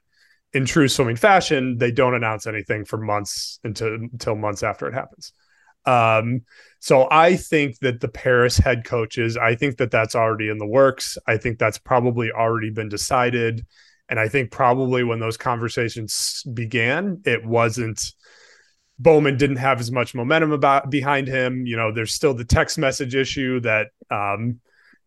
in 0.53 0.65
true 0.65 0.87
swimming 0.87 1.15
fashion, 1.15 1.77
they 1.77 1.91
don't 1.91 2.13
announce 2.13 2.45
anything 2.45 2.85
for 2.85 2.97
months 2.97 3.59
until 3.63 3.95
until 3.95 4.35
months 4.35 4.61
after 4.61 4.87
it 4.87 4.93
happens. 4.93 5.33
Um, 5.85 6.41
so 6.79 7.07
I 7.11 7.35
think 7.35 7.79
that 7.79 7.99
the 8.01 8.07
Paris 8.07 8.57
head 8.57 8.85
coaches, 8.85 9.37
I 9.37 9.55
think 9.55 9.77
that 9.77 9.91
that's 9.91 10.15
already 10.15 10.49
in 10.49 10.57
the 10.57 10.67
works. 10.67 11.17
I 11.27 11.37
think 11.37 11.59
that's 11.59 11.77
probably 11.77 12.31
already 12.31 12.71
been 12.71 12.89
decided. 12.89 13.65
And 14.09 14.19
I 14.19 14.27
think 14.27 14.51
probably 14.51 15.03
when 15.03 15.19
those 15.19 15.37
conversations 15.37 16.43
began, 16.53 17.21
it 17.25 17.45
wasn't 17.45 18.13
Bowman 19.01 19.37
didn't 19.37 19.55
have 19.55 19.79
as 19.79 19.91
much 19.91 20.13
momentum 20.13 20.51
about 20.51 20.91
behind 20.91 21.27
him. 21.27 21.65
You 21.65 21.75
know, 21.75 21.91
there's 21.91 22.13
still 22.13 22.35
the 22.35 22.45
text 22.45 22.77
message 22.77 23.15
issue 23.15 23.59
that 23.61 23.87
um, 24.11 24.59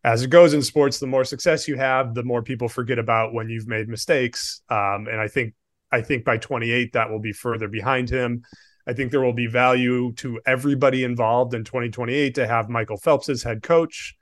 as 0.03 0.23
it 0.23 0.31
goes 0.31 0.53
in 0.53 0.63
sports, 0.63 0.99
the 0.99 1.07
more 1.07 1.25
success 1.25 1.69
you 1.69 1.77
have, 1.77 2.13
the 2.13 2.25
more 2.25 2.43
people 2.43 2.69
forget 2.69 2.99
about 2.99 3.33
when 3.33 3.49
you've 3.49 3.69
made 3.69 3.89
mistakes. 3.89 4.63
Um, 4.69 5.07
and 5.07 5.21
I 5.21 5.29
think 5.29 5.55
I 5.93 6.03
think 6.03 6.25
by 6.25 6.39
28 6.39 6.93
that 6.95 7.09
will 7.09 7.21
be 7.21 7.33
further 7.33 7.69
behind 7.69 8.11
him. 8.11 8.43
I 8.87 8.93
think 8.93 9.11
there 9.11 9.23
will 9.23 9.33
be 9.33 9.47
value 9.47 10.13
to 10.15 10.41
everybody 10.47 11.05
involved 11.05 11.55
in 11.55 11.65
2028 11.65 12.35
to 12.35 12.47
have 12.47 12.69
Michael 12.69 12.99
Phelps 12.99 13.29
as 13.29 13.43
head 13.43 13.63
coach, 13.63 14.15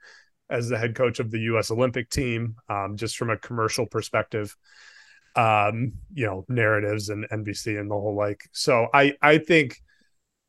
as 0.49 0.69
the 0.69 0.77
head 0.77 0.95
coach 0.95 1.19
of 1.19 1.31
the 1.31 1.39
U.S. 1.39 1.71
Olympic 1.71 2.09
team, 2.09 2.55
um, 2.69 2.95
just 2.95 3.17
from 3.17 3.29
a 3.29 3.37
commercial 3.37 3.85
perspective. 3.85 4.55
Um, 5.35 5.93
you 6.13 6.27
know, 6.27 6.45
narratives 6.47 7.09
and 7.09 7.27
NBC 7.29 7.79
and 7.79 7.89
the 7.89 7.95
whole 7.95 8.15
like. 8.15 8.47
So 8.51 8.87
I 8.93 9.15
I 9.21 9.39
think 9.39 9.77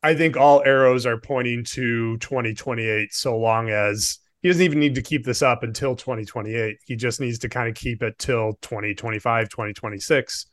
I 0.02 0.14
think 0.14 0.36
all 0.36 0.62
arrows 0.64 1.06
are 1.06 1.18
pointing 1.18 1.64
to 1.70 2.18
2028, 2.18 3.14
so 3.14 3.38
long 3.38 3.70
as 3.70 4.18
he 4.42 4.48
doesn't 4.48 4.62
even 4.62 4.78
need 4.78 4.96
to 4.96 5.02
keep 5.02 5.24
this 5.24 5.40
up 5.40 5.62
until 5.62 5.96
2028. 5.96 6.76
He 6.84 6.96
just 6.96 7.18
needs 7.18 7.38
to 7.38 7.48
kind 7.48 7.70
of 7.70 7.74
keep 7.74 8.02
it 8.02 8.18
till 8.18 8.58
2025, 8.60 9.48
2026. 9.48 10.46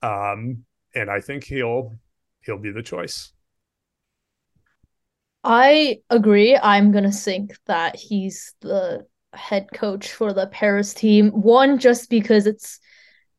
Um, 0.00 0.64
and 0.94 1.10
I 1.10 1.20
think 1.20 1.42
he'll 1.42 1.96
he'll 2.46 2.58
be 2.58 2.70
the 2.72 2.82
choice. 2.82 3.32
I 5.44 5.98
agree. 6.10 6.56
I'm 6.56 6.90
gonna 6.92 7.12
think 7.12 7.56
that 7.66 7.96
he's 7.96 8.54
the 8.60 9.06
head 9.34 9.66
coach 9.72 10.12
for 10.12 10.32
the 10.32 10.46
Paris 10.48 10.94
team. 10.94 11.30
One, 11.30 11.78
just 11.78 12.10
because 12.10 12.46
it's 12.46 12.80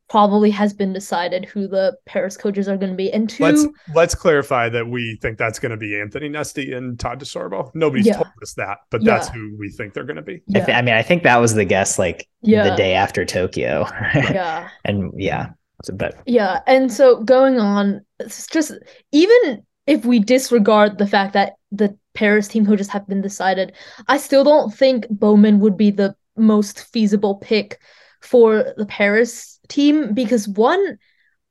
probably 0.09 0.49
has 0.51 0.73
been 0.73 0.93
decided 0.93 1.43
who 1.45 1.67
the 1.67 1.97
Paris 2.05 2.37
coaches 2.37 2.69
are 2.69 2.77
going 2.77 2.91
to 2.91 2.95
be. 2.95 3.11
And 3.11 3.29
2 3.29 3.43
let's 3.43 3.67
let's 3.93 4.15
clarify 4.15 4.69
that 4.69 4.87
we 4.87 5.17
think 5.21 5.37
that's 5.37 5.59
going 5.59 5.71
to 5.71 5.77
be 5.77 5.99
Anthony 5.99 6.29
Nesty 6.29 6.71
and 6.71 6.97
Todd 6.97 7.19
DeSorbo. 7.19 7.71
Nobody's 7.75 8.05
Yeah. 8.07 8.13
told 8.13 8.27
us 8.41 8.53
that, 8.53 8.77
but 8.89 9.01
Yeah. 9.01 9.15
that's 9.15 9.27
who 9.27 9.57
we 9.59 9.69
think 9.69 9.93
they're 9.93 10.05
going 10.05 10.15
to 10.15 10.21
be. 10.21 10.41
I, 10.55 10.59
th- 10.61 10.77
I 10.77 10.81
mean, 10.81 10.93
I 10.95 11.01
think 11.01 11.23
that 11.23 11.37
was 11.41 11.55
the 11.55 11.65
guess 11.65 11.99
like 11.99 12.25
yeah, 12.41 12.69
the 12.69 12.75
day 12.77 12.93
after 12.93 13.25
Tokyo. 13.25 13.85
yeah. 14.15 14.69
and 14.85 15.11
yeah. 15.17 15.49
So, 15.87 15.93
but 15.93 16.15
Yeah, 16.25 16.59
and 16.67 16.91
so 16.91 17.23
going 17.23 17.59
on, 17.59 18.05
it's 18.19 18.45
just 18.47 18.73
even 19.13 19.63
if 19.87 20.05
we 20.05 20.19
disregard 20.19 20.97
the 20.97 21.07
fact 21.07 21.33
that 21.33 21.53
the 21.71 21.97
Paris 22.13 22.49
team 22.49 22.65
coaches 22.65 22.89
have 22.89 23.07
been 23.07 23.21
decided, 23.21 23.73
I 24.07 24.17
still 24.17 24.43
don't 24.43 24.73
think 24.73 25.07
Bowman 25.09 25.59
would 25.61 25.77
be 25.77 25.91
the 25.91 26.15
most 26.35 26.91
feasible 26.91 27.35
pick 27.35 27.79
for 28.21 28.73
the 28.75 28.85
Paris 28.85 29.59
team 29.69 30.13
because 30.13 30.47
one, 30.47 30.97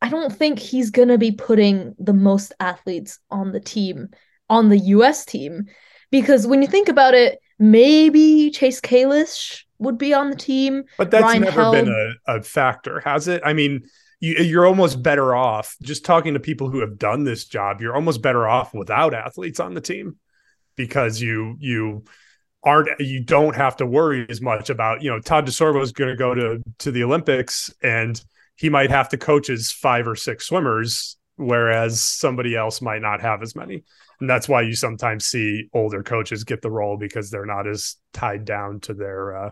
I 0.02 0.10
don't 0.10 0.32
think 0.32 0.58
he's 0.58 0.90
gonna 0.90 1.16
be 1.16 1.32
putting 1.32 1.94
the 1.98 2.12
most 2.12 2.52
athletes 2.60 3.18
on 3.30 3.52
the 3.52 3.60
team, 3.60 4.10
on 4.50 4.68
the 4.68 4.78
US 4.78 5.24
team. 5.24 5.64
Because 6.10 6.46
when 6.46 6.60
you 6.60 6.68
think 6.68 6.88
about 6.88 7.14
it, 7.14 7.38
maybe 7.58 8.50
Chase 8.50 8.82
Kalisz 8.82 9.62
would 9.78 9.96
be 9.96 10.12
on 10.12 10.28
the 10.28 10.36
team. 10.36 10.84
But 10.98 11.10
that's 11.10 11.22
Ryan 11.22 11.42
never 11.42 11.70
been 11.70 11.88
a, 11.88 12.36
a 12.36 12.42
factor, 12.42 13.00
has 13.00 13.28
it? 13.28 13.40
I 13.44 13.54
mean, 13.54 13.82
you, 14.20 14.34
you're 14.36 14.66
almost 14.66 15.02
better 15.02 15.34
off 15.34 15.76
just 15.82 16.04
talking 16.04 16.34
to 16.34 16.40
people 16.40 16.70
who 16.70 16.80
have 16.80 16.98
done 16.98 17.24
this 17.24 17.44
job. 17.44 17.80
You're 17.80 17.94
almost 17.94 18.22
better 18.22 18.46
off 18.48 18.74
without 18.74 19.14
athletes 19.14 19.60
on 19.60 19.74
the 19.74 19.80
team 19.80 20.16
because 20.76 21.20
you 21.20 21.56
you 21.58 22.04
aren't 22.62 22.88
you 23.00 23.22
don't 23.22 23.56
have 23.56 23.76
to 23.76 23.86
worry 23.86 24.26
as 24.28 24.40
much 24.40 24.70
about 24.70 25.02
you 25.02 25.10
know 25.10 25.20
Todd 25.20 25.46
DeSorbo 25.46 25.82
is 25.82 25.92
going 25.92 26.10
to 26.10 26.16
go 26.16 26.34
to 26.34 26.62
to 26.78 26.90
the 26.90 27.04
Olympics 27.04 27.72
and 27.82 28.20
he 28.56 28.70
might 28.70 28.90
have 28.90 29.10
to 29.10 29.18
coach 29.18 29.48
his 29.48 29.70
five 29.70 30.08
or 30.08 30.16
six 30.16 30.46
swimmers, 30.46 31.16
whereas 31.36 32.02
somebody 32.02 32.56
else 32.56 32.80
might 32.80 33.02
not 33.02 33.20
have 33.20 33.42
as 33.42 33.54
many. 33.54 33.84
And 34.18 34.30
that's 34.30 34.48
why 34.48 34.62
you 34.62 34.74
sometimes 34.74 35.26
see 35.26 35.68
older 35.74 36.02
coaches 36.02 36.44
get 36.44 36.62
the 36.62 36.70
role 36.70 36.96
because 36.96 37.30
they're 37.30 37.44
not 37.44 37.66
as 37.68 37.96
tied 38.14 38.46
down 38.46 38.80
to 38.80 38.94
their 38.94 39.36
uh, 39.36 39.50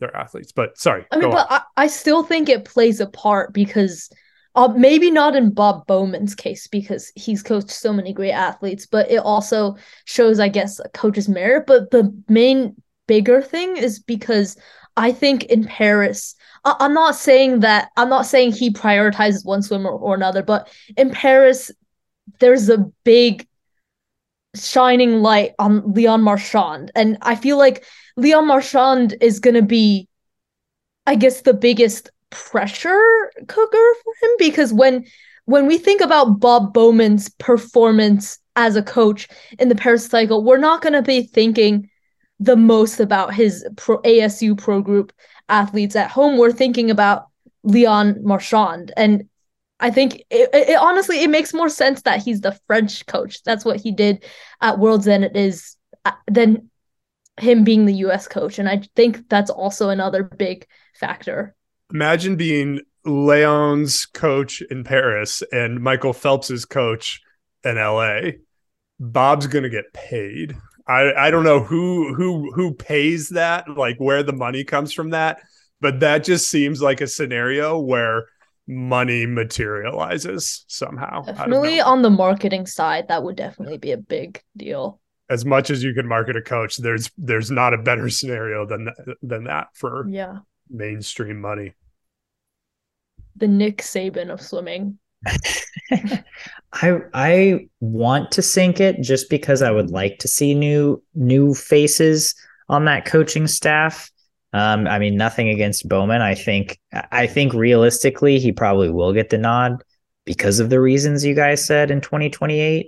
their 0.00 0.14
athletes. 0.16 0.52
But 0.52 0.78
sorry, 0.78 1.06
I 1.10 1.16
mean, 1.16 1.30
but 1.30 1.46
I, 1.50 1.60
I 1.76 1.86
still 1.86 2.22
think 2.22 2.48
it 2.48 2.64
plays 2.64 3.00
a 3.00 3.06
part 3.06 3.52
because 3.52 4.10
uh, 4.54 4.68
maybe 4.68 5.10
not 5.10 5.34
in 5.34 5.50
Bob 5.50 5.86
Bowman's 5.86 6.34
case 6.34 6.66
because 6.68 7.10
he's 7.14 7.42
coached 7.42 7.70
so 7.70 7.92
many 7.92 8.12
great 8.12 8.32
athletes, 8.32 8.86
but 8.86 9.10
it 9.10 9.16
also 9.18 9.76
shows, 10.04 10.38
I 10.38 10.48
guess, 10.48 10.78
a 10.78 10.88
coach's 10.90 11.28
merit. 11.28 11.64
But 11.66 11.90
the 11.90 12.14
main 12.28 12.80
bigger 13.06 13.42
thing 13.42 13.76
is 13.76 13.98
because 13.98 14.56
I 14.96 15.10
think 15.12 15.44
in 15.44 15.64
Paris, 15.64 16.36
I- 16.64 16.76
I'm 16.78 16.94
not 16.94 17.16
saying 17.16 17.60
that 17.60 17.90
I'm 17.96 18.08
not 18.08 18.26
saying 18.26 18.52
he 18.52 18.70
prioritizes 18.70 19.44
one 19.44 19.62
swimmer 19.62 19.90
or 19.90 20.14
another, 20.14 20.42
but 20.42 20.68
in 20.96 21.10
Paris, 21.10 21.70
there's 22.38 22.68
a 22.68 22.78
big 23.04 23.46
shining 24.54 25.20
light 25.20 25.52
on 25.58 25.92
Leon 25.92 26.22
Marchand, 26.22 26.90
and 26.94 27.18
I 27.22 27.34
feel 27.34 27.58
like 27.58 27.84
Leon 28.16 28.46
Marchand 28.46 29.16
is 29.20 29.40
gonna 29.40 29.62
be, 29.62 30.08
I 31.06 31.16
guess, 31.16 31.42
the 31.42 31.54
biggest 31.54 32.10
pressure 32.30 33.30
cooker 33.46 33.94
for 34.04 34.12
him 34.22 34.30
because 34.38 34.72
when 34.72 35.04
when 35.46 35.66
we 35.66 35.78
think 35.78 36.00
about 36.00 36.40
Bob 36.40 36.72
Bowman's 36.72 37.28
performance 37.28 38.38
as 38.56 38.76
a 38.76 38.82
coach 38.82 39.28
in 39.58 39.68
the 39.68 39.74
Paris 39.74 40.06
cycle, 40.06 40.42
we're 40.42 40.58
not 40.58 40.82
gonna 40.82 41.02
be 41.02 41.22
thinking 41.22 41.90
the 42.40 42.56
most 42.56 43.00
about 43.00 43.34
his 43.34 43.66
pro 43.76 44.00
ASU 44.02 44.56
pro 44.56 44.80
group 44.80 45.12
athletes 45.48 45.96
at 45.96 46.10
home. 46.10 46.38
We're 46.38 46.52
thinking 46.52 46.90
about 46.90 47.26
Leon 47.62 48.22
Marchand 48.22 48.92
and 48.96 49.28
I 49.84 49.90
think 49.90 50.24
it, 50.30 50.48
it, 50.54 50.78
honestly 50.80 51.22
it 51.22 51.28
makes 51.28 51.52
more 51.52 51.68
sense 51.68 52.00
that 52.02 52.22
he's 52.22 52.40
the 52.40 52.58
French 52.66 53.04
coach. 53.04 53.42
That's 53.42 53.66
what 53.66 53.78
he 53.78 53.92
did 53.92 54.24
at 54.62 54.78
Worlds 54.78 55.04
than 55.04 55.22
it 55.22 55.36
is 55.36 55.76
uh, 56.06 56.12
than 56.26 56.70
him 57.38 57.64
being 57.64 57.84
the 57.84 57.96
US 58.06 58.26
coach. 58.26 58.58
And 58.58 58.66
I 58.66 58.80
think 58.96 59.28
that's 59.28 59.50
also 59.50 59.90
another 59.90 60.22
big 60.22 60.66
factor. 60.94 61.54
Imagine 61.92 62.36
being 62.36 62.80
Leon's 63.04 64.06
coach 64.06 64.62
in 64.62 64.84
Paris 64.84 65.42
and 65.52 65.82
Michael 65.82 66.14
Phelps's 66.14 66.64
coach 66.64 67.20
in 67.62 67.76
LA. 67.76 68.20
Bob's 68.98 69.46
gonna 69.46 69.68
get 69.68 69.92
paid. 69.92 70.56
I, 70.88 71.12
I 71.12 71.30
don't 71.30 71.44
know 71.44 71.60
who 71.60 72.14
who 72.14 72.50
who 72.54 72.72
pays 72.72 73.28
that, 73.30 73.68
like 73.68 73.98
where 73.98 74.22
the 74.22 74.32
money 74.32 74.64
comes 74.64 74.94
from 74.94 75.10
that, 75.10 75.42
but 75.82 76.00
that 76.00 76.24
just 76.24 76.48
seems 76.48 76.80
like 76.80 77.02
a 77.02 77.06
scenario 77.06 77.78
where 77.78 78.28
money 78.66 79.26
materializes 79.26 80.64
somehow. 80.68 81.22
Definitely 81.22 81.80
on 81.80 82.02
the 82.02 82.10
marketing 82.10 82.66
side, 82.66 83.08
that 83.08 83.22
would 83.22 83.36
definitely 83.36 83.78
be 83.78 83.92
a 83.92 83.98
big 83.98 84.42
deal. 84.56 85.00
As 85.30 85.44
much 85.44 85.70
as 85.70 85.82
you 85.82 85.94
can 85.94 86.06
market 86.06 86.36
a 86.36 86.42
coach, 86.42 86.76
there's 86.76 87.10
there's 87.16 87.50
not 87.50 87.74
a 87.74 87.78
better 87.78 88.10
scenario 88.10 88.66
than 88.66 88.84
that, 88.86 89.16
than 89.22 89.44
that 89.44 89.68
for 89.74 90.06
Yeah. 90.08 90.38
mainstream 90.70 91.40
money. 91.40 91.74
The 93.36 93.48
Nick 93.48 93.78
Saban 93.78 94.30
of 94.30 94.40
swimming. 94.40 94.98
I 96.72 96.98
I 97.14 97.68
want 97.80 98.30
to 98.32 98.42
sink 98.42 98.80
it 98.80 99.00
just 99.00 99.30
because 99.30 99.62
I 99.62 99.70
would 99.70 99.90
like 99.90 100.18
to 100.18 100.28
see 100.28 100.54
new 100.54 101.02
new 101.14 101.54
faces 101.54 102.34
on 102.68 102.84
that 102.84 103.04
coaching 103.06 103.46
staff. 103.46 104.10
Um, 104.54 104.86
I 104.86 105.00
mean, 105.00 105.16
nothing 105.16 105.48
against 105.48 105.88
Bowman. 105.88 106.22
I 106.22 106.36
think 106.36 106.78
I 107.10 107.26
think 107.26 107.52
realistically 107.52 108.38
he 108.38 108.52
probably 108.52 108.88
will 108.88 109.12
get 109.12 109.30
the 109.30 109.38
nod 109.38 109.82
because 110.24 110.60
of 110.60 110.70
the 110.70 110.80
reasons 110.80 111.24
you 111.24 111.34
guys 111.34 111.66
said 111.66 111.90
in 111.90 112.00
2028. 112.00 112.86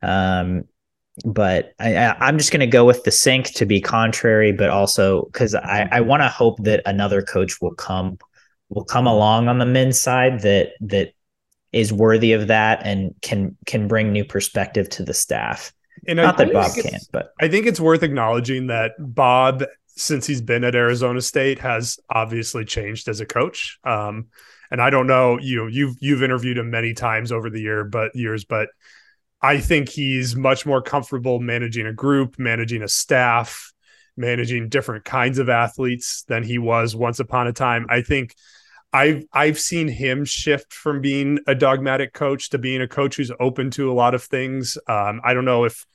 Um, 0.00 0.64
but 1.24 1.72
I, 1.80 1.96
I, 1.96 2.16
I'm 2.20 2.38
just 2.38 2.52
going 2.52 2.60
to 2.60 2.68
go 2.68 2.84
with 2.84 3.02
the 3.02 3.10
sink 3.10 3.52
to 3.54 3.66
be 3.66 3.80
contrary, 3.80 4.52
but 4.52 4.70
also 4.70 5.24
because 5.24 5.56
I, 5.56 5.88
I 5.90 6.00
want 6.02 6.22
to 6.22 6.28
hope 6.28 6.62
that 6.62 6.82
another 6.86 7.20
coach 7.20 7.60
will 7.60 7.74
come 7.74 8.18
will 8.68 8.84
come 8.84 9.08
along 9.08 9.48
on 9.48 9.58
the 9.58 9.66
men's 9.66 10.00
side 10.00 10.42
that 10.42 10.74
that 10.82 11.14
is 11.72 11.92
worthy 11.92 12.32
of 12.32 12.46
that 12.46 12.80
and 12.84 13.12
can 13.22 13.56
can 13.66 13.88
bring 13.88 14.12
new 14.12 14.24
perspective 14.24 14.88
to 14.90 15.02
the 15.02 15.14
staff. 15.14 15.72
And 16.06 16.18
Not 16.18 16.36
that 16.38 16.52
Bob 16.52 16.72
can't, 16.74 17.02
but 17.12 17.32
I 17.40 17.48
think 17.48 17.66
it's 17.66 17.80
worth 17.80 18.04
acknowledging 18.04 18.68
that 18.68 18.92
Bob, 18.98 19.64
since 19.98 20.26
he's 20.26 20.40
been 20.40 20.64
at 20.64 20.74
Arizona 20.74 21.20
State, 21.20 21.58
has 21.58 21.98
obviously 22.08 22.64
changed 22.64 23.08
as 23.08 23.20
a 23.20 23.26
coach. 23.26 23.78
Um, 23.84 24.28
and 24.70 24.80
I 24.80 24.90
don't 24.90 25.06
know, 25.06 25.38
you 25.38 25.56
know, 25.56 25.66
you've 25.66 25.96
you've 26.00 26.22
interviewed 26.22 26.58
him 26.58 26.70
many 26.70 26.94
times 26.94 27.32
over 27.32 27.50
the 27.50 27.60
year, 27.60 27.84
but 27.84 28.14
years, 28.14 28.44
but 28.44 28.68
I 29.40 29.58
think 29.58 29.88
he's 29.88 30.36
much 30.36 30.66
more 30.66 30.82
comfortable 30.82 31.40
managing 31.40 31.86
a 31.86 31.92
group, 31.92 32.38
managing 32.38 32.82
a 32.82 32.88
staff, 32.88 33.72
managing 34.16 34.68
different 34.68 35.04
kinds 35.04 35.38
of 35.38 35.48
athletes 35.48 36.24
than 36.28 36.42
he 36.42 36.58
was 36.58 36.94
once 36.94 37.20
upon 37.20 37.46
a 37.46 37.52
time. 37.52 37.86
I 37.88 38.02
think 38.02 38.34
I've 38.92 39.24
I've 39.32 39.58
seen 39.58 39.88
him 39.88 40.24
shift 40.24 40.72
from 40.72 41.00
being 41.00 41.40
a 41.46 41.54
dogmatic 41.54 42.12
coach 42.12 42.50
to 42.50 42.58
being 42.58 42.82
a 42.82 42.88
coach 42.88 43.16
who's 43.16 43.32
open 43.40 43.70
to 43.72 43.90
a 43.90 43.94
lot 43.94 44.14
of 44.14 44.22
things. 44.22 44.78
Um, 44.86 45.20
I 45.24 45.34
don't 45.34 45.44
know 45.44 45.64
if 45.64 45.86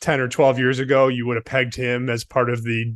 10 0.00 0.20
or 0.20 0.28
12 0.28 0.58
years 0.58 0.78
ago 0.78 1.08
you 1.08 1.26
would 1.26 1.36
have 1.36 1.44
pegged 1.44 1.74
him 1.74 2.10
as 2.10 2.24
part 2.24 2.50
of 2.50 2.62
the 2.62 2.94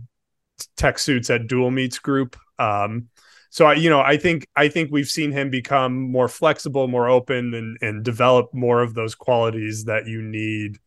tech 0.76 0.98
suits 0.98 1.30
at 1.30 1.46
dual 1.46 1.70
meets 1.70 1.98
group 1.98 2.36
um 2.58 3.08
so 3.50 3.66
i 3.66 3.74
you 3.74 3.88
know 3.90 4.00
i 4.00 4.16
think 4.16 4.46
i 4.56 4.68
think 4.68 4.90
we've 4.90 5.08
seen 5.08 5.32
him 5.32 5.50
become 5.50 6.00
more 6.10 6.28
flexible 6.28 6.88
more 6.88 7.08
open 7.08 7.54
and 7.54 7.78
and 7.80 8.04
develop 8.04 8.52
more 8.52 8.82
of 8.82 8.94
those 8.94 9.14
qualities 9.14 9.84
that 9.84 10.06
you 10.06 10.22
need 10.22 10.78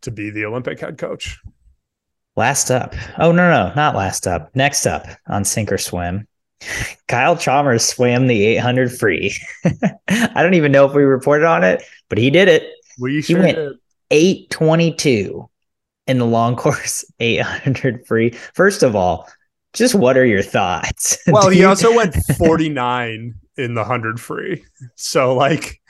to 0.00 0.10
be 0.10 0.30
the 0.30 0.44
olympic 0.44 0.80
head 0.80 0.98
coach 0.98 1.38
last 2.36 2.70
up. 2.70 2.94
Oh 3.18 3.32
no, 3.32 3.50
no, 3.50 3.72
not 3.74 3.94
last 3.94 4.26
up. 4.26 4.54
Next 4.54 4.86
up 4.86 5.06
on 5.26 5.44
sink 5.44 5.70
or 5.72 5.78
swim. 5.78 6.26
Kyle 7.08 7.36
Chalmers 7.36 7.84
swam 7.84 8.26
the 8.26 8.44
800 8.46 8.92
free. 8.92 9.36
I 10.08 10.42
don't 10.42 10.54
even 10.54 10.72
know 10.72 10.86
if 10.86 10.94
we 10.94 11.02
reported 11.02 11.46
on 11.46 11.64
it, 11.64 11.82
but 12.08 12.18
he 12.18 12.30
did 12.30 12.48
it. 12.48 12.70
we 12.98 13.22
sure 13.22 13.40
went- 13.40 13.56
did. 13.56 13.76
822 14.10 15.48
in 16.06 16.18
the 16.18 16.26
long 16.26 16.56
course 16.56 17.04
800 17.20 18.06
free. 18.06 18.30
First 18.54 18.82
of 18.82 18.96
all, 18.96 19.28
just 19.72 19.94
what 19.94 20.16
are 20.16 20.26
your 20.26 20.42
thoughts? 20.42 21.18
well 21.26 21.48
he 21.48 21.64
also 21.64 21.94
went 21.94 22.14
49 22.38 23.34
in 23.56 23.74
the 23.74 23.80
100 23.80 24.20
free. 24.20 24.64
So 24.96 25.34
like 25.34 25.80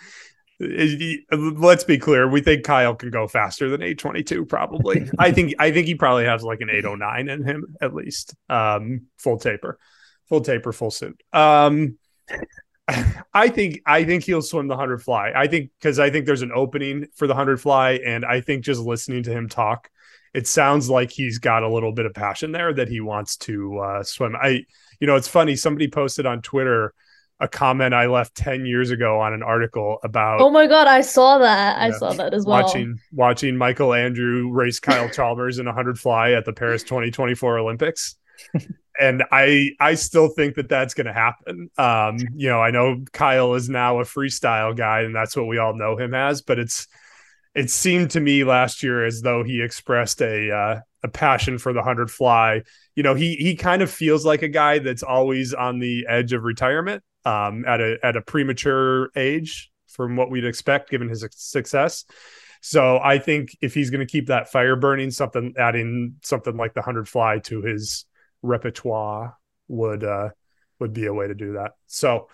let's 0.61 1.83
be 1.83 1.99
clear 1.99 2.29
we 2.29 2.41
think 2.41 2.63
kyle 2.63 2.95
can 2.95 3.11
go 3.11 3.27
faster 3.27 3.69
than 3.69 3.83
822 3.83 4.45
probably. 4.45 5.11
I 5.19 5.33
think 5.33 5.55
i 5.59 5.73
think 5.73 5.89
he 5.89 5.97
probably 5.97 6.25
has 6.25 6.45
like 6.45 6.61
an 6.61 6.71
809 6.71 7.29
in 7.29 7.45
him 7.45 7.77
at 7.81 7.95
least. 7.95 8.35
Um 8.49 9.07
full 9.19 9.39
taper 9.39 9.79
full 10.29 10.41
taper 10.41 10.73
full 10.73 10.93
suit. 10.93 11.21
Um 11.33 11.99
i 13.35 13.49
think 13.49 13.81
i 13.87 14.05
think 14.05 14.25
he'll 14.25 14.43
swim 14.43 14.69
the 14.69 14.75
100 14.75 15.03
fly. 15.03 15.33
I 15.35 15.49
think 15.49 15.71
because 15.81 15.99
i 15.99 16.11
think 16.11 16.27
there's 16.27 16.43
an 16.43 16.53
opening 16.55 17.09
for 17.17 17.27
the 17.27 17.35
100 17.35 17.61
fly 17.61 17.93
and 18.05 18.25
i 18.25 18.41
think 18.41 18.65
just 18.65 18.81
listening 18.81 19.25
to 19.25 19.33
him 19.33 19.49
talk 19.49 19.91
it 20.35 20.47
sounds 20.47 20.89
like 20.89 21.11
he's 21.11 21.39
got 21.39 21.63
a 21.63 21.69
little 21.69 21.93
bit 21.93 22.07
of 22.07 22.15
passion 22.15 22.53
there 22.53 22.73
that 22.73 22.89
he 22.89 23.01
wants 23.01 23.37
to 23.39 23.79
uh, 23.79 24.03
swim. 24.03 24.35
I, 24.37 24.65
you 25.01 25.07
know, 25.07 25.17
it's 25.17 25.29
funny. 25.29 25.57
Somebody 25.57 25.89
posted 25.89 26.27
on 26.27 26.43
Twitter 26.43 26.95
a 27.41 27.49
comment 27.49 27.93
I 27.93 28.07
left 28.07 28.35
10 28.37 28.65
years 28.67 28.91
ago 28.91 29.21
on 29.21 29.33
an 29.33 29.43
article 29.43 29.99
about 30.05 30.41
Oh 30.41 30.51
my 30.51 30.67
god, 30.67 30.87
I 30.87 31.01
saw 31.01 31.39
that. 31.39 31.77
I 31.79 31.89
Yeah. 31.89 31.99
saw 31.99 32.13
that 32.15 32.35
as 32.35 32.47
well. 32.47 32.63
watching 32.63 32.99
watching 33.13 33.57
Michael 33.57 33.93
Andrew 33.93 34.51
race 34.53 34.79
Kyle 34.81 35.09
Chalmers 35.13 35.59
in 35.59 35.67
a 35.67 35.71
100 35.71 35.99
fly 35.99 36.33
at 36.33 36.45
the 36.45 36.53
Paris 36.53 36.85
2024 36.85 37.59
Olympics. 37.59 38.17
and 39.01 39.25
I 39.33 39.71
I 39.81 39.95
still 39.95 40.29
think 40.29 40.55
that 40.57 40.69
that's 40.69 40.95
going 40.95 41.07
to 41.07 41.13
happen. 41.13 41.71
Um, 41.79 42.19
you 42.37 42.49
know, 42.49 42.61
I 42.61 42.71
know 42.71 43.05
Kyle 43.13 43.55
is 43.55 43.69
now 43.69 44.01
a 44.01 44.05
freestyle 44.05 44.77
guy 44.77 45.01
and 45.01 45.15
that's 45.15 45.37
what 45.37 45.47
we 45.47 45.59
all 45.59 45.75
know 45.75 45.97
him 45.97 46.15
as, 46.15 46.43
but 46.43 46.59
it's 46.59 46.87
it 47.55 47.71
seemed 47.71 48.11
to 48.13 48.21
me 48.21 48.45
last 48.45 48.83
year 48.83 49.05
as 49.05 49.21
though 49.21 49.45
he 49.45 49.63
expressed 49.63 50.21
a 50.23 50.51
uh, 50.51 50.81
a 51.03 51.09
passion 51.09 51.59
for 51.59 51.73
the 51.73 51.81
100 51.81 52.11
fly. 52.11 52.63
You 52.95 53.03
know, 53.03 53.15
he 53.15 53.37
he 53.37 53.57
kind 53.57 53.83
of 53.83 53.91
feels 53.91 54.25
like 54.25 54.43
a 54.43 54.49
guy 54.49 54.79
that's 54.79 55.03
always 55.03 55.53
on 55.53 55.79
the 55.79 56.07
edge 56.09 56.33
of 56.33 56.45
retirement 56.45 57.03
um, 57.25 57.65
at 57.67 57.81
a 57.81 57.99
at 58.03 58.17
a 58.17 58.23
premature 58.23 59.11
age 59.17 59.71
from 59.89 60.17
what 60.17 60.31
we'd 60.31 60.45
expect 60.45 60.91
given 60.91 61.09
his 61.09 61.27
success. 61.33 62.05
So 62.63 63.01
I 63.03 63.19
think 63.19 63.57
if 63.61 63.75
he's 63.75 63.91
going 63.91 64.07
to 64.07 64.11
keep 64.11 64.29
that 64.29 64.51
fire 64.51 64.77
burning, 64.77 65.11
something 65.11 65.55
adding 65.59 66.17
something 66.23 66.57
like 66.57 66.75
the 66.75 66.81
100 66.81 67.09
fly 67.09 67.41
to 67.41 67.61
his 67.61 68.07
repertoire 68.41 69.37
would 69.69 70.05
uh 70.05 70.31
would 70.79 70.93
be 70.93 71.07
a 71.07 71.15
way 71.15 71.29
to 71.29 71.35
do 71.35 71.55
that. 71.55 71.73
So 71.87 72.29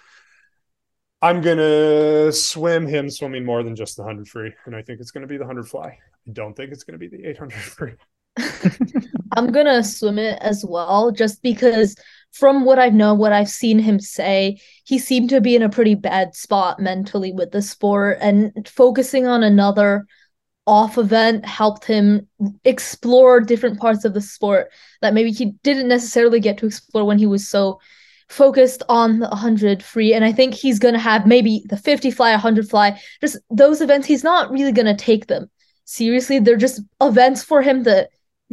I'm 1.20 1.40
gonna 1.40 2.32
swim 2.32 2.86
him 2.86 3.10
swimming 3.10 3.44
more 3.44 3.62
than 3.62 3.74
just 3.74 3.96
the 3.96 4.02
100 4.02 4.28
free, 4.28 4.52
and 4.66 4.76
I 4.76 4.82
think 4.82 5.00
it's 5.00 5.10
to 5.10 5.26
be 5.26 5.36
the 5.36 5.44
100 5.44 5.68
fly. 5.68 5.98
I 6.28 6.32
don't 6.32 6.54
think 6.54 6.70
it's 6.70 6.84
to 6.84 6.98
be 6.98 7.08
the 7.08 7.28
800 7.28 7.54
free. 7.54 7.92
I'm 9.36 9.50
gonna 9.50 9.82
swim 9.82 10.18
it 10.18 10.38
as 10.40 10.64
well, 10.64 11.10
just 11.10 11.42
because 11.42 11.96
from 12.32 12.64
what 12.64 12.78
I 12.78 12.88
know, 12.90 13.14
what 13.14 13.32
I've 13.32 13.48
seen 13.48 13.80
him 13.80 13.98
say, 13.98 14.60
he 14.84 14.98
seemed 14.98 15.30
to 15.30 15.40
be 15.40 15.56
in 15.56 15.62
a 15.62 15.68
pretty 15.68 15.96
bad 15.96 16.36
spot 16.36 16.78
mentally 16.78 17.32
with 17.32 17.50
the 17.50 17.62
sport, 17.62 18.18
and 18.20 18.52
focusing 18.68 19.26
on 19.26 19.42
another 19.42 20.06
off 20.68 20.98
event 20.98 21.46
helped 21.46 21.84
him 21.84 22.28
explore 22.64 23.40
different 23.40 23.80
parts 23.80 24.04
of 24.04 24.12
the 24.12 24.20
sport 24.20 24.70
that 25.00 25.14
maybe 25.14 25.32
he 25.32 25.46
didn't 25.64 25.88
necessarily 25.88 26.38
get 26.40 26.58
to 26.58 26.66
explore 26.66 27.06
when 27.06 27.18
he 27.18 27.26
was 27.26 27.48
so 27.48 27.80
focused 28.28 28.82
on 28.88 29.20
the 29.20 29.28
100 29.28 29.82
free 29.82 30.12
and 30.12 30.24
i 30.24 30.30
think 30.30 30.52
he's 30.52 30.78
going 30.78 30.94
to 30.94 31.00
have 31.00 31.26
maybe 31.26 31.62
the 31.68 31.76
50 31.76 32.10
fly 32.10 32.30
100 32.32 32.68
fly. 32.68 33.00
Just 33.20 33.38
those 33.50 33.80
events 33.80 34.06
he's 34.06 34.24
not 34.24 34.50
really 34.50 34.72
going 34.72 34.86
to 34.86 34.94
take 34.94 35.26
them. 35.26 35.50
Seriously 35.84 36.38
they're 36.38 36.56
just 36.56 36.82
events 37.00 37.42
for 37.42 37.62
him 37.62 37.84
to 37.84 38.08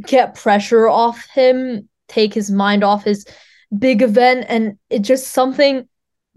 get 0.06 0.36
pressure 0.36 0.88
off 0.88 1.26
him 1.30 1.90
take 2.08 2.34
his 2.34 2.52
mind 2.52 2.84
off 2.84 3.04
his 3.04 3.26
big 3.78 4.02
event 4.02 4.46
and 4.48 4.78
it 4.90 5.00
just 5.00 5.28
something 5.28 5.88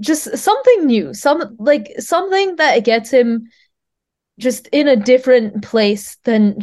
just 0.00 0.36
something 0.36 0.86
new 0.86 1.12
some 1.12 1.56
like 1.58 1.92
something 1.98 2.56
that 2.56 2.84
gets 2.84 3.10
him 3.10 3.48
just 4.38 4.68
in 4.68 4.88
a 4.88 4.96
different 4.96 5.62
place 5.62 6.16
than 6.24 6.58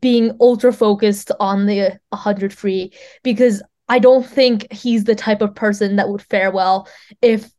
being 0.00 0.36
ultra 0.40 0.72
focused 0.72 1.30
on 1.38 1.66
the 1.66 1.98
100 2.10 2.52
free 2.52 2.92
because 3.22 3.62
I 3.88 3.98
don't 3.98 4.26
think 4.26 4.72
he's 4.72 5.04
the 5.04 5.14
type 5.14 5.42
of 5.42 5.54
person 5.54 5.96
that 5.96 6.08
would 6.08 6.22
fare 6.22 6.50
well 6.50 6.88
if 7.22 7.50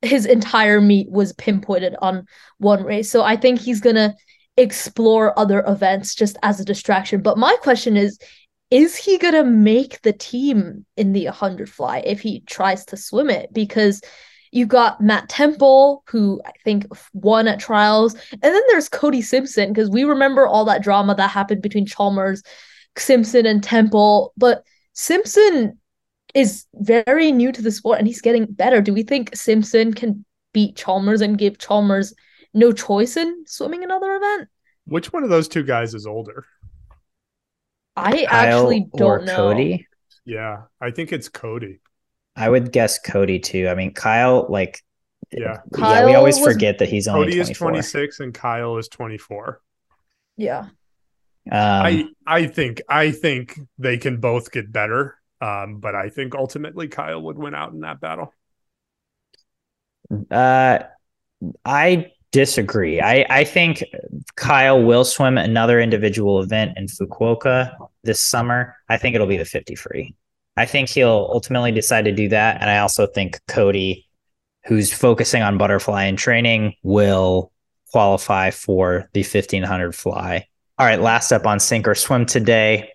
his 0.00 0.26
entire 0.26 0.80
meet 0.80 1.10
was 1.10 1.32
pinpointed 1.32 1.94
on 2.00 2.26
one 2.58 2.84
race. 2.84 3.10
So 3.10 3.22
I 3.22 3.36
think 3.36 3.60
he's 3.60 3.80
going 3.80 3.96
to 3.96 4.14
explore 4.56 5.38
other 5.38 5.64
events 5.66 6.14
just 6.14 6.36
as 6.42 6.60
a 6.60 6.64
distraction. 6.64 7.22
But 7.22 7.38
my 7.38 7.56
question 7.62 7.96
is 7.96 8.18
is 8.70 8.96
he 8.96 9.18
going 9.18 9.34
to 9.34 9.44
make 9.44 10.00
the 10.00 10.14
team 10.14 10.86
in 10.96 11.12
the 11.12 11.26
100 11.26 11.68
fly 11.68 11.98
if 12.06 12.22
he 12.22 12.40
tries 12.40 12.86
to 12.86 12.96
swim 12.96 13.28
it 13.28 13.52
because 13.52 14.00
you 14.50 14.64
got 14.64 14.98
Matt 14.98 15.28
Temple, 15.28 16.02
who 16.08 16.40
I 16.46 16.52
think 16.64 16.86
won 17.12 17.48
at 17.48 17.60
trials. 17.60 18.14
And 18.32 18.40
then 18.42 18.62
there's 18.68 18.88
Cody 18.88 19.20
Simpson, 19.20 19.68
because 19.68 19.90
we 19.90 20.04
remember 20.04 20.46
all 20.46 20.64
that 20.64 20.82
drama 20.82 21.14
that 21.14 21.28
happened 21.28 21.60
between 21.60 21.84
Chalmers, 21.84 22.42
Simpson, 22.96 23.44
and 23.44 23.62
Temple. 23.62 24.32
But 24.38 24.64
Simpson 24.92 25.78
is 26.34 26.66
very 26.74 27.30
new 27.32 27.52
to 27.52 27.62
the 27.62 27.70
sport 27.70 27.98
and 27.98 28.06
he's 28.06 28.20
getting 28.20 28.46
better. 28.46 28.80
Do 28.80 28.92
we 28.94 29.02
think 29.02 29.34
Simpson 29.36 29.92
can 29.92 30.24
beat 30.52 30.76
Chalmers 30.76 31.20
and 31.20 31.36
give 31.38 31.58
Chalmers 31.58 32.14
no 32.54 32.72
choice 32.72 33.16
in 33.16 33.44
swimming 33.46 33.82
another 33.84 34.14
event? 34.14 34.48
Which 34.86 35.12
one 35.12 35.22
of 35.24 35.30
those 35.30 35.48
two 35.48 35.62
guys 35.62 35.94
is 35.94 36.06
older? 36.06 36.44
I 37.96 38.24
Kyle 38.24 38.28
actually 38.30 38.86
don't 38.96 39.24
know. 39.24 39.36
Cody. 39.36 39.86
Yeah, 40.24 40.62
I 40.80 40.90
think 40.90 41.12
it's 41.12 41.28
Cody. 41.28 41.80
I 42.36 42.48
would 42.48 42.72
guess 42.72 42.98
Cody 42.98 43.38
too. 43.38 43.68
I 43.68 43.74
mean, 43.74 43.92
Kyle, 43.92 44.46
like, 44.48 44.80
Yeah. 45.30 45.58
yeah, 45.76 46.06
we 46.06 46.14
always 46.14 46.38
was- 46.38 46.52
forget 46.54 46.78
that 46.78 46.88
he's 46.88 47.06
only 47.08 47.26
Cody 47.26 47.40
is 47.40 47.50
26 47.50 48.20
and 48.20 48.32
Kyle 48.32 48.78
is 48.78 48.88
24. 48.88 49.60
Yeah. 50.36 50.68
Um, 51.50 51.58
I 51.60 52.04
I 52.26 52.46
think 52.46 52.82
I 52.88 53.10
think 53.10 53.58
they 53.78 53.98
can 53.98 54.18
both 54.18 54.52
get 54.52 54.72
better. 54.72 55.16
Um, 55.40 55.78
but 55.80 55.96
I 55.96 56.08
think 56.08 56.36
ultimately 56.36 56.86
Kyle 56.86 57.20
would 57.20 57.36
win 57.36 57.54
out 57.54 57.72
in 57.72 57.80
that 57.80 58.00
battle. 58.00 58.32
Uh, 60.30 60.78
I 61.64 62.12
disagree. 62.30 63.00
I, 63.00 63.26
I 63.28 63.44
think 63.44 63.82
Kyle 64.36 64.82
will 64.82 65.04
swim 65.04 65.38
another 65.38 65.80
individual 65.80 66.40
event 66.40 66.76
in 66.76 66.86
Fukuoka 66.86 67.74
this 68.04 68.20
summer. 68.20 68.76
I 68.88 68.98
think 68.98 69.16
it'll 69.16 69.26
be 69.26 69.36
the 69.36 69.44
50 69.44 69.74
free. 69.74 70.14
I 70.56 70.66
think 70.66 70.88
he'll 70.88 71.28
ultimately 71.32 71.72
decide 71.72 72.04
to 72.04 72.12
do 72.12 72.28
that. 72.28 72.60
And 72.60 72.70
I 72.70 72.78
also 72.78 73.06
think 73.06 73.40
Cody, 73.48 74.06
who's 74.66 74.92
focusing 74.92 75.42
on 75.42 75.58
butterfly 75.58 76.04
and 76.04 76.18
training, 76.18 76.74
will 76.82 77.52
qualify 77.90 78.50
for 78.50 79.10
the 79.12 79.20
1500 79.20 79.94
fly. 79.94 80.46
All 80.82 80.88
right, 80.88 81.00
last 81.00 81.30
up 81.30 81.46
on 81.46 81.60
sink 81.60 81.86
or 81.86 81.94
swim 81.94 82.26
today. 82.26 82.90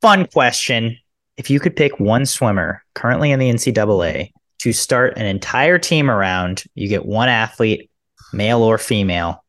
Fun 0.00 0.28
question. 0.28 0.96
If 1.36 1.50
you 1.50 1.58
could 1.58 1.74
pick 1.74 1.98
one 1.98 2.24
swimmer 2.24 2.84
currently 2.94 3.32
in 3.32 3.40
the 3.40 3.50
NCAA 3.50 4.30
to 4.60 4.72
start 4.72 5.18
an 5.18 5.26
entire 5.26 5.76
team 5.76 6.08
around, 6.08 6.62
you 6.76 6.86
get 6.86 7.04
one 7.04 7.28
athlete, 7.28 7.90
male 8.32 8.62
or 8.62 8.78
female. 8.78 9.44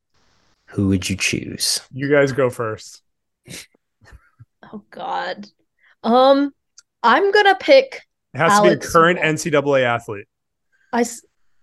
Who 0.69 0.87
would 0.87 1.07
you 1.07 1.15
choose? 1.15 1.81
You 1.91 2.09
guys 2.09 2.31
go 2.31 2.49
first. 2.49 3.03
Oh 4.73 4.81
God. 4.89 5.45
Um, 6.01 6.51
I'm 7.03 7.31
gonna 7.31 7.57
pick 7.59 8.01
It 8.33 8.39
has 8.39 8.53
Alex 8.53 8.73
to 8.73 8.79
be 8.79 8.87
a 8.87 8.91
current 8.91 9.19
Wall. 9.19 9.27
NCAA 9.27 9.83
athlete. 9.83 10.25
I, 10.91 11.05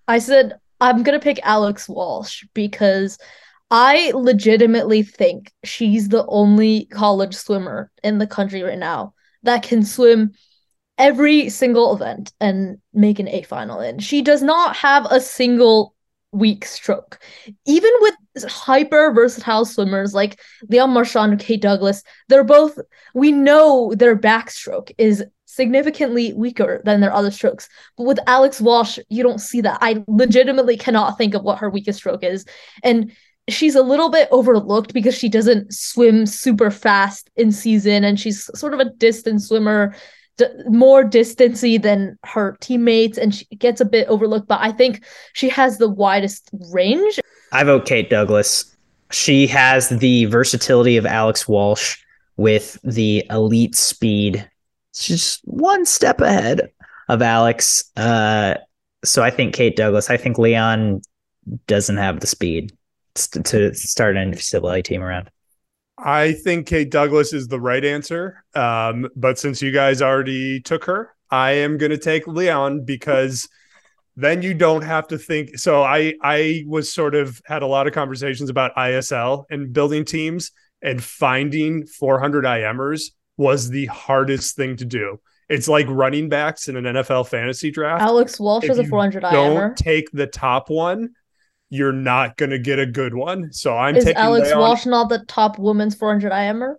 I 0.06 0.18
said 0.20 0.60
I'm 0.80 1.02
gonna 1.02 1.18
pick 1.18 1.40
Alex 1.42 1.88
Walsh 1.88 2.44
because 2.54 3.18
I 3.70 4.12
legitimately 4.14 5.02
think 5.02 5.52
she's 5.64 6.08
the 6.08 6.26
only 6.26 6.86
college 6.86 7.34
swimmer 7.34 7.90
in 8.02 8.18
the 8.18 8.26
country 8.26 8.62
right 8.62 8.78
now 8.78 9.14
that 9.44 9.62
can 9.62 9.84
swim 9.84 10.32
every 10.98 11.48
single 11.48 11.94
event 11.94 12.32
and 12.40 12.78
make 12.92 13.18
an 13.18 13.28
A 13.28 13.42
final 13.42 13.80
in. 13.80 14.00
She 14.00 14.22
does 14.22 14.42
not 14.42 14.76
have 14.76 15.06
a 15.10 15.20
single 15.20 15.94
weak 16.32 16.64
stroke. 16.64 17.18
Even 17.66 17.90
with 18.00 18.14
hyper 18.44 19.12
versatile 19.12 19.64
swimmers 19.64 20.14
like 20.14 20.40
Leon 20.68 20.90
Marchand 20.90 21.32
and 21.32 21.40
Kate 21.40 21.62
Douglas, 21.62 22.02
they're 22.28 22.44
both 22.44 22.78
we 23.14 23.32
know 23.32 23.92
their 23.94 24.16
backstroke 24.16 24.92
is 24.98 25.24
significantly 25.46 26.32
weaker 26.34 26.80
than 26.84 27.00
their 27.00 27.12
other 27.12 27.30
strokes. 27.30 27.68
But 27.96 28.04
with 28.04 28.20
Alex 28.26 28.60
Walsh, 28.60 28.98
you 29.08 29.22
don't 29.22 29.40
see 29.40 29.60
that. 29.62 29.78
I 29.80 30.04
legitimately 30.06 30.76
cannot 30.76 31.18
think 31.18 31.34
of 31.34 31.42
what 31.42 31.58
her 31.58 31.70
weakest 31.70 31.98
stroke 31.98 32.22
is. 32.22 32.44
And 32.84 33.12
she's 33.48 33.74
a 33.74 33.82
little 33.82 34.10
bit 34.10 34.28
overlooked 34.30 34.92
because 34.92 35.16
she 35.16 35.28
doesn't 35.28 35.72
swim 35.72 36.26
super 36.26 36.70
fast 36.70 37.30
in 37.36 37.50
season 37.50 38.04
and 38.04 38.20
she's 38.20 38.50
sort 38.58 38.74
of 38.74 38.80
a 38.80 38.90
distance 38.90 39.48
swimmer 39.48 39.94
d- 40.36 40.46
more 40.66 41.02
distancy 41.02 41.78
than 41.78 42.18
her 42.24 42.56
teammates 42.60 43.18
and 43.18 43.34
she 43.34 43.44
gets 43.56 43.80
a 43.80 43.84
bit 43.84 44.06
overlooked 44.08 44.46
but 44.46 44.60
i 44.60 44.70
think 44.70 45.04
she 45.32 45.48
has 45.48 45.78
the 45.78 45.88
widest 45.88 46.48
range 46.70 47.18
I 47.52 47.64
vote 47.64 47.86
Kate 47.86 48.08
Douglas. 48.08 48.76
She 49.10 49.46
has 49.48 49.88
the 49.88 50.26
versatility 50.26 50.96
of 50.96 51.06
Alex 51.06 51.48
Walsh 51.48 51.98
with 52.36 52.78
the 52.84 53.24
elite 53.30 53.74
speed. 53.74 54.48
She's 54.94 55.40
one 55.44 55.84
step 55.84 56.20
ahead 56.20 56.70
of 57.08 57.22
Alex. 57.22 57.90
Uh, 57.96 58.54
so 59.04 59.22
I 59.22 59.30
think 59.30 59.54
Kate 59.54 59.74
Douglas. 59.74 60.10
I 60.10 60.16
think 60.16 60.38
Leon 60.38 61.02
doesn't 61.66 61.96
have 61.96 62.20
the 62.20 62.26
speed 62.26 62.72
to, 63.14 63.42
to 63.42 63.74
start 63.74 64.16
an 64.16 64.32
NCAA 64.32 64.84
team 64.84 65.02
around. 65.02 65.30
I 65.98 66.32
think 66.32 66.66
Kate 66.66 66.90
Douglas 66.90 67.32
is 67.32 67.48
the 67.48 67.60
right 67.60 67.84
answer. 67.84 68.42
Um, 68.54 69.08
but 69.16 69.38
since 69.38 69.60
you 69.60 69.70
guys 69.70 70.00
already 70.00 70.60
took 70.60 70.84
her, 70.84 71.14
I 71.30 71.52
am 71.52 71.76
going 71.78 71.90
to 71.90 71.98
take 71.98 72.26
Leon 72.26 72.84
because 72.84 73.48
then 74.16 74.42
you 74.42 74.54
don't 74.54 74.82
have 74.82 75.08
to 75.08 75.18
think. 75.18 75.58
So 75.58 75.82
I 75.82 76.14
I 76.22 76.64
was 76.66 76.92
sort 76.92 77.14
of 77.14 77.40
had 77.44 77.62
a 77.62 77.66
lot 77.66 77.86
of 77.86 77.92
conversations 77.92 78.50
about 78.50 78.74
ISL 78.76 79.44
and 79.50 79.72
building 79.72 80.04
teams 80.04 80.52
and 80.82 81.02
finding 81.02 81.86
400 81.86 82.44
IMers 82.44 83.10
was 83.36 83.68
the 83.68 83.86
hardest 83.86 84.56
thing 84.56 84.76
to 84.76 84.84
do. 84.84 85.20
It's 85.48 85.68
like 85.68 85.86
running 85.88 86.28
backs 86.28 86.68
in 86.68 86.76
an 86.76 86.84
NFL 86.84 87.28
fantasy 87.28 87.70
draft. 87.70 88.02
Alex 88.02 88.38
Walsh 88.38 88.64
If 88.64 88.70
is 88.70 88.78
a 88.78 88.84
you 88.84 88.88
400 88.88 89.20
Don't 89.22 89.56
IMer. 89.56 89.76
take 89.76 90.10
the 90.12 90.26
top 90.26 90.70
one. 90.70 91.10
You're 91.70 91.92
not 91.92 92.36
going 92.36 92.50
to 92.50 92.58
get 92.58 92.78
a 92.78 92.86
good 92.86 93.14
one. 93.14 93.52
So 93.52 93.76
I'm 93.76 93.96
Is 93.96 94.04
taking 94.04 94.20
Alex 94.20 94.48
Leon- 94.48 94.58
Walsh 94.58 94.86
not 94.86 95.08
the 95.08 95.24
top 95.26 95.58
women's 95.58 95.94
400 95.94 96.32
IMer? 96.32 96.74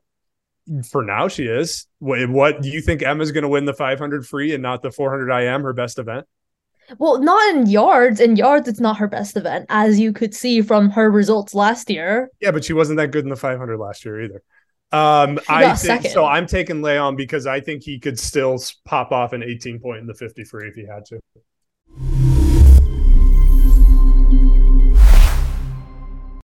For 0.89 1.03
now, 1.03 1.27
she 1.27 1.45
is. 1.45 1.87
What, 1.99 2.29
what 2.29 2.61
do 2.61 2.69
you 2.69 2.81
think 2.81 3.01
Emma's 3.01 3.31
going 3.31 3.43
to 3.43 3.49
win 3.49 3.65
the 3.65 3.73
500 3.73 4.27
free 4.27 4.53
and 4.53 4.61
not 4.61 4.81
the 4.81 4.91
400 4.91 5.31
IM, 5.31 5.63
her 5.63 5.73
best 5.73 5.97
event? 5.97 6.27
Well, 6.97 7.19
not 7.19 7.55
in 7.55 7.67
yards. 7.67 8.19
In 8.19 8.35
yards, 8.35 8.67
it's 8.67 8.79
not 8.79 8.97
her 8.97 9.07
best 9.07 9.37
event, 9.37 9.65
as 9.69 9.99
you 9.99 10.13
could 10.13 10.35
see 10.35 10.61
from 10.61 10.89
her 10.91 11.09
results 11.09 11.53
last 11.53 11.89
year. 11.89 12.29
Yeah, 12.41 12.51
but 12.51 12.65
she 12.65 12.73
wasn't 12.73 12.97
that 12.97 13.11
good 13.11 13.23
in 13.23 13.29
the 13.29 13.35
500 13.35 13.77
last 13.77 14.05
year 14.05 14.21
either. 14.23 14.43
Um, 14.91 15.39
I 15.47 15.67
think 15.67 16.01
second. 16.01 16.11
so. 16.11 16.25
I'm 16.25 16.45
taking 16.45 16.81
Leon 16.81 17.15
because 17.15 17.47
I 17.47 17.61
think 17.61 17.83
he 17.83 17.97
could 17.97 18.19
still 18.19 18.61
pop 18.83 19.13
off 19.13 19.31
an 19.31 19.41
18 19.41 19.79
point 19.79 19.99
in 19.99 20.07
the 20.07 20.13
50 20.13 20.43
free 20.43 20.67
if 20.67 20.75
he 20.75 20.85
had 20.85 21.05
to. 21.05 21.21